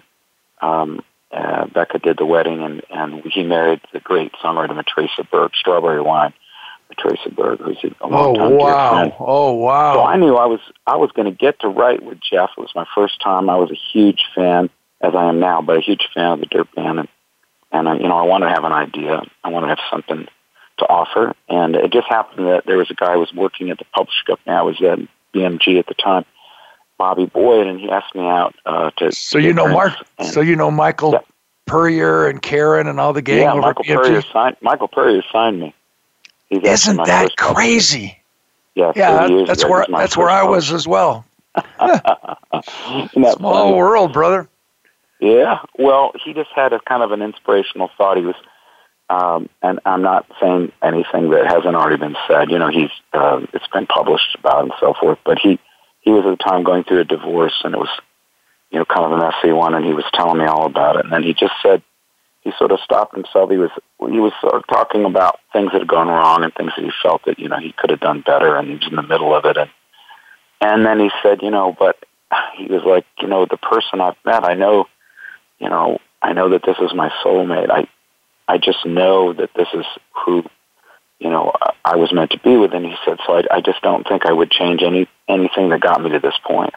Um, 0.62 1.02
uh, 1.30 1.66
Becca 1.66 1.98
did 1.98 2.18
the 2.18 2.24
wedding, 2.24 2.62
and 2.62 2.82
and 2.90 3.22
he 3.24 3.42
married 3.42 3.80
the 3.92 4.00
great 4.00 4.32
songwriter 4.42 4.80
Matraca 4.80 5.28
Berg, 5.30 5.50
Strawberry 5.54 6.00
Wine. 6.00 6.32
Matraca 6.98 7.34
Berg, 7.34 7.60
who's 7.60 7.78
a 8.00 8.06
long 8.06 8.34
time 8.34 8.46
ago. 8.46 8.54
oh, 8.54 8.64
wow. 8.64 8.98
friend. 8.98 9.12
Oh 9.18 9.52
wow! 9.52 9.94
So 9.94 10.02
I 10.02 10.16
knew 10.16 10.36
I 10.36 10.46
was 10.46 10.60
I 10.86 10.96
was 10.96 11.10
going 11.12 11.30
to 11.30 11.36
get 11.36 11.60
to 11.60 11.68
write 11.68 12.02
with 12.02 12.18
Jeff. 12.20 12.50
It 12.56 12.60
was 12.60 12.72
my 12.74 12.86
first 12.94 13.20
time. 13.20 13.48
I 13.48 13.56
was 13.56 13.70
a 13.70 13.78
huge 13.92 14.24
fan, 14.34 14.70
as 15.00 15.14
I 15.14 15.28
am 15.28 15.40
now, 15.40 15.62
but 15.62 15.76
a 15.76 15.80
huge 15.80 16.08
fan 16.14 16.32
of 16.32 16.40
the 16.40 16.46
Dirt 16.46 16.68
Band, 16.74 17.00
and 17.00 17.08
and 17.72 17.88
I, 17.88 17.96
you 17.96 18.08
know 18.08 18.16
I 18.16 18.22
wanted 18.22 18.46
to 18.46 18.52
have 18.52 18.64
an 18.64 18.72
idea. 18.72 19.22
I 19.44 19.48
wanted 19.48 19.66
to 19.66 19.76
have 19.76 19.84
something 19.90 20.26
to 20.78 20.84
offer, 20.88 21.34
and 21.48 21.74
it 21.74 21.92
just 21.92 22.08
happened 22.08 22.46
that 22.46 22.64
there 22.66 22.78
was 22.78 22.90
a 22.90 22.94
guy 22.94 23.14
who 23.14 23.20
was 23.20 23.32
working 23.34 23.70
at 23.70 23.78
the 23.78 23.84
publisher 23.94 24.24
company. 24.26 24.54
I 24.54 24.62
was 24.62 24.80
at 24.82 24.98
BMG 25.34 25.78
at 25.78 25.86
the 25.86 25.94
time, 25.94 26.24
Bobby 26.98 27.26
Boyd, 27.26 27.66
and 27.66 27.80
he 27.80 27.90
asked 27.90 28.14
me 28.14 28.22
out 28.22 28.54
uh, 28.64 28.90
to. 28.98 29.12
So 29.12 29.38
you 29.38 29.52
know 29.52 29.68
Mark. 29.68 29.94
And, 30.18 30.28
so 30.28 30.40
you 30.40 30.56
know 30.56 30.70
Michael 30.70 31.12
yeah. 31.12 31.20
Puryear 31.66 32.28
and 32.28 32.40
Karen 32.40 32.86
and 32.86 32.98
all 32.98 33.12
the 33.12 33.22
gang 33.22 33.42
yeah, 33.42 33.52
over 33.52 33.60
Michael. 33.60 33.84
Puryear 33.84 34.22
signed. 34.32 34.56
Michael 34.62 34.88
Puryear 34.88 35.22
signed 35.30 35.60
me. 35.60 35.74
He's 36.48 36.62
Isn't 36.62 37.04
that 37.04 37.36
crazy? 37.36 38.18
Yeah, 38.74 38.92
Yeah, 38.94 39.26
30 39.26 39.44
that's 39.44 39.64
where 39.64 39.80
he 39.80 39.80
was 39.80 39.88
my 39.90 40.00
that's 40.00 40.16
where 40.16 40.30
I 40.30 40.44
was 40.44 40.72
as 40.72 40.86
well. 40.86 41.24
Small 43.12 43.36
funny? 43.36 43.74
world, 43.74 44.12
brother. 44.12 44.48
Yeah. 45.20 45.58
Well, 45.78 46.12
he 46.24 46.32
just 46.32 46.50
had 46.54 46.72
a 46.72 46.80
kind 46.80 47.02
of 47.02 47.10
an 47.12 47.22
inspirational 47.22 47.90
thought. 47.98 48.16
He 48.16 48.22
was, 48.22 48.36
um, 49.10 49.48
and 49.62 49.80
I'm 49.84 50.02
not 50.02 50.26
saying 50.40 50.72
anything 50.82 51.30
that 51.30 51.46
hasn't 51.46 51.74
already 51.74 51.96
been 51.96 52.16
said. 52.28 52.50
You 52.50 52.58
know, 52.58 52.68
he's 52.68 52.90
uh, 53.12 53.40
it's 53.52 53.66
been 53.72 53.86
published 53.86 54.36
about 54.38 54.62
and 54.62 54.72
so 54.78 54.94
forth. 54.98 55.18
But 55.24 55.38
he 55.38 55.58
he 56.00 56.10
was 56.10 56.24
at 56.24 56.38
the 56.38 56.44
time 56.44 56.62
going 56.62 56.84
through 56.84 57.00
a 57.00 57.04
divorce, 57.04 57.60
and 57.64 57.74
it 57.74 57.78
was, 57.78 57.90
you 58.70 58.78
know, 58.78 58.84
kind 58.84 59.04
of 59.04 59.12
a 59.12 59.18
messy 59.18 59.52
one. 59.52 59.74
And 59.74 59.84
he 59.84 59.92
was 59.92 60.04
telling 60.14 60.38
me 60.38 60.44
all 60.44 60.66
about 60.66 60.96
it. 60.96 61.04
And 61.04 61.12
then 61.12 61.24
he 61.24 61.34
just 61.34 61.54
said 61.62 61.82
he 62.50 62.56
sort 62.58 62.72
of 62.72 62.80
stopped 62.80 63.14
himself. 63.14 63.50
He 63.50 63.58
was 63.58 63.70
he 64.00 64.20
was 64.20 64.32
sort 64.40 64.54
of 64.54 64.66
talking 64.66 65.04
about 65.04 65.40
things 65.52 65.72
that 65.72 65.80
had 65.80 65.88
gone 65.88 66.08
wrong 66.08 66.44
and 66.44 66.54
things 66.54 66.72
that 66.76 66.84
he 66.84 66.90
felt 67.02 67.24
that 67.26 67.38
you 67.38 67.48
know 67.48 67.58
he 67.58 67.72
could 67.72 67.90
have 67.90 68.00
done 68.00 68.22
better, 68.22 68.56
and 68.56 68.68
he 68.68 68.74
was 68.74 68.86
in 68.88 68.96
the 68.96 69.02
middle 69.02 69.34
of 69.34 69.44
it. 69.44 69.56
And 69.56 69.70
and 70.60 70.84
then 70.84 70.98
he 70.98 71.10
said, 71.22 71.42
you 71.42 71.50
know, 71.50 71.76
but 71.78 71.96
he 72.56 72.66
was 72.66 72.82
like, 72.84 73.06
you 73.20 73.28
know, 73.28 73.46
the 73.46 73.56
person 73.56 74.00
I've 74.00 74.16
met, 74.24 74.44
I 74.44 74.54
know 74.54 74.86
you 75.58 75.68
know, 75.68 75.98
I 76.22 76.32
know 76.32 76.50
that 76.50 76.62
this 76.64 76.76
is 76.80 76.94
my 76.94 77.10
soulmate. 77.24 77.70
I, 77.70 77.88
I 78.46 78.58
just 78.58 78.84
know 78.86 79.32
that 79.32 79.50
this 79.54 79.68
is 79.74 79.84
who, 80.24 80.44
you 81.18 81.30
know, 81.30 81.52
I 81.84 81.96
was 81.96 82.12
meant 82.12 82.30
to 82.32 82.38
be 82.38 82.56
with. 82.56 82.72
And 82.72 82.84
he 82.84 82.94
said, 83.04 83.18
so 83.26 83.34
I, 83.34 83.56
I 83.56 83.60
just 83.60 83.82
don't 83.82 84.06
think 84.06 84.24
I 84.24 84.32
would 84.32 84.50
change 84.50 84.82
any 84.82 85.08
anything 85.28 85.70
that 85.70 85.80
got 85.80 86.02
me 86.02 86.10
to 86.10 86.20
this 86.20 86.38
point. 86.44 86.74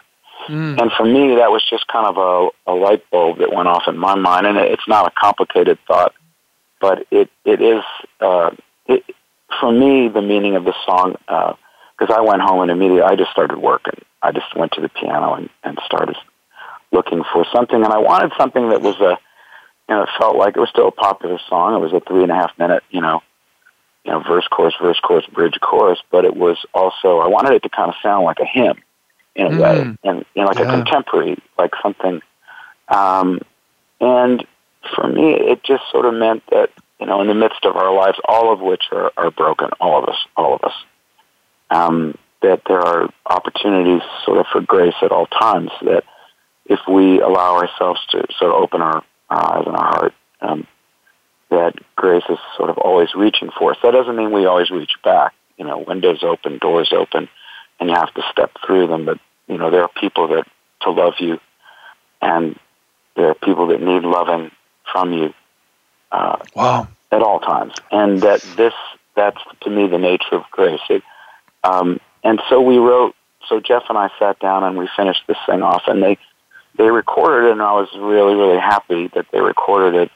Mm. 0.48 0.82
And 0.82 0.92
for 0.98 1.06
me, 1.06 1.36
that 1.36 1.52
was 1.52 1.64
just 1.70 1.88
kind 1.88 2.08
of 2.08 2.18
a, 2.18 2.72
a 2.72 2.74
light 2.74 3.04
bulb 3.12 3.40
that 3.40 3.54
went 3.54 3.68
off 3.68 3.84
in 3.88 3.98
my 3.98 4.16
mind. 4.16 4.48
And 4.48 4.58
it's 4.58 4.88
not 4.88 5.08
a 5.08 5.12
complicated 5.12 5.78
thought, 5.88 6.14
but 6.80 7.06
it 7.12 7.30
it 7.46 7.62
is. 7.62 7.84
Uh, 8.20 8.52
it, 8.88 9.04
for 9.60 9.72
me, 9.72 10.08
the 10.08 10.22
meaning 10.22 10.56
of 10.56 10.64
the 10.64 10.74
song, 10.86 11.18
because 11.28 12.16
I 12.16 12.22
went 12.22 12.42
home 12.42 12.62
and 12.62 12.72
immediately 12.72 13.02
I 13.02 13.16
just 13.16 13.32
started 13.32 13.58
working. 13.58 14.02
I 14.22 14.32
just 14.32 14.56
went 14.56 14.72
to 14.74 14.82
the 14.82 14.90
piano 14.90 15.34
and, 15.34 15.50
and 15.64 15.78
started 15.86 16.16
looking 16.92 17.24
for 17.34 17.46
something, 17.54 17.84
and 17.84 17.94
I 17.94 18.00
wanted 18.00 18.32
something 18.38 18.70
that 18.70 18.82
was 18.82 18.96
a, 19.00 19.18
you 19.90 19.96
know, 19.96 20.04
it 20.04 20.10
felt 20.18 20.36
like 20.36 20.56
it 20.56 20.60
was 20.60 20.70
still 20.70 20.88
a 20.88 20.92
popular 20.92 21.40
song. 21.50 21.76
It 21.76 21.80
was 21.80 21.94
a 21.94 22.00
three 22.00 22.24
and 22.24 22.32
a 22.32 22.36
half 22.36 22.58
minute, 22.58 22.84
you 22.92 23.02
know, 23.02 23.22
you 24.04 24.12
know, 24.12 24.22
verse, 24.22 24.48
chorus, 24.48 24.74
verse, 24.82 25.00
chorus, 25.00 25.26
bridge, 25.28 25.60
chorus, 25.62 26.00
but 26.12 26.26
it 26.26 26.36
was 26.36 26.58
also 26.74 27.20
I 27.20 27.28
wanted 27.28 27.54
it 27.54 27.64
to 27.64 27.70
kind 27.70 27.90
of 27.90 27.96
sound 28.02 28.26
like 28.26 28.40
a 28.40 28.46
hymn 28.46 28.82
in 29.36 29.48
a 29.48 29.50
Mm. 29.50 29.60
way, 29.60 29.98
and 30.04 30.26
you 30.34 30.42
know, 30.42 30.48
like 30.48 30.60
Yeah. 30.60 30.68
a 30.68 30.72
contemporary, 30.72 31.38
like 31.58 31.74
something. 31.82 32.22
Um, 32.90 33.40
and 34.00 34.46
for 34.96 35.08
me, 35.08 35.34
it 35.34 35.64
just 35.64 35.84
sort 35.92 36.06
of 36.06 36.14
meant 36.14 36.44
that 36.48 36.70
you 37.00 37.08
know, 37.08 37.20
in 37.20 37.28
the 37.28 37.34
midst 37.34 37.66
of 37.66 37.76
our 37.76 37.92
lives, 37.92 38.20
all 38.26 38.54
of 38.54 38.62
which 38.62 38.84
are, 38.92 39.12
are 39.18 39.32
broken, 39.32 39.72
all 39.80 39.98
of 40.04 40.08
us, 40.08 40.18
all 40.38 40.54
of 40.54 40.64
us, 40.64 40.74
um, 41.72 42.16
that 42.44 42.62
there 42.68 42.80
are 42.80 43.10
opportunities 43.26 44.04
sort 44.24 44.38
of 44.38 44.46
for 44.52 44.62
grace 44.62 44.94
at 45.02 45.12
all 45.12 45.26
times. 45.26 45.72
That 45.82 46.04
if 46.68 46.80
we 46.88 47.20
allow 47.20 47.56
ourselves 47.58 48.00
to 48.12 48.26
sort 48.38 48.52
of 48.52 48.62
open 48.62 48.82
our 48.82 49.04
eyes 49.32 49.64
and 49.66 49.76
our 49.76 49.86
heart, 49.86 50.14
um, 50.42 50.68
that 51.50 51.74
grace 51.96 52.24
is 52.30 52.38
sort 52.56 52.70
of 52.70 52.78
always 52.78 53.10
reaching 53.16 53.50
for 53.58 53.72
us. 53.72 53.78
That 53.82 53.92
doesn't 53.92 54.16
mean 54.16 54.32
we 54.32 54.46
always 54.46 54.70
reach 54.70 54.94
back. 55.04 55.34
You 55.58 55.66
know, 55.66 55.80
windows 55.80 56.24
open, 56.24 56.60
doors 56.60 56.94
open, 56.96 57.30
and 57.82 57.90
you 57.90 57.96
have 57.96 58.14
to 58.14 58.22
step 58.32 58.52
through 58.66 58.88
them. 58.88 59.04
But 59.06 59.20
you 59.48 59.58
know, 59.58 59.70
there 59.70 59.82
are 59.82 59.90
people 60.00 60.30
that 60.30 60.48
to 60.84 60.92
love 60.92 61.16
you, 61.20 61.40
and 62.22 62.58
there 63.18 63.28
are 63.30 63.34
people 63.36 63.68
that 63.68 63.82
need 63.82 64.04
loving 64.04 64.52
from 64.90 65.12
you 65.12 65.34
uh, 66.12 66.38
Wow. 66.56 66.88
at 67.12 67.22
all 67.22 67.40
times, 67.42 67.74
and 67.92 68.22
that 68.22 68.42
this 68.56 68.74
that's 69.16 69.42
to 69.62 69.70
me 69.70 69.88
the 69.88 69.98
nature 69.98 70.36
of 70.36 70.44
grace. 70.52 70.80
It, 70.90 71.04
um, 71.66 72.00
and 72.24 72.40
so 72.48 72.62
we 72.62 72.78
wrote. 72.78 73.16
So 73.50 73.60
Jeff 73.60 73.84
and 73.90 73.98
I 73.98 74.10
sat 74.20 74.40
down 74.40 74.64
and 74.64 74.78
we 74.78 74.88
finished 74.96 75.24
this 75.28 75.38
thing 75.48 75.64
off, 75.64 75.84
and 75.88 76.02
they 76.02 76.18
they 76.78 76.90
recorded 76.92 77.48
it, 77.48 77.52
and 77.54 77.62
I 77.62 77.74
was 77.74 77.90
really 77.98 78.36
really 78.36 78.60
happy 78.60 79.10
that 79.16 79.26
they 79.34 79.42
recorded 79.42 80.00
it. 80.00 80.12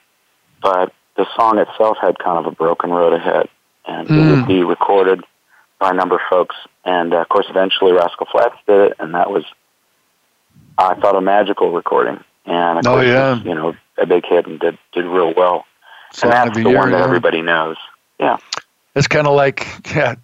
But 0.62 0.94
the 1.18 1.26
song 1.36 1.58
itself 1.58 1.98
had 2.00 2.20
kind 2.20 2.38
of 2.38 2.46
a 2.46 2.56
broken 2.56 2.92
road 2.92 3.14
ahead, 3.14 3.50
and 3.88 4.08
it 4.10 4.14
Mm. 4.14 4.30
would 4.30 4.48
be 4.48 4.64
recorded 4.64 5.24
by 5.80 5.90
a 5.92 5.94
number 5.94 6.16
of 6.16 6.22
folks, 6.30 6.56
and 6.86 7.14
uh, 7.14 7.18
of 7.22 7.30
course 7.30 7.46
eventually 7.50 7.92
Rascal 7.92 8.28
Flatts 8.32 8.56
did 8.68 8.92
it, 8.92 8.94
and 9.00 9.14
that 9.14 9.30
was 9.32 9.44
I 10.78 10.96
thought 10.96 11.16
a 11.16 11.22
magical 11.22 11.72
recording, 11.72 12.24
and 12.46 12.80
of 12.80 12.88
Oh, 12.88 12.96
course 12.96 13.08
yeah. 13.08 13.42
you 13.44 13.54
know 13.56 13.76
a 13.98 14.06
big 14.06 14.26
hit 14.26 14.46
and 14.48 14.60
did 14.60 14.78
did 14.94 15.06
real 15.06 15.34
well. 15.36 15.66
Song 16.14 16.32
and 16.32 16.50
that's 16.50 16.58
the 16.58 16.70
year, 16.70 16.78
one 16.78 16.92
that 16.92 17.00
yeah. 17.00 17.04
everybody 17.04 17.42
knows. 17.42 17.78
Yeah. 18.20 18.38
It's 18.96 19.08
kind 19.08 19.28
of 19.28 19.36
like 19.36 19.68
yeah, 19.94 20.16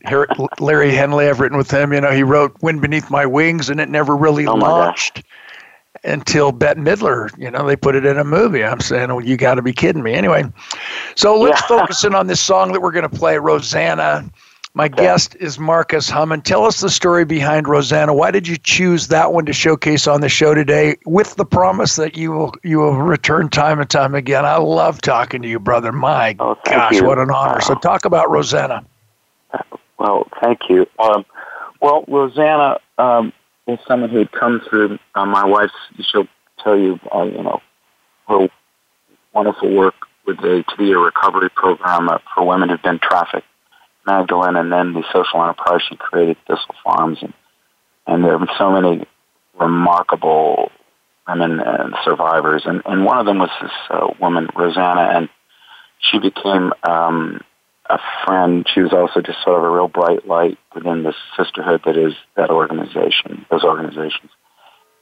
Larry 0.60 0.92
Henley. 0.92 1.28
I've 1.28 1.42
written 1.42 1.58
with 1.58 1.70
him. 1.70 1.92
You 1.92 2.00
know, 2.00 2.12
he 2.12 2.24
wrote 2.24 2.56
"Wind 2.62 2.82
Beneath 2.82 3.10
My 3.10 3.26
Wings," 3.26 3.70
and 3.70 3.82
it 3.82 3.90
never 3.90 4.16
really 4.16 4.48
Oh, 4.48 4.56
my 4.56 4.68
gosh. 4.68 4.86
launched 5.12 5.24
until 6.06 6.54
Bette 6.54 6.80
Midler. 6.80 7.30
You 7.38 7.52
know, 7.52 7.68
they 7.68 7.76
put 7.76 7.96
it 7.96 8.06
in 8.06 8.18
a 8.18 8.24
movie. 8.24 8.64
I'm 8.64 8.80
saying, 8.80 9.12
oh, 9.12 9.20
you 9.20 9.36
got 9.36 9.56
to 9.56 9.62
be 9.62 9.74
kidding 9.74 10.02
me. 10.04 10.14
Anyway, 10.14 10.46
so 11.16 11.38
let's 11.38 11.60
Yeah. 11.62 11.68
focus 11.80 12.06
in 12.06 12.16
on 12.16 12.28
this 12.28 12.40
song 12.40 12.72
that 12.72 12.82
we're 12.82 12.94
going 12.94 13.10
to 13.10 13.14
play, 13.18 13.38
Rosanna. 13.38 14.24
My 14.74 14.88
guest 14.88 15.36
is 15.36 15.60
Marcus 15.60 16.10
Hummon. 16.10 16.42
Tell 16.42 16.64
us 16.66 16.80
the 16.80 16.90
story 16.90 17.26
behind 17.26 17.68
Rosanna. 17.68 18.14
Why 18.14 18.32
did 18.32 18.48
you 18.48 18.56
choose 18.58 19.10
that 19.10 19.34
one 19.34 19.46
to 19.48 19.54
showcase 19.54 20.08
on 20.08 20.22
the 20.22 20.30
show 20.30 20.54
today? 20.54 20.96
With 21.06 21.36
the 21.36 21.44
promise 21.46 21.98
that 21.98 22.16
you 22.16 22.32
will 22.32 22.54
you 22.64 22.80
will 22.80 22.96
return 22.96 23.50
time 23.50 23.82
and 23.82 23.90
time 23.90 24.16
again. 24.16 24.46
I 24.46 24.56
love 24.58 25.02
talking 25.02 25.42
to 25.42 25.48
you, 25.48 25.60
brother. 25.60 25.92
My 25.92 26.38
Oh, 26.40 26.58
gosh, 26.66 26.94
you. 26.94 27.04
what 27.06 27.20
an 27.20 27.30
honor! 27.32 27.60
So 27.60 27.76
talk 27.76 28.06
about 28.06 28.32
Rosanna. 28.32 28.86
Well, 30.00 30.28
thank 30.42 30.62
you. 30.70 30.88
Um, 31.00 31.26
well, 31.82 32.06
Rosanna 32.08 32.78
um, 32.98 33.34
is 33.68 33.78
someone 33.86 34.10
who 34.10 34.20
had 34.20 34.32
come 34.32 34.62
through 34.70 34.98
uh, 35.16 35.26
my 35.26 35.46
wife's. 35.46 35.74
She'll 36.00 36.28
tell 36.64 36.78
you, 36.78 36.98
uh, 37.14 37.24
you 37.24 37.44
know, 37.44 37.62
her 38.30 38.48
wonderful 39.34 39.70
work 39.76 39.96
with 40.26 40.38
the 40.38 40.64
the 40.78 40.94
recovery 40.96 41.50
program 41.50 42.08
uh, 42.08 42.20
for 42.34 42.48
women 42.48 42.70
who've 42.70 42.82
been 42.82 43.00
trafficked, 43.00 43.46
Magdalene, 44.06 44.56
and 44.56 44.72
then 44.72 44.94
the 44.94 45.04
social 45.14 45.42
enterprise 45.44 45.82
she 45.90 45.96
created, 45.96 46.38
Thistle 46.48 46.76
Farms, 46.84 47.20
and 47.22 47.34
and 48.08 48.24
there 48.24 48.38
been 48.38 48.48
so 48.58 48.72
many 48.72 49.06
remarkable 49.60 50.72
women 51.28 51.60
and 51.60 51.96
survivors, 52.04 52.64
and 52.66 52.82
and 52.86 53.06
one 53.06 53.20
of 53.20 53.26
them 53.26 53.40
was 53.40 53.50
this 53.62 53.72
uh, 53.90 54.08
woman, 54.20 54.48
Rosanna, 54.56 55.12
and 55.16 55.30
she 56.00 56.20
became. 56.20 56.74
Um, 56.84 57.42
a 57.90 58.00
friend. 58.26 58.66
She 58.74 58.82
was 58.82 58.94
also 58.94 59.22
just 59.22 59.44
sort 59.44 59.58
of 59.58 59.64
a 59.64 59.70
real 59.70 59.88
bright 59.88 60.26
light 60.26 60.58
within 60.74 61.04
the 61.04 61.14
sisterhood 61.36 61.82
that 61.86 61.98
is 61.98 62.14
that 62.36 62.50
organization, 62.50 63.46
those 63.52 63.64
organizations. 63.64 64.32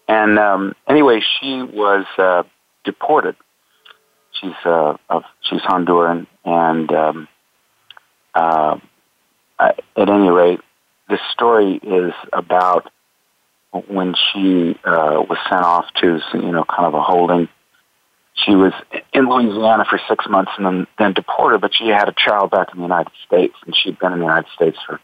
And 0.08 0.40
um, 0.40 0.76
anyway, 0.88 1.20
she 1.40 1.62
was 1.62 2.06
uh, 2.18 2.44
deported. 2.84 3.36
She's 4.42 4.56
uh, 4.66 4.98
of 5.10 5.24
she's 5.42 5.62
Honduran, 5.62 6.26
and 6.44 6.92
um, 6.92 7.28
uh, 8.34 8.78
at 9.60 10.10
any 10.10 10.30
rate, 10.30 10.60
the 11.08 11.20
story 11.34 11.76
is 11.76 12.14
about 12.32 12.92
when 13.88 14.16
she 14.16 14.78
uh, 14.84 15.22
was 15.30 15.38
sent 15.50 15.62
off 15.62 15.86
to 16.02 16.20
you 16.34 16.52
know 16.52 16.66
kind 16.66 16.86
of 16.86 16.94
a 16.94 17.02
holding 17.02 17.50
she 18.46 18.56
was 18.56 18.74
in 19.14 19.30
Louisiana 19.30 19.86
for 19.90 20.00
six 20.08 20.26
months 20.30 20.52
and 20.58 20.66
then, 20.66 20.88
then 20.98 21.14
deported, 21.14 21.62
but 21.62 21.72
she 21.76 21.88
had 21.88 22.08
a 22.08 22.14
child 22.16 22.52
back 22.52 22.70
in 22.72 22.78
the 22.78 22.84
United 22.84 23.12
States, 23.26 23.56
and 23.66 23.76
she'd 23.76 24.00
been 24.00 24.14
in 24.14 24.20
the 24.20 24.26
United 24.26 24.50
States 24.56 24.78
for 24.86 25.00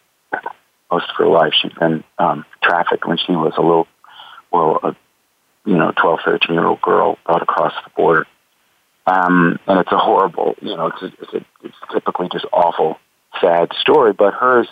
most 0.91 1.09
of 1.09 1.15
her 1.17 1.27
life. 1.27 1.53
She'd 1.61 1.77
been 1.77 2.03
um, 2.17 2.45
trafficked 2.63 3.05
when 3.05 3.17
she 3.17 3.33
was 3.33 3.53
a 3.57 3.61
little, 3.61 3.87
well, 4.51 4.79
a, 4.83 4.95
you 5.65 5.75
know, 5.75 5.91
12, 6.01 6.19
13 6.23 6.53
year 6.53 6.65
old 6.65 6.81
girl 6.81 7.17
brought 7.25 7.41
across 7.41 7.73
the 7.83 7.91
border. 7.95 8.25
Um, 9.07 9.59
and 9.67 9.79
it's 9.79 9.91
a 9.91 9.97
horrible, 9.97 10.55
you 10.61 10.75
know, 10.75 10.87
it's 10.87 11.01
a, 11.01 11.05
it's, 11.21 11.33
a, 11.33 11.45
it's 11.63 11.75
typically 11.91 12.29
just 12.31 12.45
awful, 12.51 12.97
sad 13.41 13.71
story. 13.79 14.13
But 14.13 14.33
hers 14.33 14.67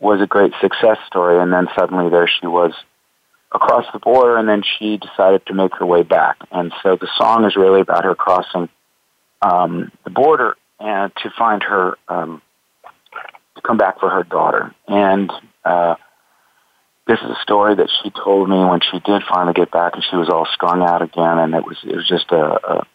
was 0.00 0.20
a 0.20 0.26
great 0.26 0.52
success 0.60 0.98
story, 1.06 1.40
and 1.40 1.52
then 1.52 1.68
suddenly 1.76 2.10
there 2.10 2.28
she 2.28 2.46
was 2.46 2.72
across 3.52 3.84
the 3.92 3.98
border, 3.98 4.36
and 4.36 4.48
then 4.48 4.62
she 4.78 4.96
decided 4.96 5.44
to 5.46 5.54
make 5.54 5.74
her 5.76 5.86
way 5.86 6.02
back. 6.02 6.38
And 6.50 6.72
so 6.82 6.96
the 6.96 7.08
song 7.16 7.44
is 7.44 7.56
really 7.56 7.80
about 7.80 8.04
her 8.04 8.14
crossing 8.14 8.68
um, 9.42 9.92
the 10.04 10.10
border 10.10 10.56
and 10.80 11.12
to 11.22 11.30
find 11.38 11.62
her 11.62 11.96
um, 12.08 12.42
to 13.54 13.62
come 13.62 13.76
back 13.76 14.00
for 14.00 14.10
her 14.10 14.24
daughter. 14.24 14.74
And 14.88 15.30
uh, 15.64 15.94
this 17.06 17.18
is 17.20 17.30
a 17.30 17.42
story 17.42 17.76
that 17.76 17.90
she 18.02 18.10
told 18.10 18.48
me 18.48 18.58
when 18.64 18.80
she 18.80 18.98
did 19.00 19.22
finally 19.28 19.54
get 19.54 19.70
back, 19.70 19.94
and 19.94 20.04
she 20.08 20.16
was 20.16 20.28
all 20.28 20.46
strung 20.52 20.82
out 20.82 21.02
again, 21.02 21.38
and 21.38 21.54
it 21.54 21.64
was 21.64 21.76
it 21.84 21.94
was 21.94 22.08
just 22.08 22.30
a, 22.30 22.36
a 22.36 22.86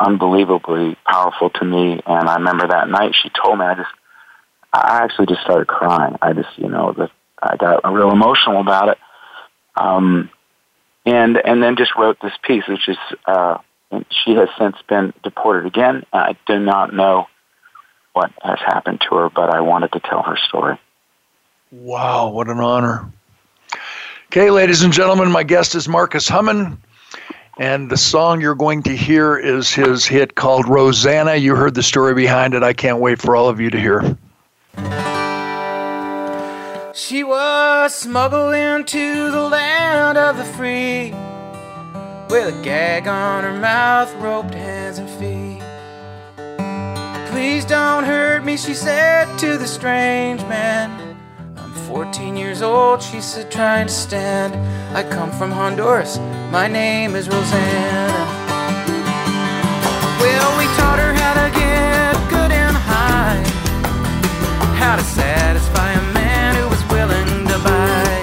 unbelievably 0.00 0.96
powerful 1.06 1.50
to 1.50 1.64
me. 1.64 2.00
And 2.06 2.28
I 2.28 2.36
remember 2.36 2.68
that 2.68 2.88
night 2.88 3.14
she 3.20 3.30
told 3.30 3.58
me, 3.58 3.64
I 3.64 3.74
just 3.74 3.90
I 4.74 5.02
actually 5.04 5.26
just 5.26 5.42
started 5.42 5.68
crying. 5.68 6.16
I 6.20 6.32
just 6.32 6.48
you 6.56 6.68
know 6.68 6.92
that 6.98 7.10
I 7.42 7.56
got 7.56 7.92
real 7.92 8.10
emotional 8.10 8.60
about 8.60 8.88
it. 8.88 8.98
Um, 9.76 10.30
and 11.06 11.36
and 11.36 11.62
then 11.62 11.76
just 11.76 11.92
wrote 11.96 12.18
this 12.22 12.32
piece, 12.42 12.66
which 12.66 12.88
is 12.88 12.96
uh, 13.26 13.58
she 14.10 14.34
has 14.34 14.48
since 14.58 14.76
been 14.88 15.12
deported 15.22 15.66
again. 15.66 16.04
I 16.12 16.36
do 16.46 16.58
not 16.58 16.94
know 16.94 17.26
what 18.12 18.32
has 18.42 18.58
happened 18.64 19.02
to 19.08 19.16
her, 19.16 19.28
but 19.28 19.50
I 19.50 19.60
wanted 19.60 19.92
to 19.92 20.00
tell 20.00 20.22
her 20.22 20.36
story. 20.48 20.78
Wow, 21.70 22.30
what 22.30 22.48
an 22.48 22.60
honor. 22.60 23.12
Okay, 24.26 24.50
ladies 24.50 24.82
and 24.82 24.92
gentlemen, 24.92 25.30
my 25.30 25.42
guest 25.42 25.74
is 25.74 25.88
Marcus 25.88 26.28
Hummon, 26.28 26.80
and 27.58 27.90
the 27.90 27.96
song 27.96 28.40
you're 28.40 28.54
going 28.54 28.82
to 28.84 28.96
hear 28.96 29.36
is 29.36 29.72
his 29.72 30.06
hit 30.06 30.34
called 30.34 30.68
Rosanna. 30.68 31.34
You 31.34 31.54
heard 31.54 31.74
the 31.74 31.82
story 31.82 32.14
behind 32.14 32.54
it. 32.54 32.62
I 32.62 32.72
can't 32.72 32.98
wait 32.98 33.20
for 33.20 33.36
all 33.36 33.48
of 33.48 33.60
you 33.60 33.70
to 33.70 33.78
hear. 33.78 34.16
She 36.94 37.22
was 37.22 37.94
smuggled 37.94 38.54
into 38.54 39.30
the 39.30 39.48
land 39.48 40.16
of 40.16 40.36
the 40.36 40.44
free 40.44 41.12
with 42.30 42.54
a 42.54 42.60
gag 42.62 43.06
on 43.06 43.44
her 43.44 43.52
mouth, 43.52 44.12
roped 44.14 44.54
hands 44.54 44.98
and 44.98 45.08
feet. 45.10 45.60
Please 47.30 47.64
don't 47.64 48.04
hurt 48.04 48.44
me, 48.44 48.56
she 48.56 48.74
said 48.74 49.36
to 49.38 49.58
the 49.58 49.66
strange 49.66 50.40
man. 50.42 51.16
I'm 51.56 51.72
14 51.88 52.36
years 52.36 52.62
old, 52.62 53.02
she 53.02 53.20
said, 53.20 53.50
trying 53.50 53.86
to 53.88 53.92
stand. 53.92 54.54
I 54.96 55.02
come 55.08 55.30
from 55.32 55.50
Honduras, 55.50 56.18
my 56.50 56.68
name 56.68 57.14
is 57.14 57.28
Rosanna. 57.28 58.43
How 64.84 64.96
to 64.96 65.02
satisfy 65.02 65.92
a 65.92 66.12
man 66.12 66.54
who 66.56 66.68
was 66.68 66.82
willing 66.92 67.46
to 67.48 67.58
buy, 67.64 68.20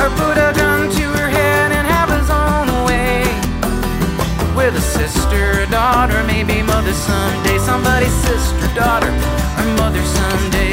or 0.00 0.08
put 0.16 0.38
a 0.38 0.50
gun 0.56 0.88
to 0.88 1.06
her 1.18 1.28
head 1.28 1.70
and 1.70 1.86
have 1.86 2.08
his 2.18 2.30
own 2.30 2.66
way. 2.88 3.20
With 4.56 4.74
a 4.74 4.80
sister, 4.80 5.60
a 5.60 5.66
daughter, 5.70 6.24
maybe 6.24 6.62
mother 6.62 6.94
someday, 6.94 7.58
somebody's 7.58 8.16
sister, 8.28 8.66
daughter, 8.74 9.12
or 9.58 9.66
mother 9.76 10.02
someday. 10.18 10.63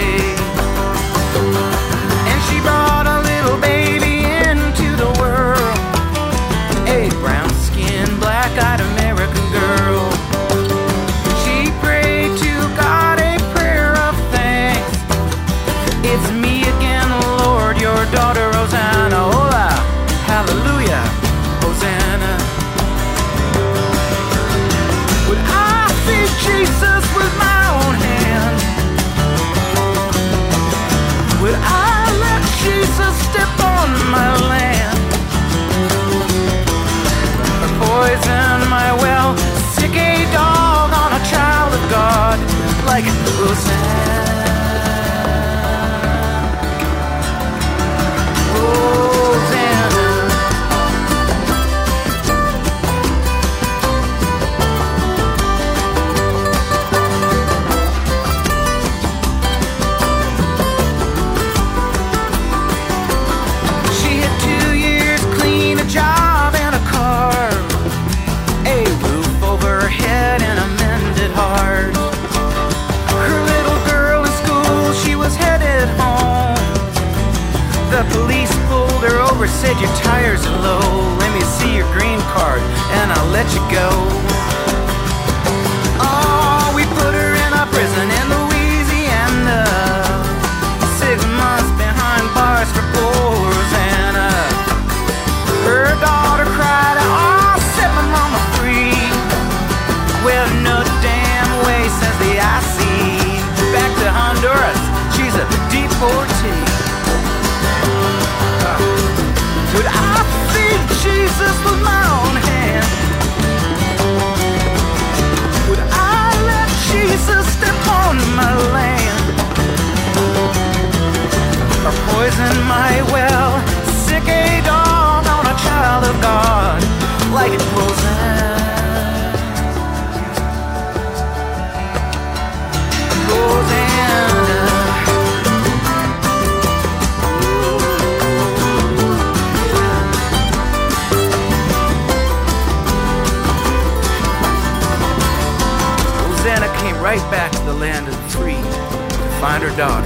Find 149.42 149.64
her 149.64 149.76
daughter. 149.76 150.06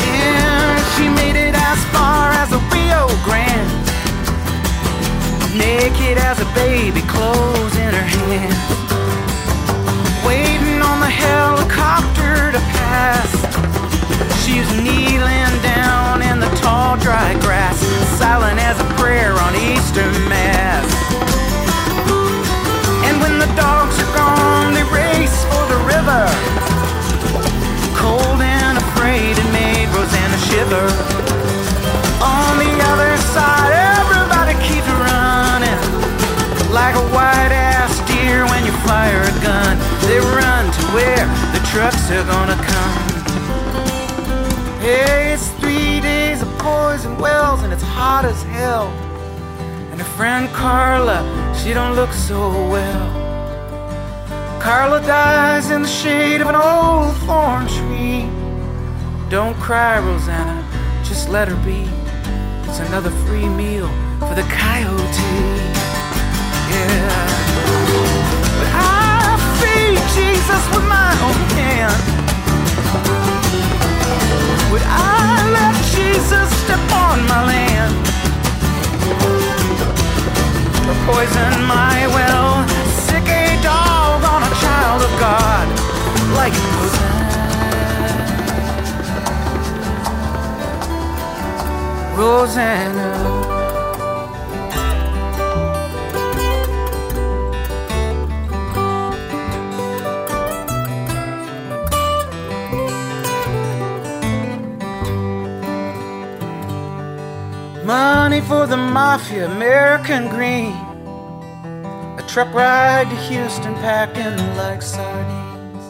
And 0.00 0.80
she 0.96 1.12
made 1.12 1.36
it 1.36 1.54
as 1.54 1.78
far 1.92 2.32
as 2.32 2.48
the 2.48 2.56
Rio 2.72 3.04
Grande. 3.20 3.68
Naked 5.52 6.16
as 6.16 6.40
a 6.40 6.48
baby, 6.56 7.02
clothes 7.02 7.76
in 7.76 7.92
her 7.92 8.08
hands. 8.16 8.56
Waiting 10.24 10.80
on 10.80 11.00
the 11.04 11.12
helicopter 11.12 12.56
to 12.56 12.60
pass. 12.72 13.28
She 14.40 14.60
was 14.60 14.72
kneeling 14.72 15.52
down 15.60 16.22
in 16.22 16.40
the 16.40 16.48
tall, 16.64 16.96
dry 16.96 17.36
grass, 17.44 17.76
silent 18.16 18.58
as 18.58 18.80
a 18.80 18.88
prayer 18.96 19.36
on 19.36 19.52
Easter 19.54 20.08
Mass. 20.32 20.88
And 23.04 23.20
when 23.20 23.38
the 23.38 23.52
dogs 23.52 24.00
are 24.00 24.12
gone, 24.16 24.72
they 24.72 24.84
race 24.88 25.44
for 25.52 25.64
the 25.68 25.76
river. 25.84 26.69
Trucks 41.70 42.10
are 42.10 42.24
gonna 42.24 42.56
come. 42.56 42.98
Hey, 44.80 45.32
it's 45.34 45.50
three 45.60 46.00
days 46.00 46.42
of 46.42 46.48
poison 46.58 47.16
wells 47.16 47.62
and 47.62 47.72
it's 47.72 47.82
hot 47.82 48.24
as 48.24 48.42
hell. 48.42 48.88
And 49.92 50.00
her 50.00 50.10
friend 50.16 50.48
Carla, 50.48 51.20
she 51.54 51.72
don't 51.72 51.94
look 51.94 52.12
so 52.12 52.50
well. 52.68 53.06
Carla 54.60 55.00
dies 55.02 55.70
in 55.70 55.82
the 55.82 55.88
shade 55.88 56.40
of 56.40 56.48
an 56.48 56.56
old 56.56 57.16
thorn 57.18 57.68
tree. 57.68 58.28
Don't 59.28 59.56
cry, 59.60 60.00
Rosanna, 60.00 60.58
just 61.04 61.28
let 61.28 61.46
her 61.46 61.60
be. 61.64 61.88
It's 62.68 62.80
another 62.80 63.10
free 63.26 63.48
meal 63.48 63.86
for 64.18 64.34
the 64.34 64.46
coyote. 64.50 65.46
Yeah. 66.72 67.29
Jesus 70.50 70.66
with 70.74 70.86
my 70.88 71.12
own 71.22 71.34
hand. 71.54 72.00
Would 74.72 74.82
I 74.82 75.48
let 75.56 75.74
Jesus 75.94 76.48
step 76.64 76.80
on 76.92 77.18
my 77.28 77.44
land? 77.46 77.94
Poison 81.06 81.52
my 81.66 82.06
well? 82.08 82.66
Sick 83.06 83.28
a 83.28 83.62
dog 83.62 84.24
on 84.24 84.42
a 84.42 84.52
child 84.60 85.02
of 85.02 85.12
God, 85.20 85.68
like 86.34 86.54
Rosanna. 86.74 87.60
Rosanna. 92.16 93.59
Money 107.90 108.40
for 108.40 108.68
the 108.68 108.76
mafia, 108.76 109.46
American 109.50 110.28
green. 110.28 110.76
A 112.20 112.24
truck 112.28 112.54
ride 112.54 113.10
to 113.10 113.16
Houston 113.16 113.74
packing 113.82 114.36
like 114.56 114.80
sardines. 114.80 115.84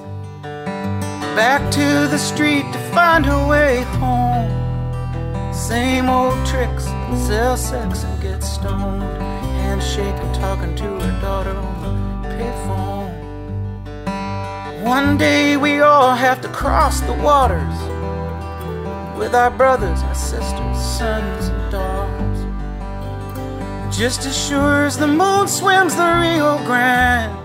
Back 1.36 1.61
to 1.72 2.09
the 2.09 2.16
street 2.16 2.64
to 2.72 2.78
find 2.94 3.26
her 3.26 3.46
way 3.46 3.82
home. 4.01 4.48
Same 5.53 6.09
old 6.09 6.38
tricks, 6.46 6.84
sell 7.26 7.59
sex 7.59 8.03
and 8.05 8.22
get 8.22 8.42
stoned. 8.42 9.03
Handshaking, 9.61 10.32
talking 10.32 10.74
to 10.76 10.84
her 10.84 11.20
daughter 11.20 11.55
on 11.55 12.22
the 12.22 12.28
payphone. 12.30 13.12
One 14.82 15.18
day 15.18 15.59
we 15.59 15.80
all 15.80 16.14
have 16.14 16.40
to 16.40 16.48
cross 16.48 17.03
the 17.03 17.12
waters 17.12 17.78
with 19.18 19.34
our 19.34 19.51
brothers, 19.51 20.03
our 20.03 20.14
sisters, 20.14 20.78
sons, 20.96 21.48
and. 21.48 21.59
Just 24.01 24.24
as 24.24 24.34
sure 24.48 24.86
as 24.86 24.96
the 24.96 25.07
moon 25.07 25.46
swims 25.46 25.94
the 25.94 26.03
Rio 26.03 26.57
Grande, 26.64 27.36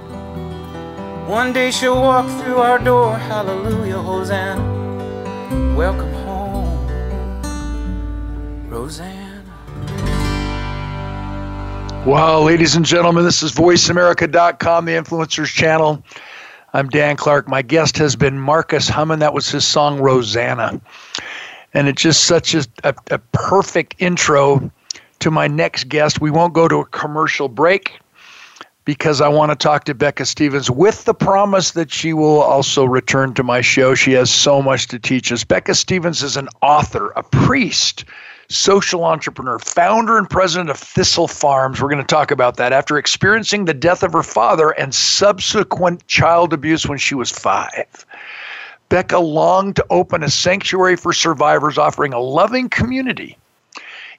one 1.28 1.51
day 1.51 1.70
she'll 1.70 2.01
walk 2.01 2.26
through 2.39 2.60
our 2.60 2.80
door. 2.80 3.18
Hallelujah, 3.18 3.97
Hosanna. 3.97 5.76
Welcome 5.76 6.14
home, 6.14 6.88
Rosanna. 8.70 9.43
Well, 12.06 12.43
ladies 12.43 12.78
and 12.78 12.86
gentlemen, 12.86 13.26
this 13.26 13.43
is 13.43 13.51
VoiceAmerica.com, 13.51 14.86
the 14.86 14.93
Influencers 14.93 15.51
Channel. 15.53 16.01
I'm 16.74 16.88
Dan 16.88 17.18
Clark. 17.18 17.49
My 17.49 17.64
guest 17.64 17.97
has 17.97 18.16
been 18.16 18.39
Marcus 18.39 18.88
Hummon. 18.88 19.20
That 19.20 19.34
was 19.34 19.49
his 19.49 19.68
song 19.68 19.99
Rosanna. 19.99 20.80
And 21.74 21.89
it's 21.89 22.01
just 22.01 22.24
such 22.24 22.56
a, 22.56 22.66
a, 22.86 22.95
a 23.12 23.18
perfect 23.34 23.95
intro 23.97 24.72
to 25.20 25.32
my 25.32 25.47
next 25.47 25.89
guest. 25.89 26.22
We 26.22 26.32
won't 26.32 26.53
go 26.53 26.68
to 26.68 26.78
a 26.78 26.86
commercial 26.86 27.47
break 27.47 27.99
because 28.86 29.20
I 29.20 29.28
want 29.28 29.51
to 29.51 29.55
talk 29.55 29.84
to 29.86 29.95
Becca 29.95 30.26
Stevens 30.26 30.70
with 30.70 31.05
the 31.05 31.13
promise 31.13 31.72
that 31.72 31.91
she 31.91 32.13
will 32.13 32.41
also 32.41 32.86
return 32.86 33.34
to 33.34 33.43
my 33.43 33.61
show. 33.61 33.95
She 33.95 34.13
has 34.13 34.32
so 34.32 34.61
much 34.61 34.88
to 34.88 34.99
teach 34.99 35.32
us. 35.32 35.43
Becca 35.43 35.74
Stevens 35.74 36.22
is 36.22 36.38
an 36.38 36.47
author, 36.61 37.09
a 37.16 37.24
priest, 37.24 38.05
social 38.47 39.03
entrepreneur, 39.03 39.57
founder 39.57 40.20
and 40.20 40.30
president 40.30 40.70
of 40.70 40.78
Thistle 40.78 41.28
Farms. 41.28 41.82
We're 41.82 41.89
going 41.89 41.97
to 41.97 42.07
talk 42.07 42.30
about 42.30 42.57
that 42.57 42.74
after 42.74 42.97
experiencing 42.97 43.66
the 43.66 43.74
death 43.74 44.03
of 44.03 44.13
her 44.13 44.24
father 44.24 44.70
and 44.72 44.93
subsequent 44.93 46.05
child 46.07 46.53
abuse 46.53 46.88
when 46.88 46.99
she 46.99 47.16
was 47.16 47.32
five. 47.32 48.05
Becca 48.89 49.18
longed 49.18 49.78
to 49.78 49.86
open 49.89 50.22
a 50.22 50.30
sanctuary 50.30 50.95
for 50.95 51.11
survivors, 51.11 51.80
offering 51.80 52.13
a 52.13 52.20
loving 52.20 52.70
community. 52.70 53.36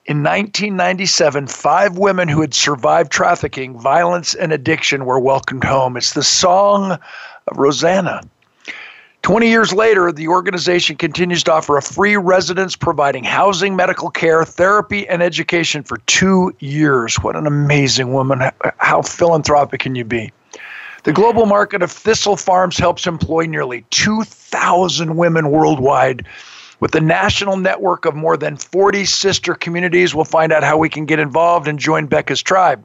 In 0.09 0.19
1997, 0.19 1.49
five 1.49 1.99
women 1.99 2.29
who 2.29 2.41
had 2.41 2.55
survived 2.55 3.11
trafficking, 3.11 3.77
violence, 3.77 4.35
and 4.35 4.53
addiction 4.53 5.05
were 5.05 5.19
welcomed 5.19 5.65
home. 5.65 5.97
It's 5.97 6.13
the 6.13 6.23
song 6.23 6.93
of 6.93 7.57
Rosanna. 7.59 8.21
20 9.23 9.49
years 9.49 9.73
later, 9.73 10.13
the 10.13 10.29
organization 10.29 10.95
continues 10.95 11.43
to 11.43 11.53
offer 11.53 11.77
a 11.77 11.83
free 11.83 12.17
residence, 12.17 12.77
providing 12.77 13.25
housing, 13.25 13.75
medical 13.75 14.09
care, 14.09 14.45
therapy, 14.45 15.09
and 15.09 15.25
education 15.25 15.83
for 15.83 15.97
two 16.07 16.55
years. 16.61 17.17
What 17.17 17.35
an 17.35 17.49
amazing 17.49 18.13
woman. 18.13 18.49
How 18.77 19.03
philanthropic 19.03 19.81
can 19.81 19.97
you 19.97 20.05
be? 20.05 20.31
The 21.03 21.13
global 21.13 21.47
market 21.47 21.83
of 21.83 21.91
Thistle 21.91 22.37
Farms 22.37 22.79
helps 22.79 23.09
employ 23.09 23.47
nearly 23.47 23.85
2,000 23.91 25.17
women 25.17 25.51
worldwide. 25.51 26.25
With 26.79 26.95
a 26.95 27.01
national 27.01 27.57
network 27.57 28.05
of 28.05 28.14
more 28.14 28.37
than 28.37 28.57
40 28.57 29.05
sister 29.07 29.55
communities, 29.55 30.14
we'll 30.14 30.24
find 30.24 30.53
out 30.53 30.62
how 30.62 30.77
we 30.77 30.89
can 30.89 31.07
get 31.07 31.18
involved 31.18 31.68
and 31.68 31.79
join 31.79 32.07
Becca's 32.07 32.43
tribe. 32.43 32.85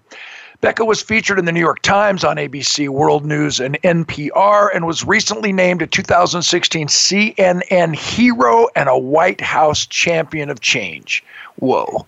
Becca 0.62 0.86
was 0.86 1.02
featured 1.02 1.40
in 1.40 1.46
the 1.46 1.52
New 1.52 1.60
York 1.60 1.82
Times, 1.82 2.24
on 2.24 2.38
ABC, 2.38 2.88
World 2.88 3.26
News, 3.26 3.60
and 3.60 3.82
NPR, 3.82 4.70
and 4.74 4.86
was 4.86 5.04
recently 5.04 5.52
named 5.52 5.82
a 5.82 5.88
2016 5.88 6.88
CNN 6.88 7.96
Hero 7.96 8.68
and 8.76 8.88
a 8.88 8.98
White 8.98 9.42
House 9.42 9.88
Champion 9.88 10.52
of 10.52 10.62
Change. 10.62 11.24
Whoa. 11.56 12.06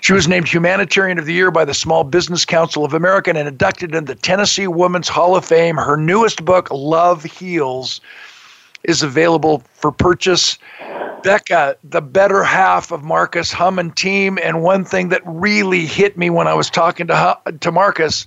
She 0.00 0.14
was 0.14 0.26
named 0.26 0.48
Humanitarian 0.48 1.18
of 1.18 1.26
the 1.26 1.34
Year 1.34 1.50
by 1.50 1.66
the 1.66 1.74
Small 1.74 2.02
Business 2.02 2.46
Council 2.46 2.86
of 2.86 2.94
America 2.94 3.28
and 3.28 3.38
inducted 3.38 3.94
into 3.94 4.14
the 4.14 4.20
Tennessee 4.20 4.66
Women's 4.66 5.08
Hall 5.08 5.36
of 5.36 5.44
Fame. 5.44 5.76
Her 5.76 5.98
newest 5.98 6.42
book, 6.42 6.68
Love 6.70 7.22
Heals, 7.22 8.00
is 8.84 9.02
available 9.02 9.62
for 9.74 9.92
purchase. 9.92 10.58
Becca, 11.22 11.76
the 11.84 12.00
better 12.00 12.42
half 12.42 12.92
of 12.92 13.02
Marcus 13.02 13.52
Hummon 13.52 13.90
team, 13.90 14.38
and 14.42 14.62
one 14.62 14.84
thing 14.84 15.10
that 15.10 15.22
really 15.26 15.84
hit 15.84 16.16
me 16.16 16.30
when 16.30 16.46
I 16.46 16.54
was 16.54 16.70
talking 16.70 17.06
to 17.08 17.38
to 17.60 17.72
Marcus 17.72 18.26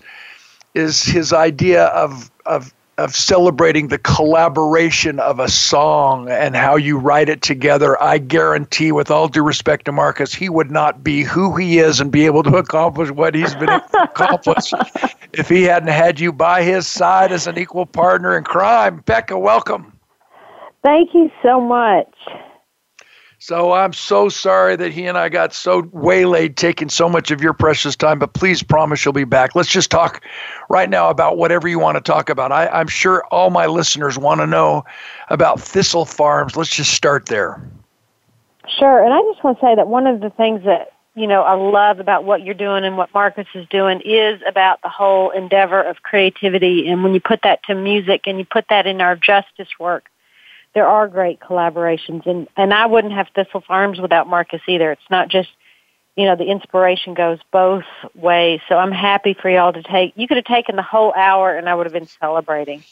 is 0.74 1.04
his 1.04 1.34
idea 1.34 1.86
of 1.86 2.30
of 2.46 2.74
of 3.00 3.16
celebrating 3.16 3.88
the 3.88 3.98
collaboration 3.98 5.20
of 5.20 5.40
a 5.40 5.50
song 5.50 6.30
and 6.30 6.56
how 6.56 6.76
you 6.76 6.98
write 6.98 7.28
it 7.28 7.42
together. 7.42 8.02
I 8.02 8.20
guarantee, 8.20 8.92
with 8.92 9.10
all 9.10 9.28
due 9.28 9.42
respect 9.42 9.86
to 9.86 9.92
Marcus, 9.92 10.34
he 10.34 10.48
would 10.48 10.70
not 10.70 11.04
be 11.04 11.24
who 11.24 11.56
he 11.56 11.80
is 11.80 12.00
and 12.00 12.12
be 12.12 12.26
able 12.26 12.44
to 12.44 12.58
accomplish 12.58 13.10
what 13.10 13.34
he's 13.34 13.56
been 13.56 13.70
accomplished 13.94 14.76
if 15.34 15.50
he 15.50 15.64
hadn't 15.64 15.90
had 15.90 16.20
you 16.20 16.32
by 16.32 16.62
his 16.62 16.88
side 16.88 17.32
as 17.32 17.48
an 17.48 17.58
equal 17.58 17.88
partner 17.88 18.38
in 18.38 18.44
crime. 18.44 19.02
Becca, 19.06 19.40
welcome. 19.40 19.93
Thank 20.84 21.14
you 21.14 21.32
so 21.42 21.62
much. 21.62 22.14
So 23.40 23.74
I'm 23.74 23.92
so 23.92 24.30
sorry 24.30 24.78
that 24.78 24.94
he 24.94 25.06
and 25.06 25.18
I 25.18 25.28
got 25.28 25.54
so 25.54 25.90
waylaid 25.92 26.56
taking 26.56 26.88
so 26.88 27.10
much 27.10 27.30
of 27.30 27.42
your 27.42 27.52
precious 27.52 27.94
time, 27.94 28.18
but 28.18 28.32
please 28.32 28.64
promise 28.64 29.04
you'll 29.04 29.14
be 29.14 29.26
back. 29.26 29.54
Let's 29.54 29.68
just 29.68 29.92
talk 29.92 30.24
right 30.70 30.90
now 30.90 31.10
about 31.10 31.36
whatever 31.36 31.68
you 31.68 31.78
want 31.78 31.98
to 31.98 32.02
talk 32.02 32.30
about. 32.30 32.54
I, 32.54 32.68
I'm 32.68 32.88
sure 32.88 33.26
all 33.32 33.50
my 33.50 33.66
listeners 33.66 34.18
want 34.18 34.40
to 34.40 34.48
know 34.48 34.86
about 35.30 35.60
Thistle 35.60 36.06
Farms. 36.06 36.56
Let's 36.56 36.70
just 36.70 36.94
start 36.94 37.26
there. 37.26 37.62
Sure. 38.80 39.04
And 39.04 39.14
I 39.14 39.20
just 39.30 39.44
want 39.44 39.60
to 39.60 39.66
say 39.66 39.76
that 39.76 39.90
one 39.90 40.08
of 40.08 40.22
the 40.22 40.30
things 40.30 40.64
that, 40.64 40.94
you 41.16 41.28
know, 41.28 41.42
I 41.42 41.54
love 41.56 42.00
about 42.00 42.24
what 42.24 42.44
you're 42.44 42.54
doing 42.54 42.86
and 42.86 42.96
what 42.96 43.14
Marcus 43.14 43.48
is 43.56 43.68
doing 43.68 44.00
is 44.06 44.42
about 44.48 44.82
the 44.84 44.90
whole 44.90 45.32
endeavor 45.32 45.82
of 45.82 46.02
creativity. 46.02 46.88
And 46.88 47.04
when 47.04 47.14
you 47.14 47.20
put 47.20 47.42
that 47.42 47.62
to 47.64 47.76
music 47.76 48.22
and 48.26 48.40
you 48.40 48.46
put 48.46 48.70
that 48.70 48.88
in 48.88 49.02
our 49.02 49.18
justice 49.18 49.68
work, 49.80 50.06
there 50.74 50.88
are 50.88 51.08
great 51.08 51.40
collaborations 51.40 52.26
and 52.26 52.48
and 52.58 52.74
I 52.74 52.86
wouldn't 52.86 53.14
have 53.14 53.28
Thistle 53.36 53.62
Farms 53.62 54.00
without 54.00 54.28
Marcus 54.28 54.62
either. 54.68 54.92
It's 54.92 55.10
not 55.10 55.30
just 55.30 55.50
you 56.16 56.26
know 56.26 56.36
the 56.36 56.46
inspiration 56.46 57.14
goes 57.14 57.40
both 57.52 57.86
ways. 58.16 58.60
So 58.70 58.76
I'm 58.76 58.92
happy 58.92 59.36
for 59.40 59.50
y'all 59.50 59.74
to 59.74 59.84
take. 59.84 60.14
You 60.16 60.28
could 60.28 60.38
have 60.38 60.46
taken 60.46 60.76
the 60.76 60.82
whole 60.82 61.14
hour 61.14 61.56
and 61.56 61.70
I 61.70 61.76
would 61.76 61.86
have 61.86 61.94
been 61.94 62.08
celebrating. 62.08 62.84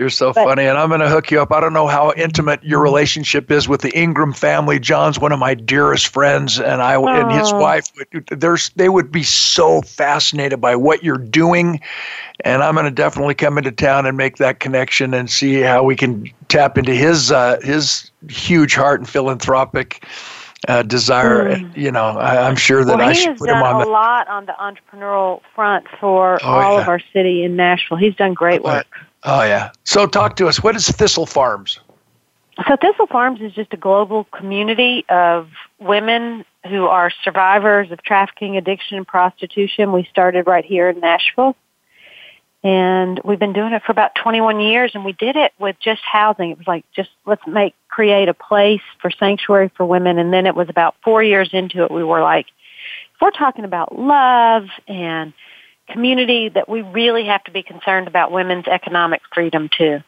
You're 0.00 0.08
so 0.08 0.32
But- 0.32 0.44
funny, 0.44 0.64
and 0.64 0.78
I'm 0.78 0.88
going 0.88 1.02
to 1.02 1.10
hook 1.10 1.30
you 1.30 1.42
up. 1.42 1.52
I 1.52 1.60
don't 1.60 1.74
know 1.74 1.86
how 1.86 2.14
intimate 2.16 2.64
your 2.64 2.80
relationship 2.80 3.50
is 3.50 3.68
with 3.68 3.82
the 3.82 3.90
Ingram 3.94 4.32
family. 4.32 4.78
John's 4.78 5.18
one 5.18 5.30
of 5.30 5.38
my 5.38 5.52
dearest 5.52 6.08
friends, 6.08 6.58
and 6.58 6.80
I 6.80 6.94
and 6.98 7.30
his 7.30 7.52
Oh. 7.52 7.58
wife. 7.58 7.84
There's 8.30 8.70
they 8.76 8.88
would 8.88 9.12
be 9.12 9.22
so 9.22 9.82
fascinated 9.82 10.58
by 10.58 10.74
what 10.74 11.04
you're 11.04 11.18
doing, 11.18 11.80
and 12.46 12.62
I'm 12.62 12.72
going 12.76 12.86
to 12.86 12.90
definitely 12.90 13.34
come 13.34 13.58
into 13.58 13.72
town 13.72 14.06
and 14.06 14.16
make 14.16 14.38
that 14.38 14.58
connection 14.58 15.12
and 15.12 15.28
see 15.28 15.60
how 15.60 15.82
we 15.82 15.96
can 15.96 16.24
tap 16.48 16.78
into 16.78 16.94
his 16.94 17.30
uh, 17.30 17.58
his 17.62 18.10
huge 18.26 18.74
heart 18.74 19.00
and 19.00 19.08
philanthropic 19.08 20.02
uh, 20.66 20.82
desire. 20.82 21.42
And, 21.46 21.76
you 21.76 21.90
know, 21.92 22.04
I, 22.06 22.46
I'm 22.48 22.56
sure 22.56 22.86
that 22.86 22.96
well, 22.96 23.06
I 23.06 23.12
should 23.12 23.36
put 23.36 23.50
him 23.50 23.56
done 23.56 23.74
on 23.76 23.82
a 23.82 23.84
the. 23.84 23.90
lot 23.90 24.28
on 24.28 24.46
the 24.46 24.54
entrepreneurial 24.58 25.42
front 25.54 25.84
for 26.00 26.38
Oh, 26.42 26.46
all 26.48 26.76
yeah. 26.76 26.82
of 26.82 26.88
our 26.88 27.00
city 27.12 27.44
in 27.44 27.54
Nashville. 27.56 27.98
He's 27.98 28.14
done 28.16 28.32
great 28.32 28.62
work. 28.62 28.86
Oh 29.24 29.42
yeah. 29.42 29.70
So 29.84 30.06
talk 30.06 30.36
to 30.36 30.48
us. 30.48 30.62
What 30.62 30.76
is 30.76 30.88
Thistle 30.88 31.26
Farms? 31.26 31.80
So 32.66 32.76
Thistle 32.76 33.06
Farms 33.06 33.40
is 33.40 33.52
just 33.52 33.72
a 33.72 33.76
global 33.76 34.24
community 34.24 35.04
of 35.08 35.48
women 35.78 36.44
who 36.68 36.86
are 36.86 37.10
survivors 37.24 37.90
of 37.90 38.02
trafficking, 38.02 38.56
addiction, 38.56 38.96
and 38.98 39.06
prostitution. 39.06 39.92
We 39.92 40.06
started 40.10 40.46
right 40.46 40.64
here 40.64 40.88
in 40.88 41.00
Nashville. 41.00 41.56
And 42.62 43.18
we've 43.24 43.38
been 43.38 43.54
doing 43.54 43.72
it 43.72 43.82
for 43.82 43.92
about 43.92 44.14
21 44.16 44.60
years 44.60 44.90
and 44.94 45.02
we 45.02 45.12
did 45.12 45.36
it 45.36 45.52
with 45.58 45.76
just 45.80 46.02
housing. 46.02 46.50
It 46.50 46.58
was 46.58 46.66
like, 46.66 46.84
just 46.94 47.08
let's 47.24 47.46
make, 47.46 47.74
create 47.88 48.28
a 48.28 48.34
place 48.34 48.82
for 49.00 49.10
sanctuary 49.10 49.70
for 49.74 49.86
women. 49.86 50.18
And 50.18 50.30
then 50.30 50.46
it 50.46 50.54
was 50.54 50.68
about 50.68 50.94
four 51.02 51.22
years 51.22 51.48
into 51.54 51.84
it, 51.84 51.90
we 51.90 52.04
were 52.04 52.20
like, 52.20 52.46
we're 53.20 53.30
talking 53.30 53.64
about 53.64 53.98
love 53.98 54.68
and 54.86 55.32
community, 55.92 56.48
that 56.48 56.68
we 56.68 56.82
really 56.82 57.26
have 57.26 57.44
to 57.44 57.50
be 57.50 57.62
concerned 57.62 58.08
about 58.08 58.32
women's 58.32 58.66
economic 58.66 59.20
freedom 59.32 59.68
too. 59.76 60.00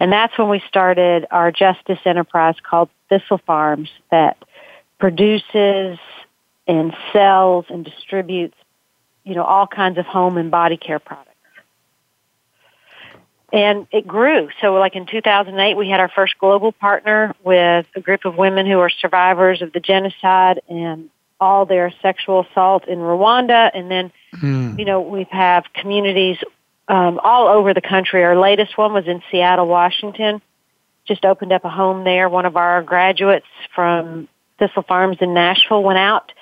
And 0.00 0.12
that's 0.12 0.36
when 0.36 0.48
we 0.48 0.62
started 0.68 1.26
our 1.30 1.52
justice 1.52 1.98
enterprise 2.04 2.56
called 2.62 2.88
Thistle 3.08 3.38
Farms 3.46 3.90
that 4.10 4.36
produces 4.98 5.98
and 6.66 6.94
sells 7.12 7.66
and 7.68 7.84
distributes, 7.84 8.56
you 9.24 9.34
know, 9.34 9.44
all 9.44 9.66
kinds 9.66 9.98
of 9.98 10.06
home 10.06 10.38
and 10.38 10.50
body 10.50 10.76
care 10.76 10.98
products. 10.98 11.28
And 13.52 13.86
it 13.92 14.06
grew. 14.06 14.48
So 14.60 14.74
like 14.74 14.96
in 14.96 15.06
2008, 15.06 15.76
we 15.76 15.88
had 15.88 16.00
our 16.00 16.08
first 16.08 16.38
global 16.38 16.72
partner 16.72 17.34
with 17.44 17.86
a 17.94 18.00
group 18.00 18.24
of 18.24 18.36
women 18.36 18.66
who 18.66 18.78
are 18.78 18.88
survivors 18.88 19.60
of 19.60 19.72
the 19.72 19.80
genocide 19.80 20.62
and 20.68 21.10
all 21.38 21.66
their 21.66 21.92
sexual 22.00 22.46
assault 22.50 22.88
in 22.88 22.98
Rwanda. 22.98 23.70
And 23.74 23.90
then 23.90 24.10
Hmm. 24.34 24.78
you 24.78 24.84
know, 24.84 25.00
we 25.00 25.26
have 25.30 25.64
communities 25.74 26.38
um, 26.88 27.20
all 27.22 27.48
over 27.48 27.74
the 27.74 27.80
country. 27.80 28.24
Our 28.24 28.38
latest 28.38 28.76
one 28.78 28.92
was 28.92 29.06
in 29.06 29.22
Seattle, 29.30 29.66
Washington. 29.66 30.40
Just 31.06 31.24
opened 31.24 31.52
up 31.52 31.64
a 31.64 31.68
home 31.68 32.04
there. 32.04 32.28
One 32.28 32.46
of 32.46 32.56
our 32.56 32.82
graduates 32.82 33.46
from 33.74 34.28
Thistle 34.58 34.82
Farms 34.82 35.18
in 35.20 35.34
Nashville 35.34 35.82
went 35.82 35.98
out 35.98 36.32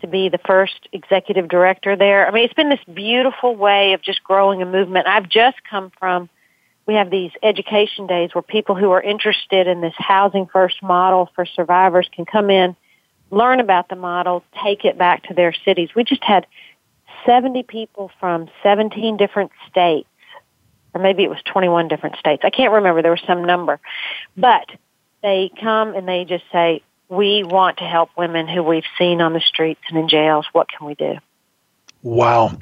to 0.00 0.06
be 0.06 0.28
the 0.28 0.38
first 0.46 0.88
executive 0.92 1.48
director 1.48 1.96
there. 1.96 2.26
I 2.26 2.30
mean, 2.30 2.44
it's 2.44 2.54
been 2.54 2.70
this 2.70 2.84
beautiful 2.92 3.54
way 3.54 3.92
of 3.92 4.02
just 4.02 4.22
growing 4.22 4.62
a 4.62 4.66
movement. 4.66 5.06
I've 5.06 5.28
just 5.28 5.56
come 5.68 5.90
from, 5.98 6.28
we 6.86 6.94
have 6.94 7.10
these 7.10 7.32
education 7.42 8.06
days 8.06 8.34
where 8.34 8.42
people 8.42 8.74
who 8.74 8.90
are 8.92 9.02
interested 9.02 9.66
in 9.66 9.80
this 9.80 9.94
housing 9.96 10.46
first 10.46 10.82
model 10.82 11.30
for 11.34 11.44
survivors 11.44 12.08
can 12.14 12.24
come 12.24 12.50
in, 12.50 12.76
learn 13.30 13.60
about 13.60 13.88
the 13.88 13.96
model, 13.96 14.42
take 14.64 14.84
it 14.84 14.96
back 14.96 15.24
to 15.24 15.34
their 15.34 15.52
cities. 15.64 15.90
We 15.94 16.04
just 16.04 16.24
had 16.24 16.46
70 17.26 17.62
people 17.64 18.10
from 18.20 18.48
17 18.62 19.16
different 19.16 19.50
states, 19.68 20.08
or 20.94 21.00
maybe 21.00 21.22
it 21.22 21.30
was 21.30 21.40
21 21.44 21.88
different 21.88 22.16
states. 22.16 22.42
I 22.44 22.50
can't 22.50 22.72
remember. 22.72 23.02
There 23.02 23.10
was 23.10 23.22
some 23.26 23.44
number. 23.44 23.80
But 24.36 24.70
they 25.22 25.50
come 25.60 25.94
and 25.94 26.08
they 26.08 26.24
just 26.24 26.44
say, 26.50 26.82
we 27.08 27.42
want 27.42 27.78
to 27.78 27.84
help 27.84 28.10
women 28.16 28.46
who 28.48 28.62
we've 28.62 28.84
seen 28.96 29.20
on 29.20 29.32
the 29.32 29.40
streets 29.40 29.80
and 29.88 29.98
in 29.98 30.08
jails. 30.08 30.46
What 30.52 30.68
can 30.68 30.86
we 30.86 30.94
do? 30.94 31.16
Wow. 32.02 32.56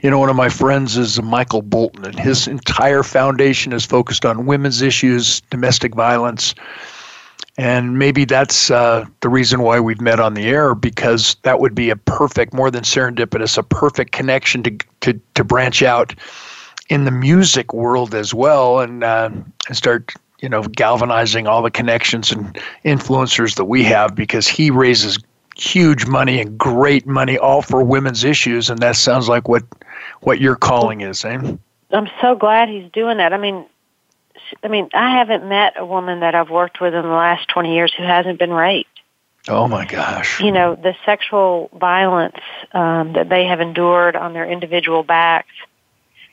You 0.00 0.10
know, 0.10 0.18
one 0.18 0.30
of 0.30 0.36
my 0.36 0.48
friends 0.48 0.96
is 0.96 1.22
Michael 1.22 1.62
Bolton, 1.62 2.04
and 2.04 2.18
his 2.18 2.48
entire 2.48 3.02
foundation 3.02 3.72
is 3.72 3.86
focused 3.86 4.24
on 4.26 4.46
women's 4.46 4.82
issues, 4.82 5.40
domestic 5.42 5.94
violence. 5.94 6.54
And 7.56 7.98
maybe 7.98 8.24
that's 8.24 8.70
uh, 8.70 9.04
the 9.20 9.28
reason 9.28 9.62
why 9.62 9.78
we've 9.78 10.00
met 10.00 10.18
on 10.18 10.34
the 10.34 10.46
air, 10.46 10.74
because 10.74 11.36
that 11.42 11.60
would 11.60 11.74
be 11.74 11.90
a 11.90 11.96
perfect, 11.96 12.52
more 12.52 12.70
than 12.70 12.82
serendipitous, 12.82 13.56
a 13.56 13.62
perfect 13.62 14.10
connection 14.10 14.62
to, 14.64 14.76
to, 15.02 15.20
to 15.34 15.44
branch 15.44 15.82
out 15.82 16.14
in 16.88 17.04
the 17.04 17.12
music 17.12 17.72
world 17.72 18.14
as 18.14 18.34
well 18.34 18.80
and, 18.80 19.04
uh, 19.04 19.30
and 19.68 19.76
start, 19.76 20.12
you 20.40 20.48
know, 20.48 20.62
galvanizing 20.62 21.46
all 21.46 21.62
the 21.62 21.70
connections 21.70 22.32
and 22.32 22.60
influencers 22.84 23.54
that 23.54 23.66
we 23.66 23.84
have 23.84 24.16
because 24.16 24.48
he 24.48 24.70
raises 24.70 25.18
huge 25.56 26.06
money 26.06 26.40
and 26.40 26.58
great 26.58 27.06
money 27.06 27.38
all 27.38 27.62
for 27.62 27.84
women's 27.84 28.24
issues 28.24 28.68
and 28.68 28.80
that 28.80 28.96
sounds 28.96 29.28
like 29.28 29.48
what 29.48 29.62
what 30.22 30.40
your 30.40 30.56
calling 30.56 31.00
is 31.00 31.24
eh? 31.24 31.38
I'm 31.92 32.08
so 32.20 32.34
glad 32.34 32.68
he's 32.68 32.90
doing 32.90 33.18
that. 33.18 33.32
I 33.32 33.36
mean, 33.36 33.64
I 34.62 34.68
mean, 34.68 34.88
I 34.94 35.18
haven't 35.18 35.48
met 35.48 35.74
a 35.76 35.84
woman 35.84 36.20
that 36.20 36.34
I've 36.34 36.50
worked 36.50 36.80
with 36.80 36.94
in 36.94 37.02
the 37.02 37.08
last 37.08 37.48
20 37.48 37.74
years 37.74 37.92
who 37.96 38.02
hasn't 38.04 38.38
been 38.38 38.52
raped. 38.52 38.88
oh 39.48 39.66
my 39.68 39.84
gosh 39.86 40.40
You 40.40 40.52
know, 40.52 40.74
the 40.74 40.94
sexual 41.04 41.70
violence 41.74 42.36
um, 42.72 43.12
that 43.14 43.28
they 43.28 43.44
have 43.46 43.60
endured 43.60 44.16
on 44.16 44.32
their 44.32 44.46
individual 44.50 45.02
backs 45.02 45.52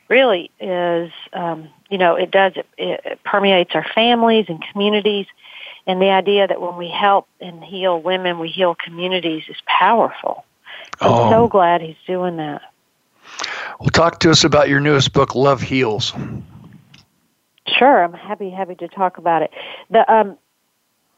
really 0.09 0.51
is, 0.59 1.11
um, 1.33 1.69
you 1.89 1.97
know, 1.97 2.15
it 2.15 2.31
does, 2.31 2.53
it, 2.55 2.67
it 2.77 3.19
permeates 3.23 3.71
our 3.75 3.85
families 3.95 4.45
and 4.49 4.61
communities. 4.71 5.25
And 5.87 6.01
the 6.01 6.09
idea 6.09 6.47
that 6.47 6.61
when 6.61 6.77
we 6.77 6.89
help 6.89 7.27
and 7.39 7.63
heal 7.63 7.99
women, 8.01 8.37
we 8.39 8.49
heal 8.49 8.75
communities 8.75 9.43
is 9.49 9.57
powerful. 9.65 10.45
I'm 10.99 11.09
Oh. 11.11 11.29
so 11.31 11.47
glad 11.47 11.81
he's 11.81 11.95
doing 12.05 12.37
that. 12.37 12.61
well 13.79 13.89
talk 13.89 14.19
to 14.19 14.29
us 14.29 14.43
about 14.43 14.69
your 14.69 14.79
newest 14.79 15.13
book 15.13 15.33
love 15.35 15.61
heals 15.61 16.13
Sure, 17.77 18.03
I'm 18.03 18.13
happy 18.13 18.49
happy 18.49 18.75
to 18.75 18.87
talk 18.87 19.17
about 19.17 19.43
it. 19.43 19.51
The 19.89 20.11
um, 20.11 20.37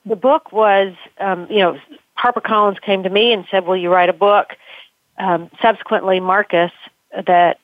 the 0.06 0.16
book 0.16 0.52
was, 0.52 0.94
um, 1.20 1.48
you 1.50 1.60
know, 1.60 1.80
HarperCollins 2.18 2.82
came 2.82 3.04
to 3.04 3.10
me 3.10 3.34
and 3.34 3.46
said, 3.50 3.66
"Will 3.66 3.78
you 3.78 3.92
write 3.92 4.10
a 4.10 4.14
book?" 4.14 4.48
Um, 5.18 5.50
subsequently, 5.62 6.20
Marcus, 6.20 6.72
that 7.12 7.60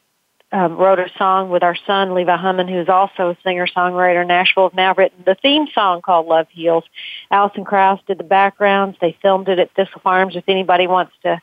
um, 0.52 0.78
wrote 0.78 1.00
a 1.00 1.10
song 1.18 1.50
with 1.50 1.64
our 1.64 1.76
son 1.86 2.14
Levi 2.14 2.36
Hummon, 2.36 2.68
who's 2.68 2.90
also 2.90 3.32
a 3.32 3.38
singer 3.44 3.68
songwriter. 3.68 4.26
Nashville 4.26 4.70
has 4.70 4.76
now 4.76 4.94
written 4.96 5.24
the 5.26 5.36
theme 5.36 5.68
song 5.74 6.02
called 6.02 6.28
"Love 6.28 6.48
Heals." 6.50 6.84
Alison 7.32 7.66
Krauss 7.66 8.00
did 8.08 8.18
the 8.18 8.24
backgrounds. 8.24 8.98
They 9.00 9.18
filmed 9.22 9.50
it 9.50 9.60
at 9.60 9.72
Thistle 9.76 10.02
Farms. 10.02 10.36
If 10.36 10.46
anybody 10.48 10.88
wants 10.88 11.14
to 11.24 11.42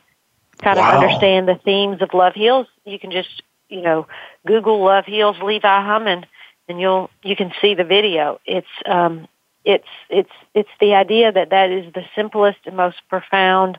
kind 0.62 0.78
Wow. 0.78 0.88
of 0.88 0.94
understand 1.02 1.48
the 1.48 1.56
themes 1.64 2.02
of 2.02 2.14
Love 2.14 2.34
Heals, 2.34 2.66
you 2.84 2.98
can 2.98 3.10
just 3.10 3.42
you 3.68 3.82
know 3.82 4.06
Google 4.46 4.82
Love 4.82 5.04
Heals 5.04 5.36
Levi 5.42 5.82
Hummon, 5.84 6.26
and 6.68 6.80
you'll 6.80 7.10
you 7.22 7.36
can 7.36 7.52
see 7.60 7.74
the 7.74 7.84
video. 7.84 8.40
It's 8.44 8.66
um, 8.86 9.28
it's 9.64 9.88
it's 10.08 10.30
it's 10.54 10.70
the 10.80 10.94
idea 10.94 11.32
that 11.32 11.50
that 11.50 11.70
is 11.70 11.92
the 11.92 12.04
simplest 12.14 12.58
and 12.66 12.76
most 12.76 12.96
profound 13.08 13.78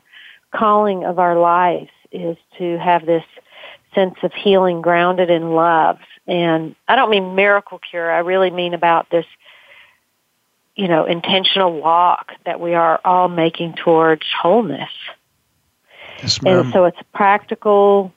calling 0.52 1.04
of 1.04 1.18
our 1.18 1.38
lives 1.38 1.90
is 2.12 2.36
to 2.58 2.78
have 2.78 3.04
this 3.04 3.24
sense 3.94 4.16
of 4.22 4.32
healing 4.32 4.80
grounded 4.80 5.30
in 5.30 5.52
love. 5.52 5.98
And 6.26 6.74
I 6.86 6.96
don't 6.96 7.10
mean 7.10 7.34
miracle 7.34 7.80
cure. 7.90 8.10
I 8.10 8.18
really 8.18 8.50
mean 8.50 8.74
about 8.74 9.10
this, 9.10 9.26
you 10.76 10.88
know, 10.88 11.04
intentional 11.04 11.80
walk 11.80 12.32
that 12.44 12.60
we 12.60 12.74
are 12.74 13.00
all 13.04 13.28
making 13.28 13.74
towards 13.74 14.22
wholeness. 14.40 14.90
yes, 16.22 16.38
And 16.44 16.72
so 16.72 16.84
it's 16.84 16.98
practical, 17.14 18.12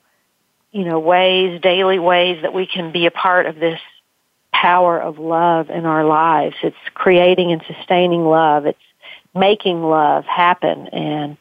you 0.71 0.83
know, 0.83 0.99
ways, 0.99 1.61
daily 1.61 1.99
ways 1.99 2.41
that 2.41 2.53
we 2.53 2.65
can 2.67 2.91
be 2.91 3.05
a 3.05 3.11
part 3.11 3.45
of 3.45 3.55
this 3.55 3.79
power 4.53 4.99
of 4.99 5.17
love 5.17 5.69
in 5.69 5.85
our 5.85 6.05
lives. 6.05 6.55
It's 6.63 6.75
creating 6.93 7.51
and 7.51 7.61
sustaining 7.67 8.25
love. 8.25 8.65
It's 8.65 8.79
making 9.33 9.83
love 9.83 10.25
happen. 10.25 10.87
And, 10.87 11.37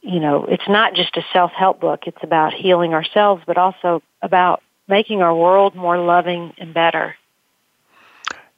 you 0.00 0.20
know, 0.20 0.44
it's 0.44 0.68
not 0.68 0.94
just 0.94 1.16
a 1.16 1.24
self-help 1.32 1.80
book. 1.80 2.04
It's 2.06 2.22
about 2.22 2.52
healing 2.52 2.94
ourselves, 2.94 3.42
but 3.46 3.58
also 3.58 4.02
about 4.22 4.62
making 4.88 5.22
our 5.22 5.34
world 5.34 5.74
more 5.74 5.98
loving 5.98 6.52
and 6.58 6.74
better. 6.74 7.16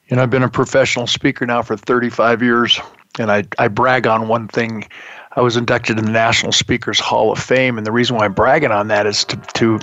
Know, 0.09 0.21
I've 0.21 0.29
been 0.29 0.43
a 0.43 0.49
professional 0.49 1.07
speaker 1.07 1.45
now 1.45 1.63
for 1.63 1.75
35 1.75 2.43
years, 2.43 2.79
and 3.17 3.31
I, 3.31 3.45
I 3.57 3.67
brag 3.67 4.05
on 4.05 4.27
one 4.27 4.47
thing. 4.47 4.87
I 5.35 5.41
was 5.41 5.57
inducted 5.57 5.97
in 5.97 6.05
the 6.05 6.11
National 6.11 6.51
Speakers 6.51 6.99
Hall 6.99 7.31
of 7.31 7.39
Fame, 7.39 7.77
and 7.77 7.87
the 7.87 7.91
reason 7.91 8.17
why 8.17 8.25
I'm 8.25 8.33
bragging 8.33 8.71
on 8.71 8.87
that 8.89 9.05
is 9.05 9.23
to 9.25 9.37
to 9.37 9.79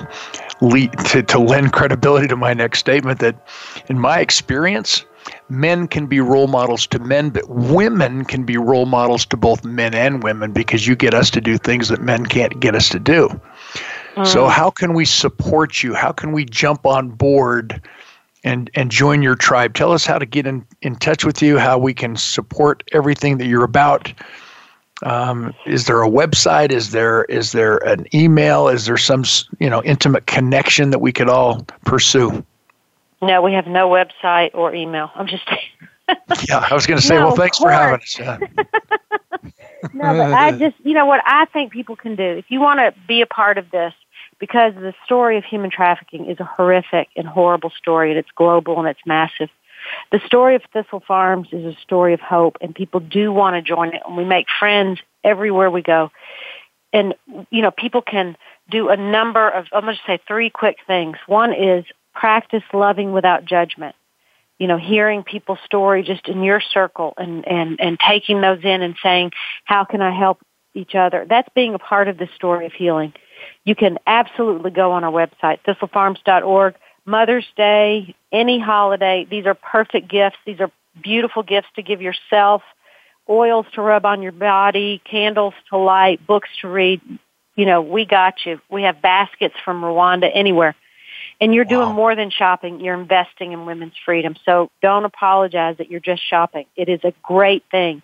lead, 0.60 0.92
to, 1.06 1.22
to 1.22 1.38
lend 1.38 1.72
credibility 1.72 2.28
to 2.28 2.36
my 2.36 2.54
next 2.54 2.78
statement 2.78 3.20
that, 3.20 3.48
in 3.88 3.98
my 3.98 4.20
experience, 4.20 5.04
men 5.48 5.88
can 5.88 6.06
be 6.06 6.20
role 6.20 6.46
models 6.46 6.86
to 6.88 6.98
men, 6.98 7.30
but 7.30 7.48
women 7.48 8.24
can 8.24 8.44
be 8.44 8.56
role 8.56 8.86
models 8.86 9.24
to 9.26 9.36
both 9.36 9.64
men 9.64 9.94
and 9.94 10.22
women 10.22 10.52
because 10.52 10.86
you 10.86 10.94
get 10.94 11.14
us 11.14 11.30
to 11.30 11.40
do 11.40 11.58
things 11.58 11.88
that 11.88 12.00
men 12.00 12.26
can't 12.26 12.60
get 12.60 12.74
us 12.74 12.88
to 12.90 12.98
do. 12.98 13.28
So, 14.24 14.44
mm. 14.44 14.50
how 14.50 14.70
can 14.70 14.94
we 14.94 15.04
support 15.04 15.82
you? 15.82 15.94
How 15.94 16.12
can 16.12 16.32
we 16.32 16.44
jump 16.44 16.84
on 16.84 17.10
board 17.10 17.80
and 18.44 18.70
and 18.74 18.90
join 18.90 19.22
your 19.22 19.34
tribe. 19.34 19.74
Tell 19.74 19.92
us 19.92 20.06
how 20.06 20.18
to 20.18 20.26
get 20.26 20.46
in, 20.46 20.64
in 20.82 20.96
touch 20.96 21.24
with 21.24 21.42
you, 21.42 21.58
how 21.58 21.78
we 21.78 21.94
can 21.94 22.16
support 22.16 22.82
everything 22.92 23.38
that 23.38 23.46
you're 23.46 23.64
about. 23.64 24.12
Um, 25.02 25.54
is 25.66 25.86
there 25.86 26.02
a 26.02 26.08
website? 26.08 26.70
Is 26.70 26.90
there 26.92 27.24
is 27.24 27.52
there 27.52 27.78
an 27.78 28.06
email? 28.14 28.68
Is 28.68 28.86
there 28.86 28.96
some 28.96 29.24
you 29.58 29.70
know 29.70 29.82
intimate 29.82 30.26
connection 30.26 30.90
that 30.90 31.00
we 31.00 31.12
could 31.12 31.28
all 31.28 31.64
pursue? 31.84 32.44
No, 33.22 33.42
we 33.42 33.52
have 33.52 33.66
no 33.66 33.88
website 33.88 34.50
or 34.54 34.74
email. 34.74 35.10
I'm 35.14 35.26
just. 35.26 35.48
yeah, 36.48 36.66
I 36.70 36.74
was 36.74 36.86
going 36.86 37.00
to 37.00 37.06
say, 37.06 37.16
No, 37.16 37.26
well, 37.26 37.36
thanks 37.36 37.58
for 37.58 37.70
having 37.70 38.00
us. 38.00 38.18
No, 39.94 40.12
but 40.12 40.32
I 40.34 40.52
just, 40.52 40.76
you 40.82 40.92
know, 40.92 41.06
what 41.06 41.22
I 41.24 41.46
think 41.46 41.72
people 41.72 41.96
can 41.96 42.14
do, 42.14 42.22
if 42.22 42.50
you 42.50 42.60
want 42.60 42.80
to 42.80 42.92
be 43.08 43.22
a 43.22 43.26
part 43.26 43.56
of 43.56 43.70
this, 43.70 43.94
because 44.38 44.74
the 44.74 44.92
story 45.06 45.38
of 45.38 45.44
human 45.44 45.70
trafficking 45.70 46.26
is 46.26 46.38
a 46.38 46.44
horrific 46.44 47.08
and 47.16 47.26
horrible 47.26 47.70
story, 47.70 48.10
and 48.10 48.18
it's 48.18 48.30
global 48.34 48.78
and 48.78 48.86
it's 48.88 49.00
massive. 49.06 49.48
The 50.12 50.20
story 50.26 50.56
of 50.56 50.62
Thistle 50.72 51.02
Farms 51.06 51.48
is 51.52 51.64
a 51.64 51.76
story 51.82 52.14
of 52.14 52.20
hope, 52.20 52.58
and 52.60 52.74
people 52.74 53.00
do 53.00 53.32
want 53.32 53.54
to 53.54 53.62
join 53.62 53.94
it, 53.94 54.02
and 54.06 54.16
we 54.16 54.24
make 54.24 54.46
friends 54.58 54.98
everywhere 55.22 55.70
we 55.70 55.82
go. 55.82 56.10
And, 56.92 57.14
you 57.50 57.62
know, 57.62 57.70
people 57.70 58.02
can 58.02 58.36
do 58.68 58.88
a 58.88 58.96
number 58.96 59.48
of, 59.48 59.66
I'm 59.72 59.82
going 59.82 59.94
to 59.94 60.00
say 60.06 60.18
three 60.26 60.50
quick 60.50 60.78
things. 60.86 61.16
One 61.26 61.52
is 61.52 61.84
practice 62.14 62.64
loving 62.72 63.12
without 63.12 63.44
judgment 63.44 63.94
you 64.60 64.66
know, 64.66 64.76
hearing 64.76 65.24
people's 65.24 65.58
story 65.64 66.02
just 66.02 66.28
in 66.28 66.44
your 66.44 66.60
circle 66.60 67.14
and, 67.16 67.48
and, 67.48 67.80
and 67.80 67.98
taking 67.98 68.42
those 68.42 68.60
in 68.62 68.82
and 68.82 68.94
saying, 69.02 69.32
how 69.64 69.84
can 69.84 70.02
I 70.02 70.16
help 70.16 70.38
each 70.74 70.94
other? 70.94 71.26
That's 71.28 71.48
being 71.54 71.74
a 71.74 71.78
part 71.78 72.08
of 72.08 72.18
the 72.18 72.28
story 72.36 72.66
of 72.66 72.72
healing. 72.74 73.14
You 73.64 73.74
can 73.74 73.98
absolutely 74.06 74.70
go 74.70 74.92
on 74.92 75.02
our 75.02 75.10
website, 75.10 75.60
thistlefarms.org. 75.66 76.74
Mother's 77.10 77.46
Day, 77.56 78.14
any 78.32 78.60
holiday, 78.60 79.26
these 79.28 79.44
are 79.46 79.54
perfect 79.54 80.08
gifts. 80.08 80.36
These 80.46 80.60
are 80.60 80.70
beautiful 81.02 81.42
gifts 81.42 81.68
to 81.76 81.82
give 81.82 82.00
yourself, 82.00 82.62
oils 83.28 83.66
to 83.74 83.82
rub 83.82 84.06
on 84.06 84.22
your 84.22 84.32
body, 84.32 85.02
candles 85.04 85.54
to 85.70 85.76
light, 85.76 86.24
books 86.26 86.48
to 86.60 86.68
read. 86.68 87.00
You 87.56 87.66
know, 87.66 87.82
we 87.82 88.06
got 88.06 88.46
you. 88.46 88.60
We 88.70 88.84
have 88.84 89.02
baskets 89.02 89.56
from 89.64 89.82
Rwanda 89.82 90.30
anywhere. 90.32 90.74
And 91.40 91.54
you're 91.54 91.64
doing 91.64 91.88
Wow. 91.88 91.94
more 91.94 92.14
than 92.14 92.30
shopping. 92.30 92.80
You're 92.80 92.94
investing 92.94 93.52
in 93.52 93.66
women's 93.66 93.96
freedom. 94.04 94.36
So 94.44 94.70
don't 94.80 95.04
apologize 95.04 95.76
that 95.78 95.90
you're 95.90 96.00
just 96.00 96.22
shopping. 96.22 96.66
It 96.76 96.88
is 96.88 97.00
a 97.02 97.12
great 97.22 97.64
thing. 97.70 98.02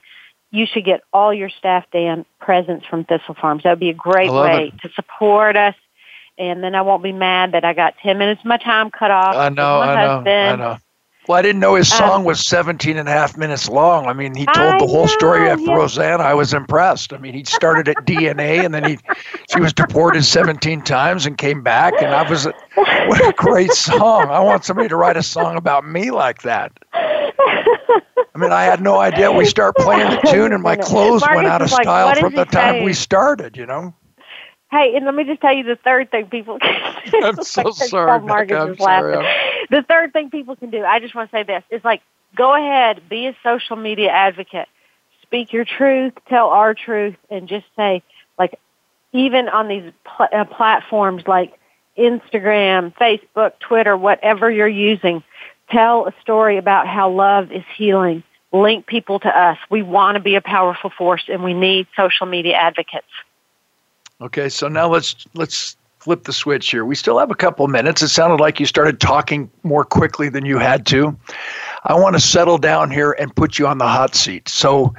You 0.51 0.67
should 0.67 0.85
get 0.85 1.03
all 1.13 1.33
your 1.35 1.51
staff, 1.51 1.85
Dan, 1.93 2.25
presents 2.41 2.87
from 2.87 3.05
Thistle 3.05 3.35
Farms. 3.35 3.63
That 3.63 3.71
would 3.71 3.81
be 3.81 3.91
a 3.91 3.95
great 3.95 4.33
way 4.33 4.73
to 4.83 4.89
support 4.95 5.57
us. 5.57 5.75
And 6.39 6.63
then 6.63 6.75
I 6.75 6.83
won't 6.83 7.03
be 7.03 7.13
mad 7.13 7.53
that 7.53 7.65
I 7.65 7.73
got 7.73 7.95
10 8.03 8.19
minutes 8.19 8.41
of 8.43 8.47
my 8.47 8.59
time 8.59 8.91
cut 8.91 9.11
off. 9.11 9.35
I 9.35 9.49
know, 9.49 9.81
with 9.81 9.87
my 9.87 9.93
I 9.93 10.05
know, 10.05 10.15
husband. 10.17 10.29
I 10.29 10.57
know. 10.57 10.79
Well, 11.29 11.39
I 11.39 11.43
didn't 11.43 11.61
know 11.61 11.75
his 11.75 11.91
Um, 11.93 11.99
song 11.99 12.25
was 12.25 12.47
17 12.47 12.97
and 12.97 13.09
a 13.09 13.13
half 13.13 13.37
minutes 13.37 13.69
long. 13.69 14.07
I 14.07 14.13
mean, 14.13 14.35
he 14.35 14.47
told 14.47 14.75
I 14.75 14.79
the 14.79 14.87
whole 14.87 15.09
story 15.09 15.49
after 15.49 15.65
yeah. 15.65 15.75
Rosanna. 15.75 16.23
I 16.23 16.35
was 16.35 16.55
impressed. 16.55 17.13
I 17.13 17.19
mean, 17.19 17.35
he 17.35 17.43
started 17.45 17.89
at 17.89 17.97
DNA 18.07 18.65
and 18.65 18.73
then 18.73 18.85
he 18.85 18.99
she 19.53 19.61
was 19.61 19.73
deported 19.73 20.25
17 20.25 20.83
times 20.83 21.27
and 21.27 21.37
came 21.37 21.63
back. 21.63 21.95
And 22.01 22.15
I 22.15 22.29
was, 22.29 22.47
what 22.77 23.21
a 23.27 23.33
great 23.37 23.73
song. 23.73 24.31
I 24.31 24.39
want 24.39 24.65
somebody 24.65 24.89
to 24.89 24.97
write 24.97 25.17
a 25.17 25.23
song 25.23 25.57
about 25.57 25.85
me 25.89 26.13
like 26.13 26.43
that. 26.43 26.71
I 26.93 28.39
mean, 28.39 28.53
I 28.53 28.65
had 28.65 28.81
no 28.81 28.99
idea. 28.99 29.33
We 29.33 29.47
start 29.47 29.75
playing 29.77 30.11
the 30.11 30.21
tune 30.31 30.53
and 30.53 30.63
my 30.63 30.77
clothes 30.81 31.25
went 31.35 31.49
out 31.49 31.61
of 31.61 31.67
is 31.67 31.73
like, 31.73 31.85
style 31.85 32.15
from 32.15 32.35
the 32.35 32.45
time 32.45 32.75
saying?" 32.75 32.85
we 32.85 32.93
started, 32.93 33.57
you 33.57 33.67
know? 33.67 33.95
Hey, 34.71 34.97
and 34.97 35.05
let 35.05 35.15
me 35.15 35.25
just 35.25 35.41
tell 35.41 35.55
you 35.55 35.63
the 35.63 35.77
third 35.77 36.11
thing 36.11 36.27
people 36.27 36.59
can 36.59 36.75
I'm 37.23 37.43
so 37.43 37.63
Like, 37.63 37.91
sorry, 37.91 38.21
Becca. 38.27 38.57
I'm 38.57 38.77
sorry. 38.77 39.27
The 39.71 39.83
third 39.83 40.13
thing 40.13 40.31
people 40.31 40.57
can 40.57 40.71
do, 40.71 40.85
I 40.85 41.01
just 41.01 41.15
want 41.15 41.31
to 41.31 41.37
say 41.37 41.43
this, 41.45 41.63
is 41.71 41.85
like 41.85 42.03
go 42.37 42.55
ahead, 42.55 43.09
be 43.09 43.27
a 43.27 43.37
social 43.43 43.77
media 43.77 44.11
advocate. 44.11 44.69
Speak 45.23 45.53
your 45.53 45.65
truth, 45.65 46.13
tell 46.29 46.49
our 46.49 46.75
truth, 46.75 47.17
and 47.31 47.49
just 47.49 47.67
say, 47.75 48.03
like, 48.39 48.59
even 49.13 49.49
on 49.49 49.67
these 49.67 49.93
pl- 50.05 50.29
uh, 50.33 50.45
platforms 50.45 51.25
like 51.27 51.59
Instagram, 51.99 52.95
Facebook, 52.97 53.59
Twitter, 53.59 53.97
whatever 53.97 54.51
you're 54.51 54.69
using, 54.69 55.25
tell 55.71 56.07
a 56.07 56.15
story 56.21 56.59
about 56.59 56.87
how 56.87 57.11
love 57.11 57.51
is 57.51 57.65
healing. 57.77 58.23
Link 58.53 58.87
people 58.87 59.19
to 59.21 59.29
us. 59.29 59.59
We 59.69 59.83
want 59.83 60.15
to 60.15 60.21
be 60.21 60.37
a 60.37 60.41
powerful 60.41 60.91
force, 60.91 61.25
and 61.29 61.43
we 61.43 61.55
need 61.55 61.89
social 61.97 62.27
media 62.27 62.55
advocates. 62.55 63.07
Okay, 64.21 64.49
so 64.49 64.69
now 64.69 64.89
let's 64.89 65.27
let's 65.35 65.77
flip 65.99 66.25
the 66.25 66.33
switch 66.33 66.71
here. 66.71 66.85
We 66.85 66.95
still 66.95 67.19
have 67.19 67.31
a 67.31 67.35
couple 67.35 67.67
minutes. 67.69 68.01
It 68.01 68.09
sounded 68.09 68.41
like 68.41 68.59
you 68.59 68.67
started 68.67 69.01
talking 69.01 69.51
more 69.63 69.85
quickly 69.85 70.29
than 70.29 70.47
you 70.47 70.59
had 70.59 70.87
to. 70.87 71.19
I 71.85 71.95
want 71.95 72.15
to 72.15 72.21
settle 72.21 72.59
down 72.59 72.91
here 72.91 73.13
and 73.19 73.35
put 73.35 73.59
you 73.59 73.67
on 73.67 73.79
the 73.79 73.87
hot 73.87 74.15
seat. 74.15 74.49
So 74.49 74.95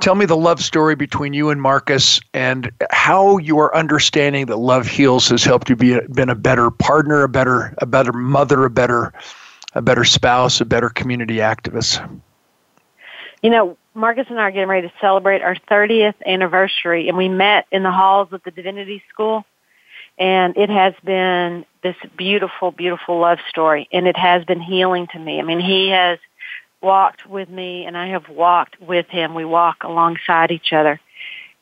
tell 0.00 0.16
me 0.16 0.26
the 0.26 0.36
love 0.36 0.60
story 0.60 0.96
between 0.96 1.34
you 1.34 1.50
and 1.50 1.62
Marcus 1.62 2.20
and 2.34 2.70
how 2.90 3.38
your 3.38 3.76
understanding 3.76 4.46
that 4.46 4.56
love 4.56 4.88
heals 4.88 5.28
has 5.28 5.44
helped 5.44 5.70
you 5.70 5.76
be 5.76 6.00
been 6.12 6.28
a 6.28 6.34
better 6.34 6.70
partner, 6.70 7.22
a 7.22 7.28
better 7.28 7.74
a 7.78 7.86
better 7.86 8.12
mother, 8.12 8.64
a 8.64 8.70
better 8.70 9.12
a 9.74 9.82
better 9.82 10.04
spouse, 10.04 10.60
a 10.60 10.64
better 10.64 10.88
community 10.88 11.36
activist. 11.36 12.02
You 13.42 13.50
know, 13.50 13.76
Marcus 13.96 14.26
and 14.28 14.38
I 14.38 14.42
are 14.42 14.50
getting 14.50 14.68
ready 14.68 14.88
to 14.88 14.94
celebrate 15.00 15.42
our 15.42 15.56
30th 15.70 16.14
anniversary, 16.24 17.08
and 17.08 17.16
we 17.16 17.28
met 17.28 17.66
in 17.72 17.82
the 17.82 17.90
halls 17.90 18.28
of 18.32 18.42
the 18.44 18.50
Divinity 18.50 19.02
School. 19.12 19.44
And 20.18 20.56
it 20.56 20.70
has 20.70 20.94
been 21.04 21.66
this 21.82 21.96
beautiful, 22.16 22.70
beautiful 22.70 23.18
love 23.18 23.38
story, 23.50 23.88
and 23.92 24.06
it 24.06 24.16
has 24.16 24.44
been 24.44 24.60
healing 24.60 25.08
to 25.12 25.18
me. 25.18 25.38
I 25.40 25.42
mean, 25.42 25.60
he 25.60 25.88
has 25.90 26.18
walked 26.80 27.26
with 27.26 27.48
me, 27.48 27.84
and 27.84 27.96
I 27.96 28.08
have 28.08 28.28
walked 28.28 28.80
with 28.80 29.06
him. 29.08 29.34
We 29.34 29.44
walk 29.44 29.82
alongside 29.82 30.52
each 30.52 30.72
other. 30.72 31.00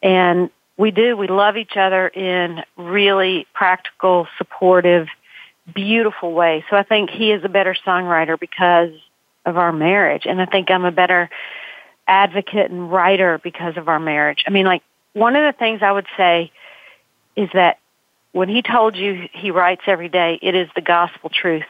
And 0.02 0.50
we 0.76 0.90
do, 0.90 1.16
we 1.16 1.28
love 1.28 1.56
each 1.56 1.76
other 1.76 2.08
in 2.08 2.62
really 2.76 3.46
practical, 3.54 4.28
supportive, 4.38 5.08
beautiful 5.72 6.32
ways. 6.32 6.62
So 6.70 6.76
I 6.76 6.82
think 6.82 7.10
he 7.10 7.32
is 7.32 7.44
a 7.44 7.48
better 7.48 7.74
songwriter 7.86 8.38
because 8.38 8.90
of 9.46 9.56
our 9.56 9.72
marriage. 9.72 10.26
And 10.26 10.40
I 10.40 10.46
think 10.46 10.70
I'm 10.70 10.84
a 10.84 10.92
better 10.92 11.30
advocate 12.06 12.70
and 12.70 12.90
writer 12.90 13.40
because 13.42 13.76
of 13.76 13.88
our 13.88 14.00
marriage. 14.00 14.44
I 14.46 14.50
mean, 14.50 14.66
like, 14.66 14.82
one 15.12 15.36
of 15.36 15.42
the 15.42 15.58
things 15.58 15.80
I 15.82 15.92
would 15.92 16.06
say 16.16 16.50
is 17.36 17.48
that 17.54 17.78
when 18.32 18.48
he 18.48 18.62
told 18.62 18.96
you 18.96 19.28
he 19.32 19.50
writes 19.50 19.82
every 19.86 20.08
day, 20.08 20.38
it 20.42 20.54
is 20.54 20.68
the 20.74 20.80
gospel 20.80 21.30
truth, 21.30 21.66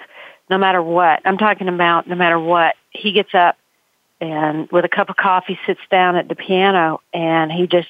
no 0.48 0.58
matter 0.58 0.82
what. 0.82 1.20
I'm 1.24 1.38
talking 1.38 1.68
about 1.68 2.08
no 2.08 2.14
matter 2.14 2.38
what. 2.38 2.74
He 2.90 3.12
gets 3.12 3.34
up 3.34 3.56
and 4.20 4.70
with 4.70 4.84
a 4.84 4.88
cup 4.88 5.10
of 5.10 5.16
coffee 5.16 5.58
sits 5.66 5.80
down 5.90 6.16
at 6.16 6.28
the 6.28 6.34
piano 6.34 7.00
and 7.12 7.52
he 7.52 7.66
just 7.66 7.88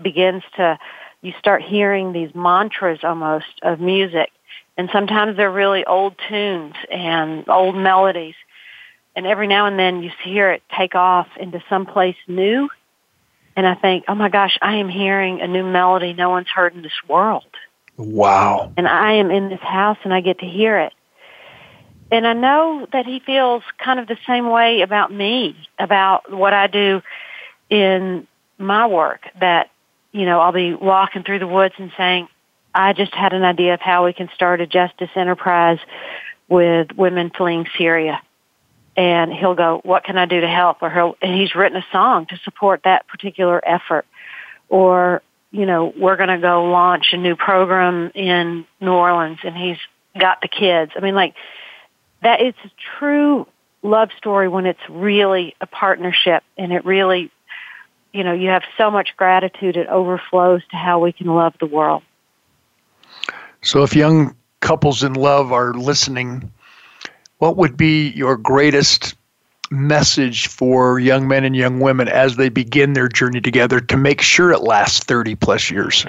begins 0.00 0.42
to, 0.56 0.78
you 1.20 1.34
start 1.38 1.62
hearing 1.62 2.12
these 2.12 2.34
mantras 2.34 3.00
almost 3.02 3.46
of 3.62 3.80
music. 3.80 4.30
And 4.78 4.88
sometimes 4.92 5.36
they're 5.36 5.50
really 5.50 5.84
old 5.84 6.14
tunes 6.28 6.74
and 6.90 7.46
old 7.48 7.76
melodies 7.76 8.36
and 9.18 9.26
every 9.26 9.48
now 9.48 9.66
and 9.66 9.76
then 9.76 10.00
you 10.04 10.12
hear 10.22 10.52
it 10.52 10.62
take 10.78 10.94
off 10.94 11.26
into 11.40 11.60
someplace 11.68 12.14
new. 12.28 12.68
And 13.56 13.66
I 13.66 13.74
think, 13.74 14.04
oh 14.06 14.14
my 14.14 14.28
gosh, 14.28 14.56
I 14.62 14.76
am 14.76 14.88
hearing 14.88 15.40
a 15.40 15.48
new 15.48 15.64
melody 15.64 16.12
no 16.12 16.30
one's 16.30 16.46
heard 16.46 16.72
in 16.72 16.82
this 16.82 16.92
world. 17.08 17.42
Wow. 17.96 18.72
And 18.76 18.86
I 18.86 19.14
am 19.14 19.32
in 19.32 19.48
this 19.48 19.58
house 19.58 19.98
and 20.04 20.14
I 20.14 20.20
get 20.20 20.38
to 20.38 20.46
hear 20.46 20.78
it. 20.78 20.92
And 22.12 22.28
I 22.28 22.32
know 22.32 22.86
that 22.92 23.06
he 23.06 23.18
feels 23.18 23.64
kind 23.84 23.98
of 23.98 24.06
the 24.06 24.16
same 24.24 24.48
way 24.48 24.82
about 24.82 25.12
me, 25.12 25.56
about 25.80 26.32
what 26.32 26.54
I 26.54 26.68
do 26.68 27.02
in 27.68 28.24
my 28.56 28.86
work, 28.86 29.22
that, 29.40 29.68
you 30.12 30.26
know, 30.26 30.38
I'll 30.38 30.52
be 30.52 30.74
walking 30.74 31.24
through 31.24 31.40
the 31.40 31.48
woods 31.48 31.74
and 31.76 31.90
saying, 31.96 32.28
I 32.72 32.92
just 32.92 33.12
had 33.12 33.32
an 33.32 33.42
idea 33.42 33.74
of 33.74 33.80
how 33.80 34.04
we 34.04 34.12
can 34.12 34.30
start 34.32 34.60
a 34.60 34.66
justice 34.68 35.10
enterprise 35.16 35.80
with 36.48 36.92
women 36.92 37.32
fleeing 37.36 37.66
Syria 37.76 38.22
and 38.98 39.32
he'll 39.32 39.54
go, 39.54 39.80
"What 39.84 40.02
can 40.02 40.18
I 40.18 40.26
do 40.26 40.40
to 40.40 40.48
help?" 40.48 40.82
Or 40.82 40.90
he'll, 40.90 41.16
and 41.22 41.32
he's 41.32 41.54
written 41.54 41.78
a 41.78 41.86
song 41.92 42.26
to 42.26 42.36
support 42.38 42.82
that 42.82 43.06
particular 43.06 43.62
effort. 43.64 44.04
Or 44.68 45.22
you 45.52 45.64
know, 45.64 45.94
we're 45.96 46.16
going 46.16 46.28
to 46.28 46.38
go 46.38 46.64
launch 46.64 47.12
a 47.12 47.16
new 47.16 47.36
program 47.36 48.10
in 48.14 48.66
New 48.80 48.92
Orleans, 48.92 49.38
and 49.44 49.56
he's 49.56 49.78
got 50.18 50.42
the 50.42 50.48
kids. 50.48 50.92
I 50.96 51.00
mean, 51.00 51.14
like 51.14 51.34
that. 52.22 52.40
It's 52.40 52.58
a 52.64 52.70
true 52.98 53.46
love 53.82 54.10
story 54.18 54.48
when 54.48 54.66
it's 54.66 54.80
really 54.90 55.54
a 55.60 55.66
partnership, 55.66 56.42
and 56.58 56.72
it 56.72 56.84
really, 56.84 57.30
you 58.12 58.24
know, 58.24 58.32
you 58.32 58.48
have 58.48 58.64
so 58.76 58.90
much 58.90 59.16
gratitude. 59.16 59.76
It 59.76 59.86
overflows 59.86 60.62
to 60.72 60.76
how 60.76 60.98
we 60.98 61.12
can 61.12 61.28
love 61.28 61.54
the 61.60 61.66
world. 61.66 62.02
So, 63.62 63.84
if 63.84 63.94
young 63.94 64.34
couples 64.58 65.04
in 65.04 65.14
love 65.14 65.52
are 65.52 65.72
listening, 65.72 66.50
what 67.38 67.56
would 67.56 67.76
be 67.76 68.10
your 68.10 68.36
greatest 68.36 69.14
message 69.70 70.48
for 70.48 70.98
young 70.98 71.28
men 71.28 71.44
and 71.44 71.54
young 71.54 71.80
women 71.80 72.08
as 72.08 72.36
they 72.36 72.48
begin 72.48 72.94
their 72.94 73.08
journey 73.08 73.40
together 73.40 73.80
to 73.80 73.96
make 73.96 74.20
sure 74.20 74.50
it 74.50 74.62
lasts 74.62 75.04
30 75.04 75.34
plus 75.36 75.70
years? 75.70 76.06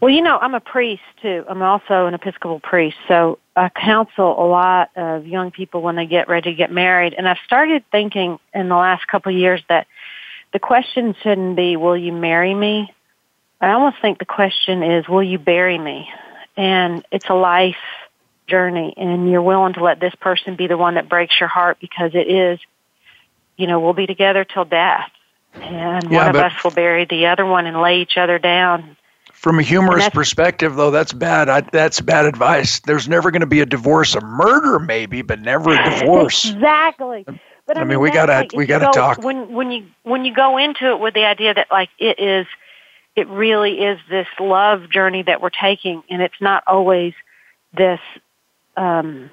Well, 0.00 0.12
you 0.12 0.20
know, 0.20 0.38
I'm 0.38 0.54
a 0.54 0.60
priest 0.60 1.02
too. 1.22 1.44
I'm 1.48 1.62
also 1.62 2.06
an 2.06 2.14
Episcopal 2.14 2.60
priest, 2.60 2.96
so 3.08 3.38
I 3.56 3.70
counsel 3.70 4.38
a 4.38 4.46
lot 4.46 4.90
of 4.96 5.26
young 5.26 5.50
people 5.50 5.80
when 5.80 5.96
they 5.96 6.04
get 6.04 6.28
ready 6.28 6.50
to 6.50 6.56
get 6.56 6.70
married. 6.70 7.14
And 7.14 7.26
I've 7.26 7.38
started 7.46 7.84
thinking 7.90 8.38
in 8.52 8.68
the 8.68 8.76
last 8.76 9.06
couple 9.06 9.32
of 9.32 9.38
years 9.38 9.62
that 9.68 9.86
the 10.52 10.58
question 10.58 11.16
shouldn't 11.22 11.56
be, 11.56 11.76
"Will 11.76 11.96
you 11.96 12.12
marry 12.12 12.54
me?" 12.54 12.92
I 13.62 13.70
almost 13.70 13.96
think 14.02 14.18
the 14.18 14.26
question 14.26 14.82
is, 14.82 15.08
"Will 15.08 15.22
you 15.22 15.38
bury 15.38 15.78
me?" 15.78 16.10
And 16.54 17.02
it's 17.10 17.30
a 17.30 17.34
life 17.34 17.76
journey, 18.46 18.94
and 18.96 19.30
you're 19.30 19.42
willing 19.42 19.72
to 19.74 19.82
let 19.82 20.00
this 20.00 20.14
person 20.16 20.56
be 20.56 20.66
the 20.66 20.76
one 20.76 20.94
that 20.94 21.08
breaks 21.08 21.38
your 21.40 21.48
heart 21.48 21.78
because 21.80 22.12
it 22.14 22.28
is, 22.28 22.58
you 23.56 23.66
know, 23.66 23.80
we'll 23.80 23.92
be 23.94 24.06
together 24.06 24.44
till 24.44 24.64
death, 24.64 25.10
and 25.54 26.10
Yeah, 26.10 26.26
one 26.26 26.36
of 26.36 26.36
us 26.42 26.64
will 26.64 26.70
bury 26.70 27.04
the 27.04 27.26
other 27.26 27.44
one 27.46 27.66
and 27.66 27.80
lay 27.80 28.00
each 28.00 28.16
other 28.16 28.38
down 28.38 28.96
From 29.32 29.58
a 29.58 29.62
humorous 29.62 30.08
perspective, 30.08 30.74
though, 30.76 30.90
that's 30.90 31.12
bad. 31.12 31.48
I, 31.48 31.60
that's 31.60 32.00
bad 32.00 32.24
advice. 32.26 32.80
There's 32.80 33.08
never 33.08 33.30
going 33.30 33.40
to 33.40 33.46
be 33.46 33.60
a 33.60 33.66
divorce. 33.66 34.14
A 34.14 34.20
murder, 34.20 34.78
maybe, 34.78 35.22
but 35.22 35.40
never 35.40 35.72
a 35.72 35.82
divorce. 36.00 36.44
Exactly. 36.54 37.26
But 37.66 37.78
I, 37.78 37.80
I 37.80 37.84
mean, 37.84 38.00
we 38.00 38.10
gotta- 38.10 38.32
like, 38.32 38.52
we 38.54 38.66
gotta 38.66 38.86
go- 38.86 38.92
talk. 38.92 39.18
when 39.22 39.52
when 39.52 39.70
you 39.70 39.86
when 40.02 40.24
you 40.26 40.34
go 40.34 40.58
into 40.58 40.90
it 40.90 40.98
with 41.00 41.14
the 41.14 41.24
idea 41.24 41.54
that 41.54 41.68
like 41.70 41.88
it 41.98 42.18
is, 42.18 42.46
it 43.16 43.26
really 43.28 43.80
is 43.80 43.98
this 44.10 44.26
love 44.38 44.90
journey 44.90 45.22
that 45.22 45.40
we're 45.40 45.48
taking, 45.50 46.02
and 46.10 46.20
it's 46.20 46.40
not 46.40 46.62
always 46.66 47.14
this 47.72 48.00
um, 48.76 49.30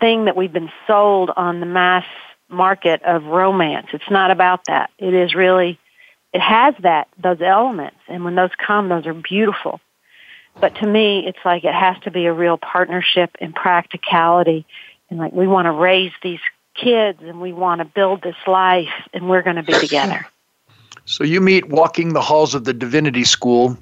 thing 0.00 0.24
that 0.26 0.36
we've 0.36 0.52
been 0.52 0.70
sold 0.86 1.30
on 1.36 1.60
the 1.60 1.66
mass 1.66 2.06
market 2.48 3.02
of 3.02 3.24
romance. 3.24 3.88
It's 3.92 4.10
not 4.10 4.30
about 4.30 4.64
that. 4.66 4.90
It 4.98 5.14
is 5.14 5.34
really, 5.34 5.78
it 6.32 6.40
has 6.40 6.74
that 6.82 7.08
those 7.22 7.40
elements, 7.40 7.98
and 8.08 8.24
when 8.24 8.34
those 8.34 8.50
come, 8.64 8.88
those 8.88 9.06
are 9.06 9.14
beautiful. 9.14 9.80
But 10.60 10.74
to 10.76 10.86
me, 10.86 11.26
it's 11.26 11.38
like 11.44 11.64
it 11.64 11.74
has 11.74 11.96
to 12.02 12.10
be 12.10 12.26
a 12.26 12.32
real 12.32 12.58
partnership 12.58 13.36
and 13.40 13.54
practicality. 13.54 14.66
And 15.08 15.18
like 15.18 15.32
we 15.32 15.46
want 15.46 15.66
to 15.66 15.72
raise 15.72 16.12
these 16.22 16.40
kids 16.74 17.20
and 17.22 17.40
we 17.40 17.52
want 17.52 17.80
to 17.80 17.84
build 17.84 18.22
this 18.22 18.36
life 18.46 18.88
and 19.12 19.28
we're 19.28 19.42
going 19.42 19.56
to 19.56 19.62
be 19.62 19.78
together. 19.78 20.26
So 21.06 21.24
you 21.24 21.40
meet 21.40 21.68
walking 21.68 22.12
the 22.12 22.20
halls 22.20 22.54
of 22.54 22.64
the 22.64 22.72
divinity 22.72 23.24
school. 23.24 23.76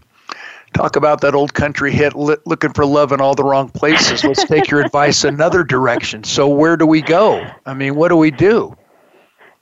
Talk 0.75 0.97
about 0.97 1.23
that 1.23 1.35
old 1.35 1.55
country 1.55 1.93
hit, 1.93 2.15
looking 2.15 2.73
for 2.73 2.87
love 2.87 3.13
in 3.13 3.21
all 3.21 3.35
the 3.35 3.45
wrong 3.45 3.69
places. 3.69 4.25
Let's 4.25 4.45
take 4.45 4.71
your 4.71 4.81
advice 4.85 5.25
another 5.25 5.65
direction. 5.65 6.25
So 6.25 6.49
where 6.49 6.77
do 6.77 6.87
we 6.87 7.03
go? 7.03 7.45
I 7.67 7.75
mean, 7.75 7.95
what 7.97 8.09
do 8.09 8.17
we 8.17 8.31
do? 8.31 8.77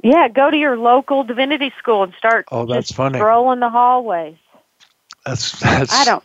Yeah, 0.03 0.29
go 0.29 0.51
to 0.51 0.57
your 0.57 0.77
local 0.77 1.25
divinity 1.25 1.73
school 1.79 2.03
and 2.03 2.13
start 2.19 2.47
Oh, 2.53 2.67
that's 2.67 2.93
funny. 2.93 3.19
strolling 3.19 3.61
the 3.61 3.71
hallways. 3.71 4.37
That's 5.25 5.59
that's. 5.59 5.93
I 5.93 6.05
don't 6.05 6.23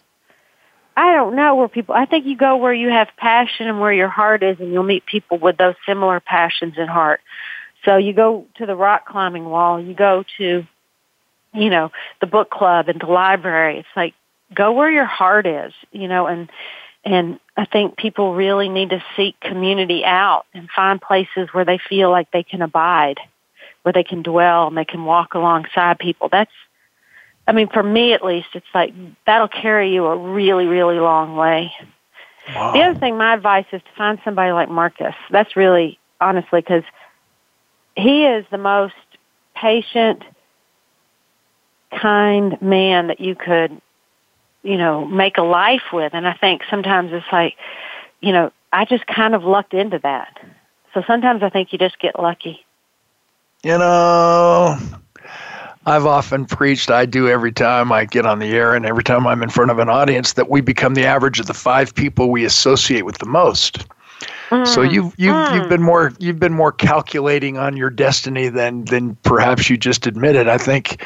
I 0.98 1.14
don't 1.14 1.36
know 1.36 1.56
where 1.56 1.68
people 1.68 1.96
I 1.96 2.06
think 2.06 2.26
you 2.26 2.36
go 2.36 2.58
where 2.58 2.74
you 2.74 2.90
have 2.90 3.08
passion 3.18 3.68
and 3.68 3.80
where 3.80 3.94
your 3.94 4.10
heart 4.10 4.44
is 4.44 4.60
and 4.60 4.72
you'll 4.72 4.84
meet 4.84 5.06
people 5.06 5.38
with 5.38 5.58
those 5.58 5.76
similar 5.86 6.20
passions 6.20 6.76
and 6.78 6.90
heart. 6.90 7.22
So 7.86 7.98
you 7.98 8.14
go 8.14 8.46
to 8.56 8.66
the 8.66 8.76
rock 8.76 9.08
climbing 9.08 9.46
wall, 9.46 9.82
you 9.82 9.94
go 9.94 10.26
to 10.38 10.66
you 11.54 11.70
know, 11.70 11.92
the 12.20 12.28
book 12.28 12.50
club 12.50 12.88
and 12.88 13.00
the 13.02 13.08
library. 13.08 13.80
It's 13.80 13.88
like 13.96 14.14
go 14.54 14.72
where 14.74 14.92
your 14.92 15.06
heart 15.06 15.46
is, 15.46 15.74
you 15.92 16.08
know, 16.08 16.28
and 16.28 16.50
and 17.04 17.40
I 17.58 17.66
think 17.66 17.98
people 17.98 18.36
really 18.36 18.70
need 18.70 18.92
to 18.92 19.04
seek 19.16 19.40
community 19.40 20.06
out 20.06 20.46
and 20.54 20.70
find 20.70 21.02
places 21.02 21.50
where 21.52 21.66
they 21.66 21.80
feel 21.80 22.12
like 22.12 22.30
they 22.32 22.44
can 22.44 22.62
abide, 22.62 23.20
where 23.82 23.94
they 23.94 24.04
can 24.04 24.22
dwell 24.22 24.68
and 24.68 24.78
they 24.78 24.86
can 24.86 25.04
walk 25.06 25.34
alongside 25.34 25.98
people. 25.98 26.30
That's 26.32 26.52
I 27.48 27.54
mean, 27.54 27.70
for 27.70 27.84
me 27.84 28.14
at 28.14 28.24
least, 28.24 28.50
it's 28.54 28.66
like 28.74 28.94
that'll 29.26 29.48
carry 29.48 29.94
you 29.94 30.06
a 30.06 30.16
really, 30.16 30.66
really 30.66 31.00
long 31.00 31.36
way. 31.36 31.74
Wow. 32.48 32.74
The 32.74 32.82
other 32.82 33.00
thing, 33.00 33.18
my 33.18 33.34
advice 33.34 33.66
is 33.72 33.82
to 33.82 33.90
find 33.98 34.20
somebody 34.24 34.52
like 34.52 34.70
Marcus. 34.70 35.16
That's 35.30 35.56
really, 35.56 36.00
honestly, 36.20 36.62
because 36.62 36.84
he 37.96 38.26
is 38.26 38.46
the 38.52 38.58
most 38.58 38.94
patient, 39.56 40.24
kind 41.92 42.62
man 42.62 43.08
that 43.08 43.20
you 43.20 43.36
could, 43.36 43.82
you 44.64 44.78
know, 44.78 45.06
make 45.06 45.38
a 45.38 45.44
life 45.44 45.92
with. 45.92 46.14
And 46.14 46.28
I 46.28 46.34
think 46.34 46.62
sometimes 46.70 47.12
it's 47.14 47.26
like, 47.32 47.56
you 48.20 48.32
know, 48.32 48.52
I 48.72 48.86
just 48.86 49.08
kind 49.08 49.36
of 49.36 49.44
lucked 49.44 49.74
into 49.74 50.00
that. 50.00 50.40
So 50.94 51.04
sometimes 51.08 51.44
I 51.44 51.50
think 51.50 51.72
you 51.74 51.80
just 51.80 52.00
get 52.00 52.20
lucky. 52.20 52.66
You 53.64 53.78
know, 53.78 54.78
I've 55.86 56.06
often 56.06 56.46
preached, 56.46 56.92
I 56.92 57.06
do 57.06 57.28
every 57.28 57.52
time 57.52 57.92
I 57.92 58.06
get 58.06 58.26
on 58.26 58.40
the 58.40 58.48
air 58.48 58.76
and 58.76 58.86
every 58.86 59.04
time 59.04 59.26
I'm 59.26 59.42
in 59.44 59.50
front 59.50 59.72
of 59.72 59.80
an 59.80 59.90
audience, 59.90 60.34
that 60.34 60.50
we 60.50 60.62
become 60.62 60.96
the 60.96 61.06
average 61.06 61.40
of 61.40 61.48
the 61.48 61.54
five 61.54 61.94
people 61.94 62.30
we 62.30 62.46
associate 62.46 63.06
with 63.06 63.18
the 63.20 63.26
most. 63.26 63.86
So 64.52 64.82
mm. 64.82 64.92
you've 64.92 65.14
you've 65.18 65.54
you've 65.54 65.66
mm. 65.66 65.70
been 65.70 65.82
more 65.82 66.12
you've 66.20 66.40
been 66.40 66.54
more 66.54 66.74
calculating 66.74 67.58
on 67.58 67.78
your 67.78 67.90
destiny 67.90 68.50
than 68.50 68.84
than 68.84 69.16
perhaps 69.24 69.70
you 69.70 69.78
just 69.78 70.06
admitted. 70.06 70.50
I 70.50 70.58
think 70.58 71.06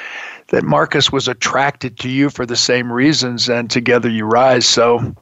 that 0.50 0.64
Marcus 0.64 1.12
was 1.12 1.28
attracted 1.28 1.98
to 2.00 2.10
you 2.10 2.30
for 2.30 2.46
the 2.46 2.56
same 2.56 2.92
reasons, 2.92 3.50
and 3.50 3.70
together 3.70 4.10
you 4.10 4.26
rise. 4.26 4.66
So, 4.66 5.16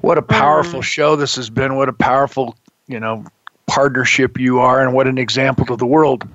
what 0.00 0.18
a 0.18 0.22
powerful 0.22 0.82
show 0.82 1.16
this 1.16 1.36
has 1.36 1.50
been! 1.50 1.76
What 1.76 1.88
a 1.88 1.92
powerful 1.92 2.56
you 2.86 3.00
know 3.00 3.24
partnership 3.66 4.38
you 4.38 4.58
are, 4.60 4.82
and 4.82 4.94
what 4.94 5.06
an 5.06 5.18
example 5.18 5.66
to 5.66 5.76
the 5.76 5.86
world. 5.86 6.28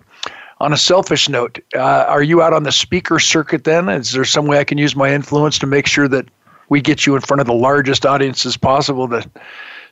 On 0.61 0.73
a 0.73 0.77
selfish 0.77 1.29
note, 1.29 1.57
uh, 1.73 1.79
are 1.79 2.23
you 2.23 2.41
out 2.41 2.51
on 2.51 2.63
the 2.63 2.71
speaker 2.71 3.17
circuit 3.17 3.63
then? 3.63 3.87
Is 3.87 4.11
there 4.11 4.25
some 4.25 4.45
way 4.45 4.59
I 4.59 4.65
can 4.65 4.77
use 4.77 4.93
my 4.93 5.13
influence 5.13 5.57
to 5.59 5.67
make 5.67 5.87
sure 5.87 6.09
that 6.09 6.25
we 6.67 6.81
get 6.81 7.05
you 7.05 7.15
in 7.15 7.21
front 7.21 7.39
of 7.39 7.47
the 7.47 7.53
largest 7.53 8.05
audiences 8.05 8.57
possible 8.57 9.07
to 9.09 9.29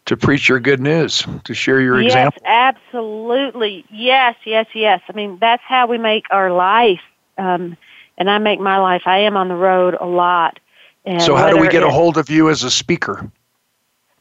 to 0.07 0.15
preach 0.15 0.47
your 0.47 0.59
good 0.59 0.79
news, 0.79 1.25
to 1.43 1.53
share 1.53 1.81
your 1.81 2.01
yes, 2.01 2.11
example? 2.11 2.41
absolutely. 2.45 3.85
Yes, 3.91 4.35
yes, 4.45 4.65
yes. 4.73 5.01
I 5.09 5.13
mean, 5.13 5.37
that's 5.39 5.63
how 5.63 5.85
we 5.87 5.97
make 5.97 6.25
our 6.31 6.51
life. 6.51 7.01
Um, 7.37 7.77
and 8.17 8.29
I 8.29 8.37
make 8.37 8.59
my 8.59 8.77
life. 8.79 9.03
I 9.05 9.19
am 9.19 9.37
on 9.37 9.47
the 9.47 9.55
road 9.55 9.95
a 9.99 10.05
lot. 10.05 10.59
And 11.05 11.21
So 11.21 11.35
how 11.35 11.49
do 11.49 11.57
we 11.57 11.69
get 11.69 11.83
a 11.83 11.89
hold 11.89 12.17
of 12.17 12.29
you 12.29 12.49
as 12.49 12.63
a 12.63 12.71
speaker? 12.71 13.29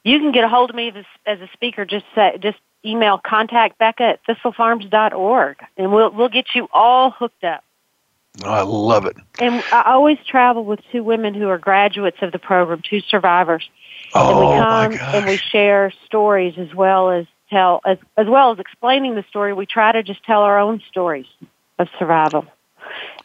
You 0.04 0.20
can 0.20 0.30
get 0.30 0.44
a 0.44 0.48
hold 0.48 0.70
of 0.70 0.76
me 0.76 0.92
as, 0.94 1.04
as 1.26 1.40
a 1.40 1.48
speaker. 1.52 1.84
Just 1.84 2.06
say, 2.14 2.38
just 2.40 2.58
email 2.84 3.18
contact 3.18 3.78
Becca 3.78 4.02
at 4.04 4.20
thistlefarms.org, 4.24 5.56
and 5.76 5.92
we'll 5.92 6.10
we'll 6.12 6.28
get 6.28 6.54
you 6.54 6.68
all 6.72 7.10
hooked 7.10 7.42
up. 7.42 7.64
Oh, 8.44 8.50
I 8.50 8.62
love 8.62 9.06
it. 9.06 9.16
And 9.38 9.64
I 9.72 9.82
always 9.86 10.18
travel 10.26 10.64
with 10.64 10.80
two 10.92 11.02
women 11.02 11.34
who 11.34 11.48
are 11.48 11.58
graduates 11.58 12.18
of 12.20 12.32
the 12.32 12.38
program, 12.38 12.82
two 12.88 13.00
survivors. 13.00 13.68
Oh 14.14 14.30
and 14.30 14.38
we 14.38 14.44
oh, 14.44 14.58
my 14.58 14.96
come 14.96 15.14
and 15.14 15.26
we 15.26 15.36
share 15.36 15.92
stories 16.04 16.54
as 16.58 16.72
well 16.74 17.10
as 17.10 17.26
tell 17.50 17.80
as 17.84 17.98
as 18.16 18.26
well 18.28 18.52
as 18.52 18.58
explaining 18.58 19.14
the 19.14 19.24
story. 19.28 19.52
We 19.52 19.66
try 19.66 19.92
to 19.92 20.02
just 20.02 20.22
tell 20.24 20.42
our 20.42 20.58
own 20.58 20.82
stories 20.88 21.26
of 21.78 21.88
survival, 21.98 22.46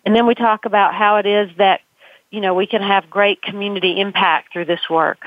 and 0.06 0.16
then 0.16 0.26
we 0.28 0.36
talk 0.36 0.66
about 0.66 0.94
how 0.94 1.18
it 1.18 1.26
is 1.26 1.50
that 1.58 1.82
you 2.30 2.42
know 2.42 2.54
we 2.54 2.68
can 2.68 2.82
have 2.82 3.10
great 3.10 3.42
community 3.42 4.00
impact 4.00 4.54
through 4.54 4.66
this 4.66 4.90
work. 4.90 5.20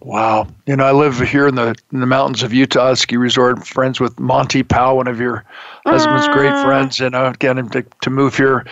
Wow. 0.00 0.46
You 0.66 0.76
know, 0.76 0.84
I 0.84 0.92
live 0.92 1.18
here 1.18 1.48
in 1.48 1.56
the 1.56 1.74
in 1.92 2.00
the 2.00 2.06
mountains 2.06 2.42
of 2.42 2.52
Utah, 2.52 2.94
ski 2.94 3.16
resort, 3.16 3.66
friends 3.66 3.98
with 3.98 4.18
Monty 4.20 4.62
Powell, 4.62 4.96
one 4.96 5.08
of 5.08 5.20
your 5.20 5.44
husband's 5.84 6.28
great 6.28 6.52
Ah. 6.52 6.64
friends, 6.64 7.00
and 7.00 7.16
I 7.16 7.32
get 7.32 7.58
him 7.58 7.68
to, 7.70 7.84
to 8.02 8.10
move 8.10 8.36
here. 8.36 8.64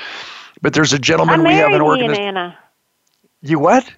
But 0.63 0.73
there's 0.75 0.93
a 0.93 0.99
gentleman 0.99 1.43
we 1.43 1.55
have 1.55 1.73
an 1.73 1.83
organization. 1.83 2.55
You 3.43 3.59
what? 3.59 3.91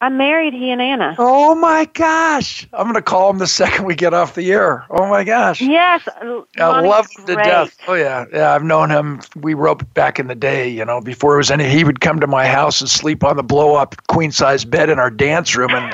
I 0.00 0.10
married 0.10 0.54
he 0.54 0.70
and 0.70 0.80
Anna. 0.80 1.16
Oh 1.18 1.56
my 1.56 1.84
gosh! 1.86 2.68
I'm 2.72 2.86
gonna 2.86 3.02
call 3.02 3.30
him 3.30 3.38
the 3.38 3.48
second 3.48 3.84
we 3.84 3.96
get 3.96 4.14
off 4.14 4.36
the 4.36 4.52
air. 4.52 4.86
Oh 4.90 5.08
my 5.08 5.24
gosh! 5.24 5.60
Yes, 5.60 6.06
I 6.22 6.80
love 6.82 7.08
him 7.18 7.26
to 7.26 7.34
death. 7.34 7.76
Oh 7.88 7.94
yeah, 7.94 8.24
yeah. 8.32 8.54
I've 8.54 8.62
known 8.62 8.90
him. 8.90 9.20
We 9.34 9.54
roped 9.54 9.92
back 9.94 10.20
in 10.20 10.28
the 10.28 10.36
day, 10.36 10.68
you 10.68 10.84
know, 10.84 11.00
before 11.00 11.34
it 11.34 11.38
was 11.38 11.50
any. 11.50 11.68
He 11.68 11.82
would 11.82 12.00
come 12.00 12.20
to 12.20 12.28
my 12.28 12.46
house 12.46 12.80
and 12.80 12.88
sleep 12.88 13.24
on 13.24 13.36
the 13.36 13.42
blow 13.42 13.74
up 13.74 13.96
queen 14.06 14.30
size 14.30 14.64
bed 14.64 14.88
in 14.88 15.00
our 15.00 15.10
dance 15.10 15.56
room, 15.56 15.70
and 15.72 15.92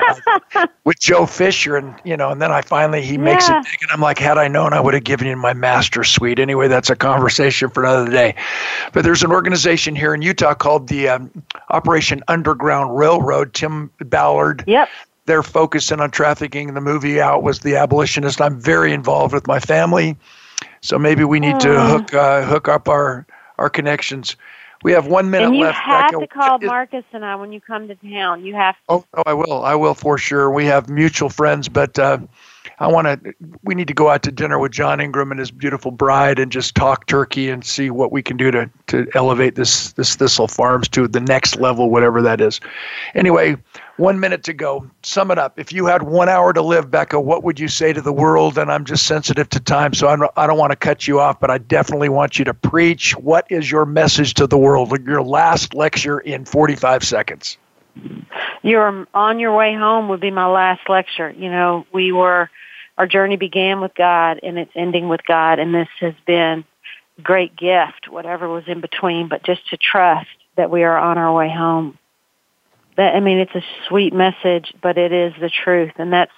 with 0.83 0.99
Joe 0.99 1.25
Fisher, 1.25 1.75
and 1.75 1.95
you 2.03 2.15
know, 2.15 2.29
and 2.29 2.39
then 2.39 2.51
I 2.51 2.61
finally 2.61 3.01
he 3.01 3.17
makes 3.17 3.49
Yeah. 3.49 3.59
it 3.59 3.63
big, 3.65 3.81
and 3.81 3.89
I'm 3.91 4.01
like, 4.01 4.19
had 4.19 4.37
I 4.37 4.47
known, 4.47 4.73
I 4.73 4.81
would 4.81 4.93
have 4.93 5.03
given 5.03 5.25
you 5.27 5.35
my 5.35 5.53
master 5.53 6.03
suite. 6.03 6.37
Anyway, 6.37 6.67
that's 6.67 6.91
a 6.91 6.95
conversation 6.95 7.71
for 7.71 7.83
another 7.83 8.11
day. 8.11 8.35
But 8.93 9.03
there's 9.03 9.23
an 9.23 9.31
organization 9.31 9.95
here 9.95 10.13
in 10.13 10.21
Utah 10.21 10.53
called 10.53 10.89
the 10.89 11.09
um, 11.09 11.31
Operation 11.71 12.21
Underground 12.27 12.95
Railroad. 12.95 13.55
Tim 13.55 13.89
Ballard 13.99 14.63
Yep. 14.67 14.89
they're 15.25 15.43
focusing 15.43 15.99
on 15.99 16.11
trafficking. 16.11 16.73
The 16.73 16.81
movie 16.81 17.19
out 17.21 17.41
was 17.43 17.59
The 17.59 17.75
Abolitionist. 17.75 18.41
I'm 18.41 18.59
very 18.59 18.93
involved 18.93 19.33
with 19.33 19.47
my 19.47 19.59
family, 19.59 20.15
so 20.81 20.99
maybe 20.99 21.23
we 21.23 21.39
need 21.39 21.59
to 21.61 21.75
Oh. 21.75 21.87
hook 21.97 22.13
uh, 22.13 22.43
hook 22.43 22.67
up 22.67 22.87
our 22.89 23.25
our 23.57 23.69
connections. 23.69 24.35
We 24.83 24.91
have 24.91 25.07
one 25.07 25.31
minute 25.31 25.47
And 25.47 25.55
you 25.55 25.63
left. 25.63 25.79
have 25.79 26.11
Becca. 26.11 26.19
to 26.19 26.27
call 26.27 26.59
Marcus 26.61 27.05
and 27.11 27.25
I 27.25 27.35
when 27.37 27.51
you 27.51 27.59
come 27.59 27.87
to 27.87 27.95
town. 27.95 28.45
You 28.45 28.53
have 28.53 28.75
Oh, 28.89 29.03
oh, 29.15 29.23
I 29.25 29.33
will. 29.33 29.63
I 29.63 29.73
will 29.73 29.95
for 29.95 30.17
sure. 30.17 30.51
We 30.51 30.65
have 30.65 30.89
mutual 30.89 31.29
friends, 31.29 31.67
but 31.69 31.97
uh, 31.97 32.19
I 32.79 32.85
want 32.87 33.07
to. 33.23 33.33
We 33.63 33.73
need 33.73 33.87
to 33.87 33.95
go 33.95 34.09
out 34.09 34.21
to 34.23 34.31
dinner 34.31 34.59
with 34.59 34.73
John 34.73 34.99
Ingram 34.99 35.31
and 35.31 35.39
his 35.39 35.49
beautiful 35.49 35.89
bride, 35.89 36.37
and 36.37 36.51
just 36.51 36.75
talk 36.75 37.07
turkey 37.07 37.49
and 37.49 37.65
see 37.65 37.89
what 37.89 38.11
we 38.11 38.21
can 38.21 38.37
do 38.37 38.51
to 38.51 38.69
to 38.87 39.07
elevate 39.15 39.55
this 39.55 39.93
this 39.93 40.15
Thistle 40.17 40.47
Farms 40.47 40.87
to 40.89 41.07
the 41.07 41.21
next 41.21 41.55
level, 41.55 41.89
whatever 41.89 42.21
that 42.21 42.39
is. 42.39 42.59
Anyway, 43.15 43.55
one 43.97 44.19
minute 44.19 44.43
to 44.43 44.53
go. 44.53 44.89
Sum 45.03 45.31
it 45.31 45.37
up. 45.37 45.59
If 45.59 45.71
you 45.71 45.85
had 45.85 46.03
one 46.03 46.29
hour 46.29 46.53
to 46.53 46.61
live, 46.61 46.91
Becca, 46.91 47.19
what 47.19 47.43
would 47.43 47.59
you 47.59 47.67
say 47.67 47.93
to 47.93 48.01
the 48.01 48.13
world? 48.13 48.57
And 48.57 48.71
I'm 48.71 48.85
just 48.85 49.05
sensitive 49.05 49.49
to 49.49 49.59
time, 49.59 49.93
so 49.93 50.07
I 50.07 50.15
don't, 50.15 50.31
I 50.35 50.47
don't 50.47 50.57
want 50.57 50.71
to 50.71 50.75
cut 50.75 51.07
you 51.07 51.19
off, 51.19 51.39
but 51.39 51.49
I 51.49 51.57
definitely 51.57 52.09
want 52.09 52.37
you 52.37 52.45
to 52.45 52.53
preach. 52.53 53.15
What 53.15 53.45
is 53.49 53.69
your 53.69 53.85
message 53.85 54.33
to 54.35 54.47
the 54.47 54.57
world? 54.57 54.93
Your 55.05 55.23
last 55.23 55.73
lecture 55.73 56.19
in 56.19 56.45
45 56.45 57.03
seconds. 57.03 57.57
You're 58.61 59.07
on 59.13 59.39
your 59.39 59.55
way 59.55 59.73
home 59.73 60.09
would 60.09 60.19
be 60.19 60.31
my 60.31 60.47
last 60.47 60.89
lecture. 60.89 61.29
You 61.29 61.49
know, 61.49 61.85
we 61.93 62.11
were 62.11 62.49
our 62.97 63.07
journey 63.07 63.35
began 63.35 63.81
with 63.81 63.93
God 63.93 64.39
and 64.41 64.57
it's 64.57 64.71
ending 64.75 65.09
with 65.09 65.25
God 65.25 65.59
and 65.59 65.73
this 65.73 65.89
has 65.99 66.13
been 66.25 66.65
a 67.17 67.21
great 67.21 67.55
gift, 67.55 68.09
whatever 68.09 68.47
was 68.49 68.63
in 68.67 68.81
between, 68.81 69.27
but 69.27 69.43
just 69.43 69.69
to 69.69 69.77
trust 69.77 70.29
that 70.55 70.71
we 70.71 70.83
are 70.83 70.97
on 70.97 71.17
our 71.17 71.33
way 71.33 71.49
home. 71.49 71.97
That 72.97 73.15
I 73.15 73.19
mean 73.19 73.37
it's 73.39 73.55
a 73.55 73.63
sweet 73.87 74.13
message, 74.13 74.73
but 74.81 74.97
it 74.97 75.11
is 75.11 75.33
the 75.39 75.49
truth 75.49 75.93
and 75.97 76.13
that's 76.13 76.31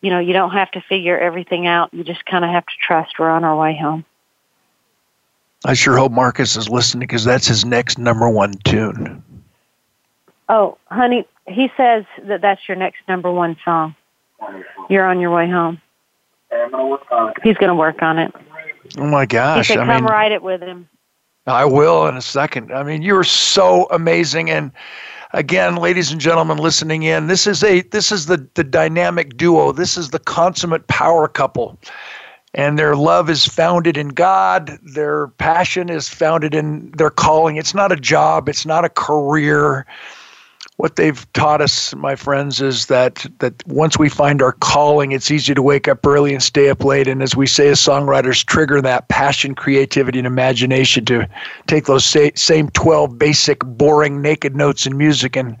you 0.00 0.10
know, 0.10 0.18
you 0.18 0.32
don't 0.32 0.52
have 0.52 0.70
to 0.72 0.80
figure 0.80 1.18
everything 1.18 1.66
out. 1.66 1.92
You 1.92 2.04
just 2.04 2.24
kind 2.24 2.44
of 2.44 2.50
have 2.50 2.64
to 2.64 2.72
trust 2.80 3.18
we're 3.18 3.28
on 3.28 3.44
our 3.44 3.56
way 3.56 3.76
home. 3.76 4.04
I 5.64 5.74
sure 5.74 5.96
hope 5.96 6.12
Marcus 6.12 6.56
is 6.56 6.70
listening 6.70 7.00
because 7.00 7.24
that's 7.24 7.46
his 7.46 7.66
next 7.66 7.98
number 7.98 8.28
one 8.28 8.54
tune. 8.64 9.22
Oh, 10.48 10.78
honey, 10.90 11.26
he 11.46 11.70
says 11.76 12.06
that 12.24 12.40
that's 12.40 12.66
your 12.66 12.76
next 12.76 13.00
number 13.08 13.30
one 13.30 13.56
song. 13.64 13.94
You're 14.88 15.04
on 15.04 15.20
your 15.20 15.30
way 15.30 15.48
home. 15.50 15.80
He's 17.42 17.56
going 17.58 17.68
to 17.68 17.74
work 17.74 18.02
on 18.02 18.18
it. 18.18 18.34
Oh 18.98 19.06
my 19.06 19.26
gosh! 19.26 19.68
He 19.68 19.74
said, 19.74 19.82
I 19.82 19.86
"Come 19.86 20.04
mean, 20.04 20.10
write 20.10 20.32
it 20.32 20.42
with 20.42 20.62
him." 20.62 20.88
I 21.46 21.64
will 21.64 22.06
in 22.06 22.16
a 22.16 22.22
second. 22.22 22.72
I 22.72 22.82
mean, 22.82 23.02
you're 23.02 23.22
so 23.22 23.86
amazing, 23.90 24.50
and 24.50 24.72
again, 25.32 25.76
ladies 25.76 26.10
and 26.10 26.20
gentlemen 26.20 26.58
listening 26.58 27.02
in, 27.02 27.26
this 27.26 27.46
is 27.46 27.62
a 27.62 27.82
this 27.82 28.12
is 28.12 28.26
the 28.26 28.46
the 28.54 28.64
dynamic 28.64 29.36
duo. 29.36 29.72
This 29.72 29.96
is 29.96 30.10
the 30.10 30.18
consummate 30.18 30.86
power 30.86 31.28
couple. 31.28 31.78
And 32.52 32.76
their 32.76 32.96
love 32.96 33.30
is 33.30 33.46
founded 33.46 33.96
in 33.96 34.08
God. 34.08 34.76
Their 34.82 35.28
passion 35.28 35.88
is 35.88 36.08
founded 36.08 36.52
in 36.52 36.90
their 36.92 37.10
calling. 37.10 37.56
It's 37.56 37.74
not 37.74 37.92
a 37.92 37.96
job. 37.96 38.48
It's 38.48 38.66
not 38.66 38.84
a 38.84 38.88
career 38.88 39.86
what 40.80 40.96
they've 40.96 41.30
taught 41.34 41.60
us, 41.60 41.94
my 41.94 42.16
friends, 42.16 42.62
is 42.62 42.86
that 42.86 43.26
that 43.38 43.66
once 43.66 43.98
we 43.98 44.08
find 44.08 44.40
our 44.40 44.52
calling, 44.52 45.12
it's 45.12 45.30
easy 45.30 45.52
to 45.52 45.60
wake 45.60 45.86
up 45.88 46.06
early 46.06 46.32
and 46.32 46.42
stay 46.42 46.70
up 46.70 46.82
late. 46.82 47.06
And 47.06 47.22
as 47.22 47.36
we 47.36 47.46
say 47.46 47.68
as 47.68 47.78
songwriters, 47.78 48.42
trigger 48.42 48.80
that 48.80 49.08
passion, 49.08 49.54
creativity, 49.54 50.18
and 50.18 50.26
imagination 50.26 51.04
to 51.04 51.28
take 51.66 51.84
those 51.84 52.06
same 52.34 52.70
12 52.70 53.18
basic, 53.18 53.60
boring, 53.60 54.22
naked 54.22 54.56
notes 54.56 54.86
in 54.86 54.96
music 54.96 55.36
and 55.36 55.56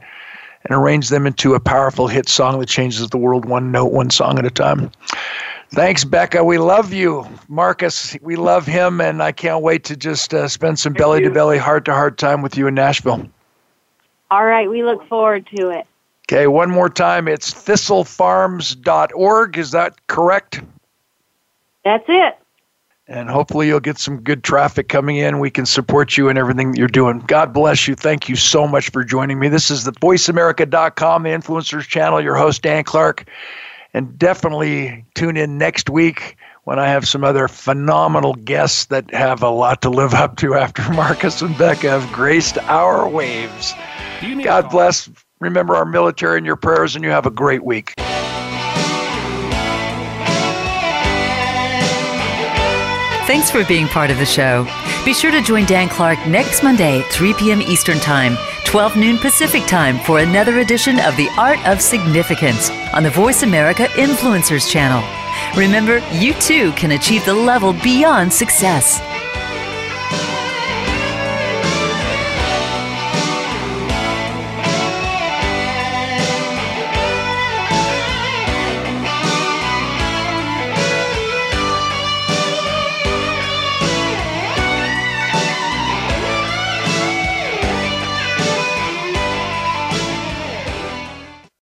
and 0.64 0.76
arrange 0.76 1.08
them 1.08 1.26
into 1.26 1.54
a 1.54 1.60
powerful 1.60 2.06
hit 2.06 2.28
song 2.28 2.60
that 2.60 2.68
changes 2.68 3.08
the 3.08 3.18
world 3.18 3.46
one 3.46 3.70
note, 3.70 3.92
one 3.92 4.10
song 4.10 4.38
at 4.38 4.44
a 4.44 4.50
time. 4.50 4.90
Thanks, 5.70 6.04
Becca. 6.04 6.44
We 6.44 6.58
love 6.58 6.92
you. 6.92 7.26
Marcus, 7.48 8.16
we 8.20 8.36
love 8.36 8.66
him, 8.66 9.00
and 9.00 9.22
I 9.22 9.32
can't 9.32 9.62
wait 9.62 9.84
to 9.84 9.96
just 9.96 10.34
uh, 10.34 10.48
spend 10.48 10.78
some 10.78 10.92
belly 10.92 11.22
to 11.22 11.30
belly, 11.30 11.58
heart 11.58 11.84
to 11.86 11.92
heart 11.92 12.18
time 12.18 12.42
with 12.42 12.58
you 12.58 12.66
in 12.66 12.74
Nashville. 12.74 13.26
All 14.30 14.44
right, 14.44 14.70
we 14.70 14.84
look 14.84 15.08
forward 15.08 15.48
to 15.56 15.70
it. 15.70 15.86
Okay, 16.30 16.46
one 16.46 16.70
more 16.70 16.88
time. 16.88 17.26
It's 17.26 17.52
thistlefarms.org. 17.52 19.58
Is 19.58 19.72
that 19.72 20.06
correct? 20.06 20.62
That's 21.84 22.04
it. 22.06 22.38
And 23.08 23.28
hopefully 23.28 23.66
you'll 23.66 23.80
get 23.80 23.98
some 23.98 24.20
good 24.20 24.44
traffic 24.44 24.88
coming 24.88 25.16
in. 25.16 25.40
We 25.40 25.50
can 25.50 25.66
support 25.66 26.16
you 26.16 26.28
in 26.28 26.38
everything 26.38 26.70
that 26.70 26.78
you're 26.78 26.86
doing. 26.86 27.18
God 27.18 27.52
bless 27.52 27.88
you. 27.88 27.96
Thank 27.96 28.28
you 28.28 28.36
so 28.36 28.68
much 28.68 28.90
for 28.90 29.02
joining 29.02 29.40
me. 29.40 29.48
This 29.48 29.68
is 29.68 29.82
the 29.82 29.90
voiceamerica.com, 29.90 31.24
the 31.24 31.30
influencers 31.30 31.88
channel, 31.88 32.20
your 32.20 32.36
host, 32.36 32.62
Dan 32.62 32.84
Clark. 32.84 33.24
And 33.92 34.16
definitely 34.16 35.04
tune 35.16 35.36
in 35.36 35.58
next 35.58 35.90
week 35.90 36.36
when 36.64 36.78
I 36.78 36.88
have 36.88 37.08
some 37.08 37.24
other 37.24 37.48
phenomenal 37.48 38.34
guests 38.34 38.86
that 38.86 39.12
have 39.12 39.42
a 39.42 39.48
lot 39.48 39.82
to 39.82 39.90
live 39.90 40.14
up 40.14 40.36
to 40.36 40.54
after 40.54 40.82
Marcus 40.92 41.42
and 41.42 41.56
Becca 41.56 41.88
have 41.88 42.12
graced 42.12 42.58
our 42.58 43.08
waves. 43.08 43.74
God 44.44 44.70
bless. 44.70 45.10
Remember 45.40 45.74
our 45.74 45.86
military 45.86 46.38
in 46.38 46.44
your 46.44 46.56
prayers, 46.56 46.94
and 46.94 47.02
you 47.04 47.10
have 47.10 47.26
a 47.26 47.30
great 47.30 47.64
week. 47.64 47.94
Thanks 53.26 53.50
for 53.50 53.64
being 53.64 53.86
part 53.86 54.10
of 54.10 54.18
the 54.18 54.26
show. 54.26 54.66
Be 55.04 55.14
sure 55.14 55.30
to 55.30 55.40
join 55.40 55.64
Dan 55.64 55.88
Clark 55.88 56.18
next 56.26 56.62
Monday, 56.62 57.02
3 57.10 57.32
p.m. 57.34 57.62
Eastern 57.62 57.98
Time, 58.00 58.36
12 58.70 58.96
noon 58.96 59.18
Pacific 59.18 59.66
Time, 59.66 59.98
for 59.98 60.20
another 60.20 60.60
edition 60.60 61.00
of 61.00 61.16
The 61.16 61.28
Art 61.36 61.58
of 61.66 61.80
Significance 61.80 62.70
on 62.94 63.02
the 63.02 63.10
Voice 63.10 63.42
America 63.42 63.86
Influencers 63.96 64.70
channel. 64.70 65.02
Remember, 65.58 65.98
you 66.12 66.34
too 66.34 66.70
can 66.74 66.92
achieve 66.92 67.24
the 67.24 67.34
level 67.34 67.72
beyond 67.72 68.32
success. 68.32 69.00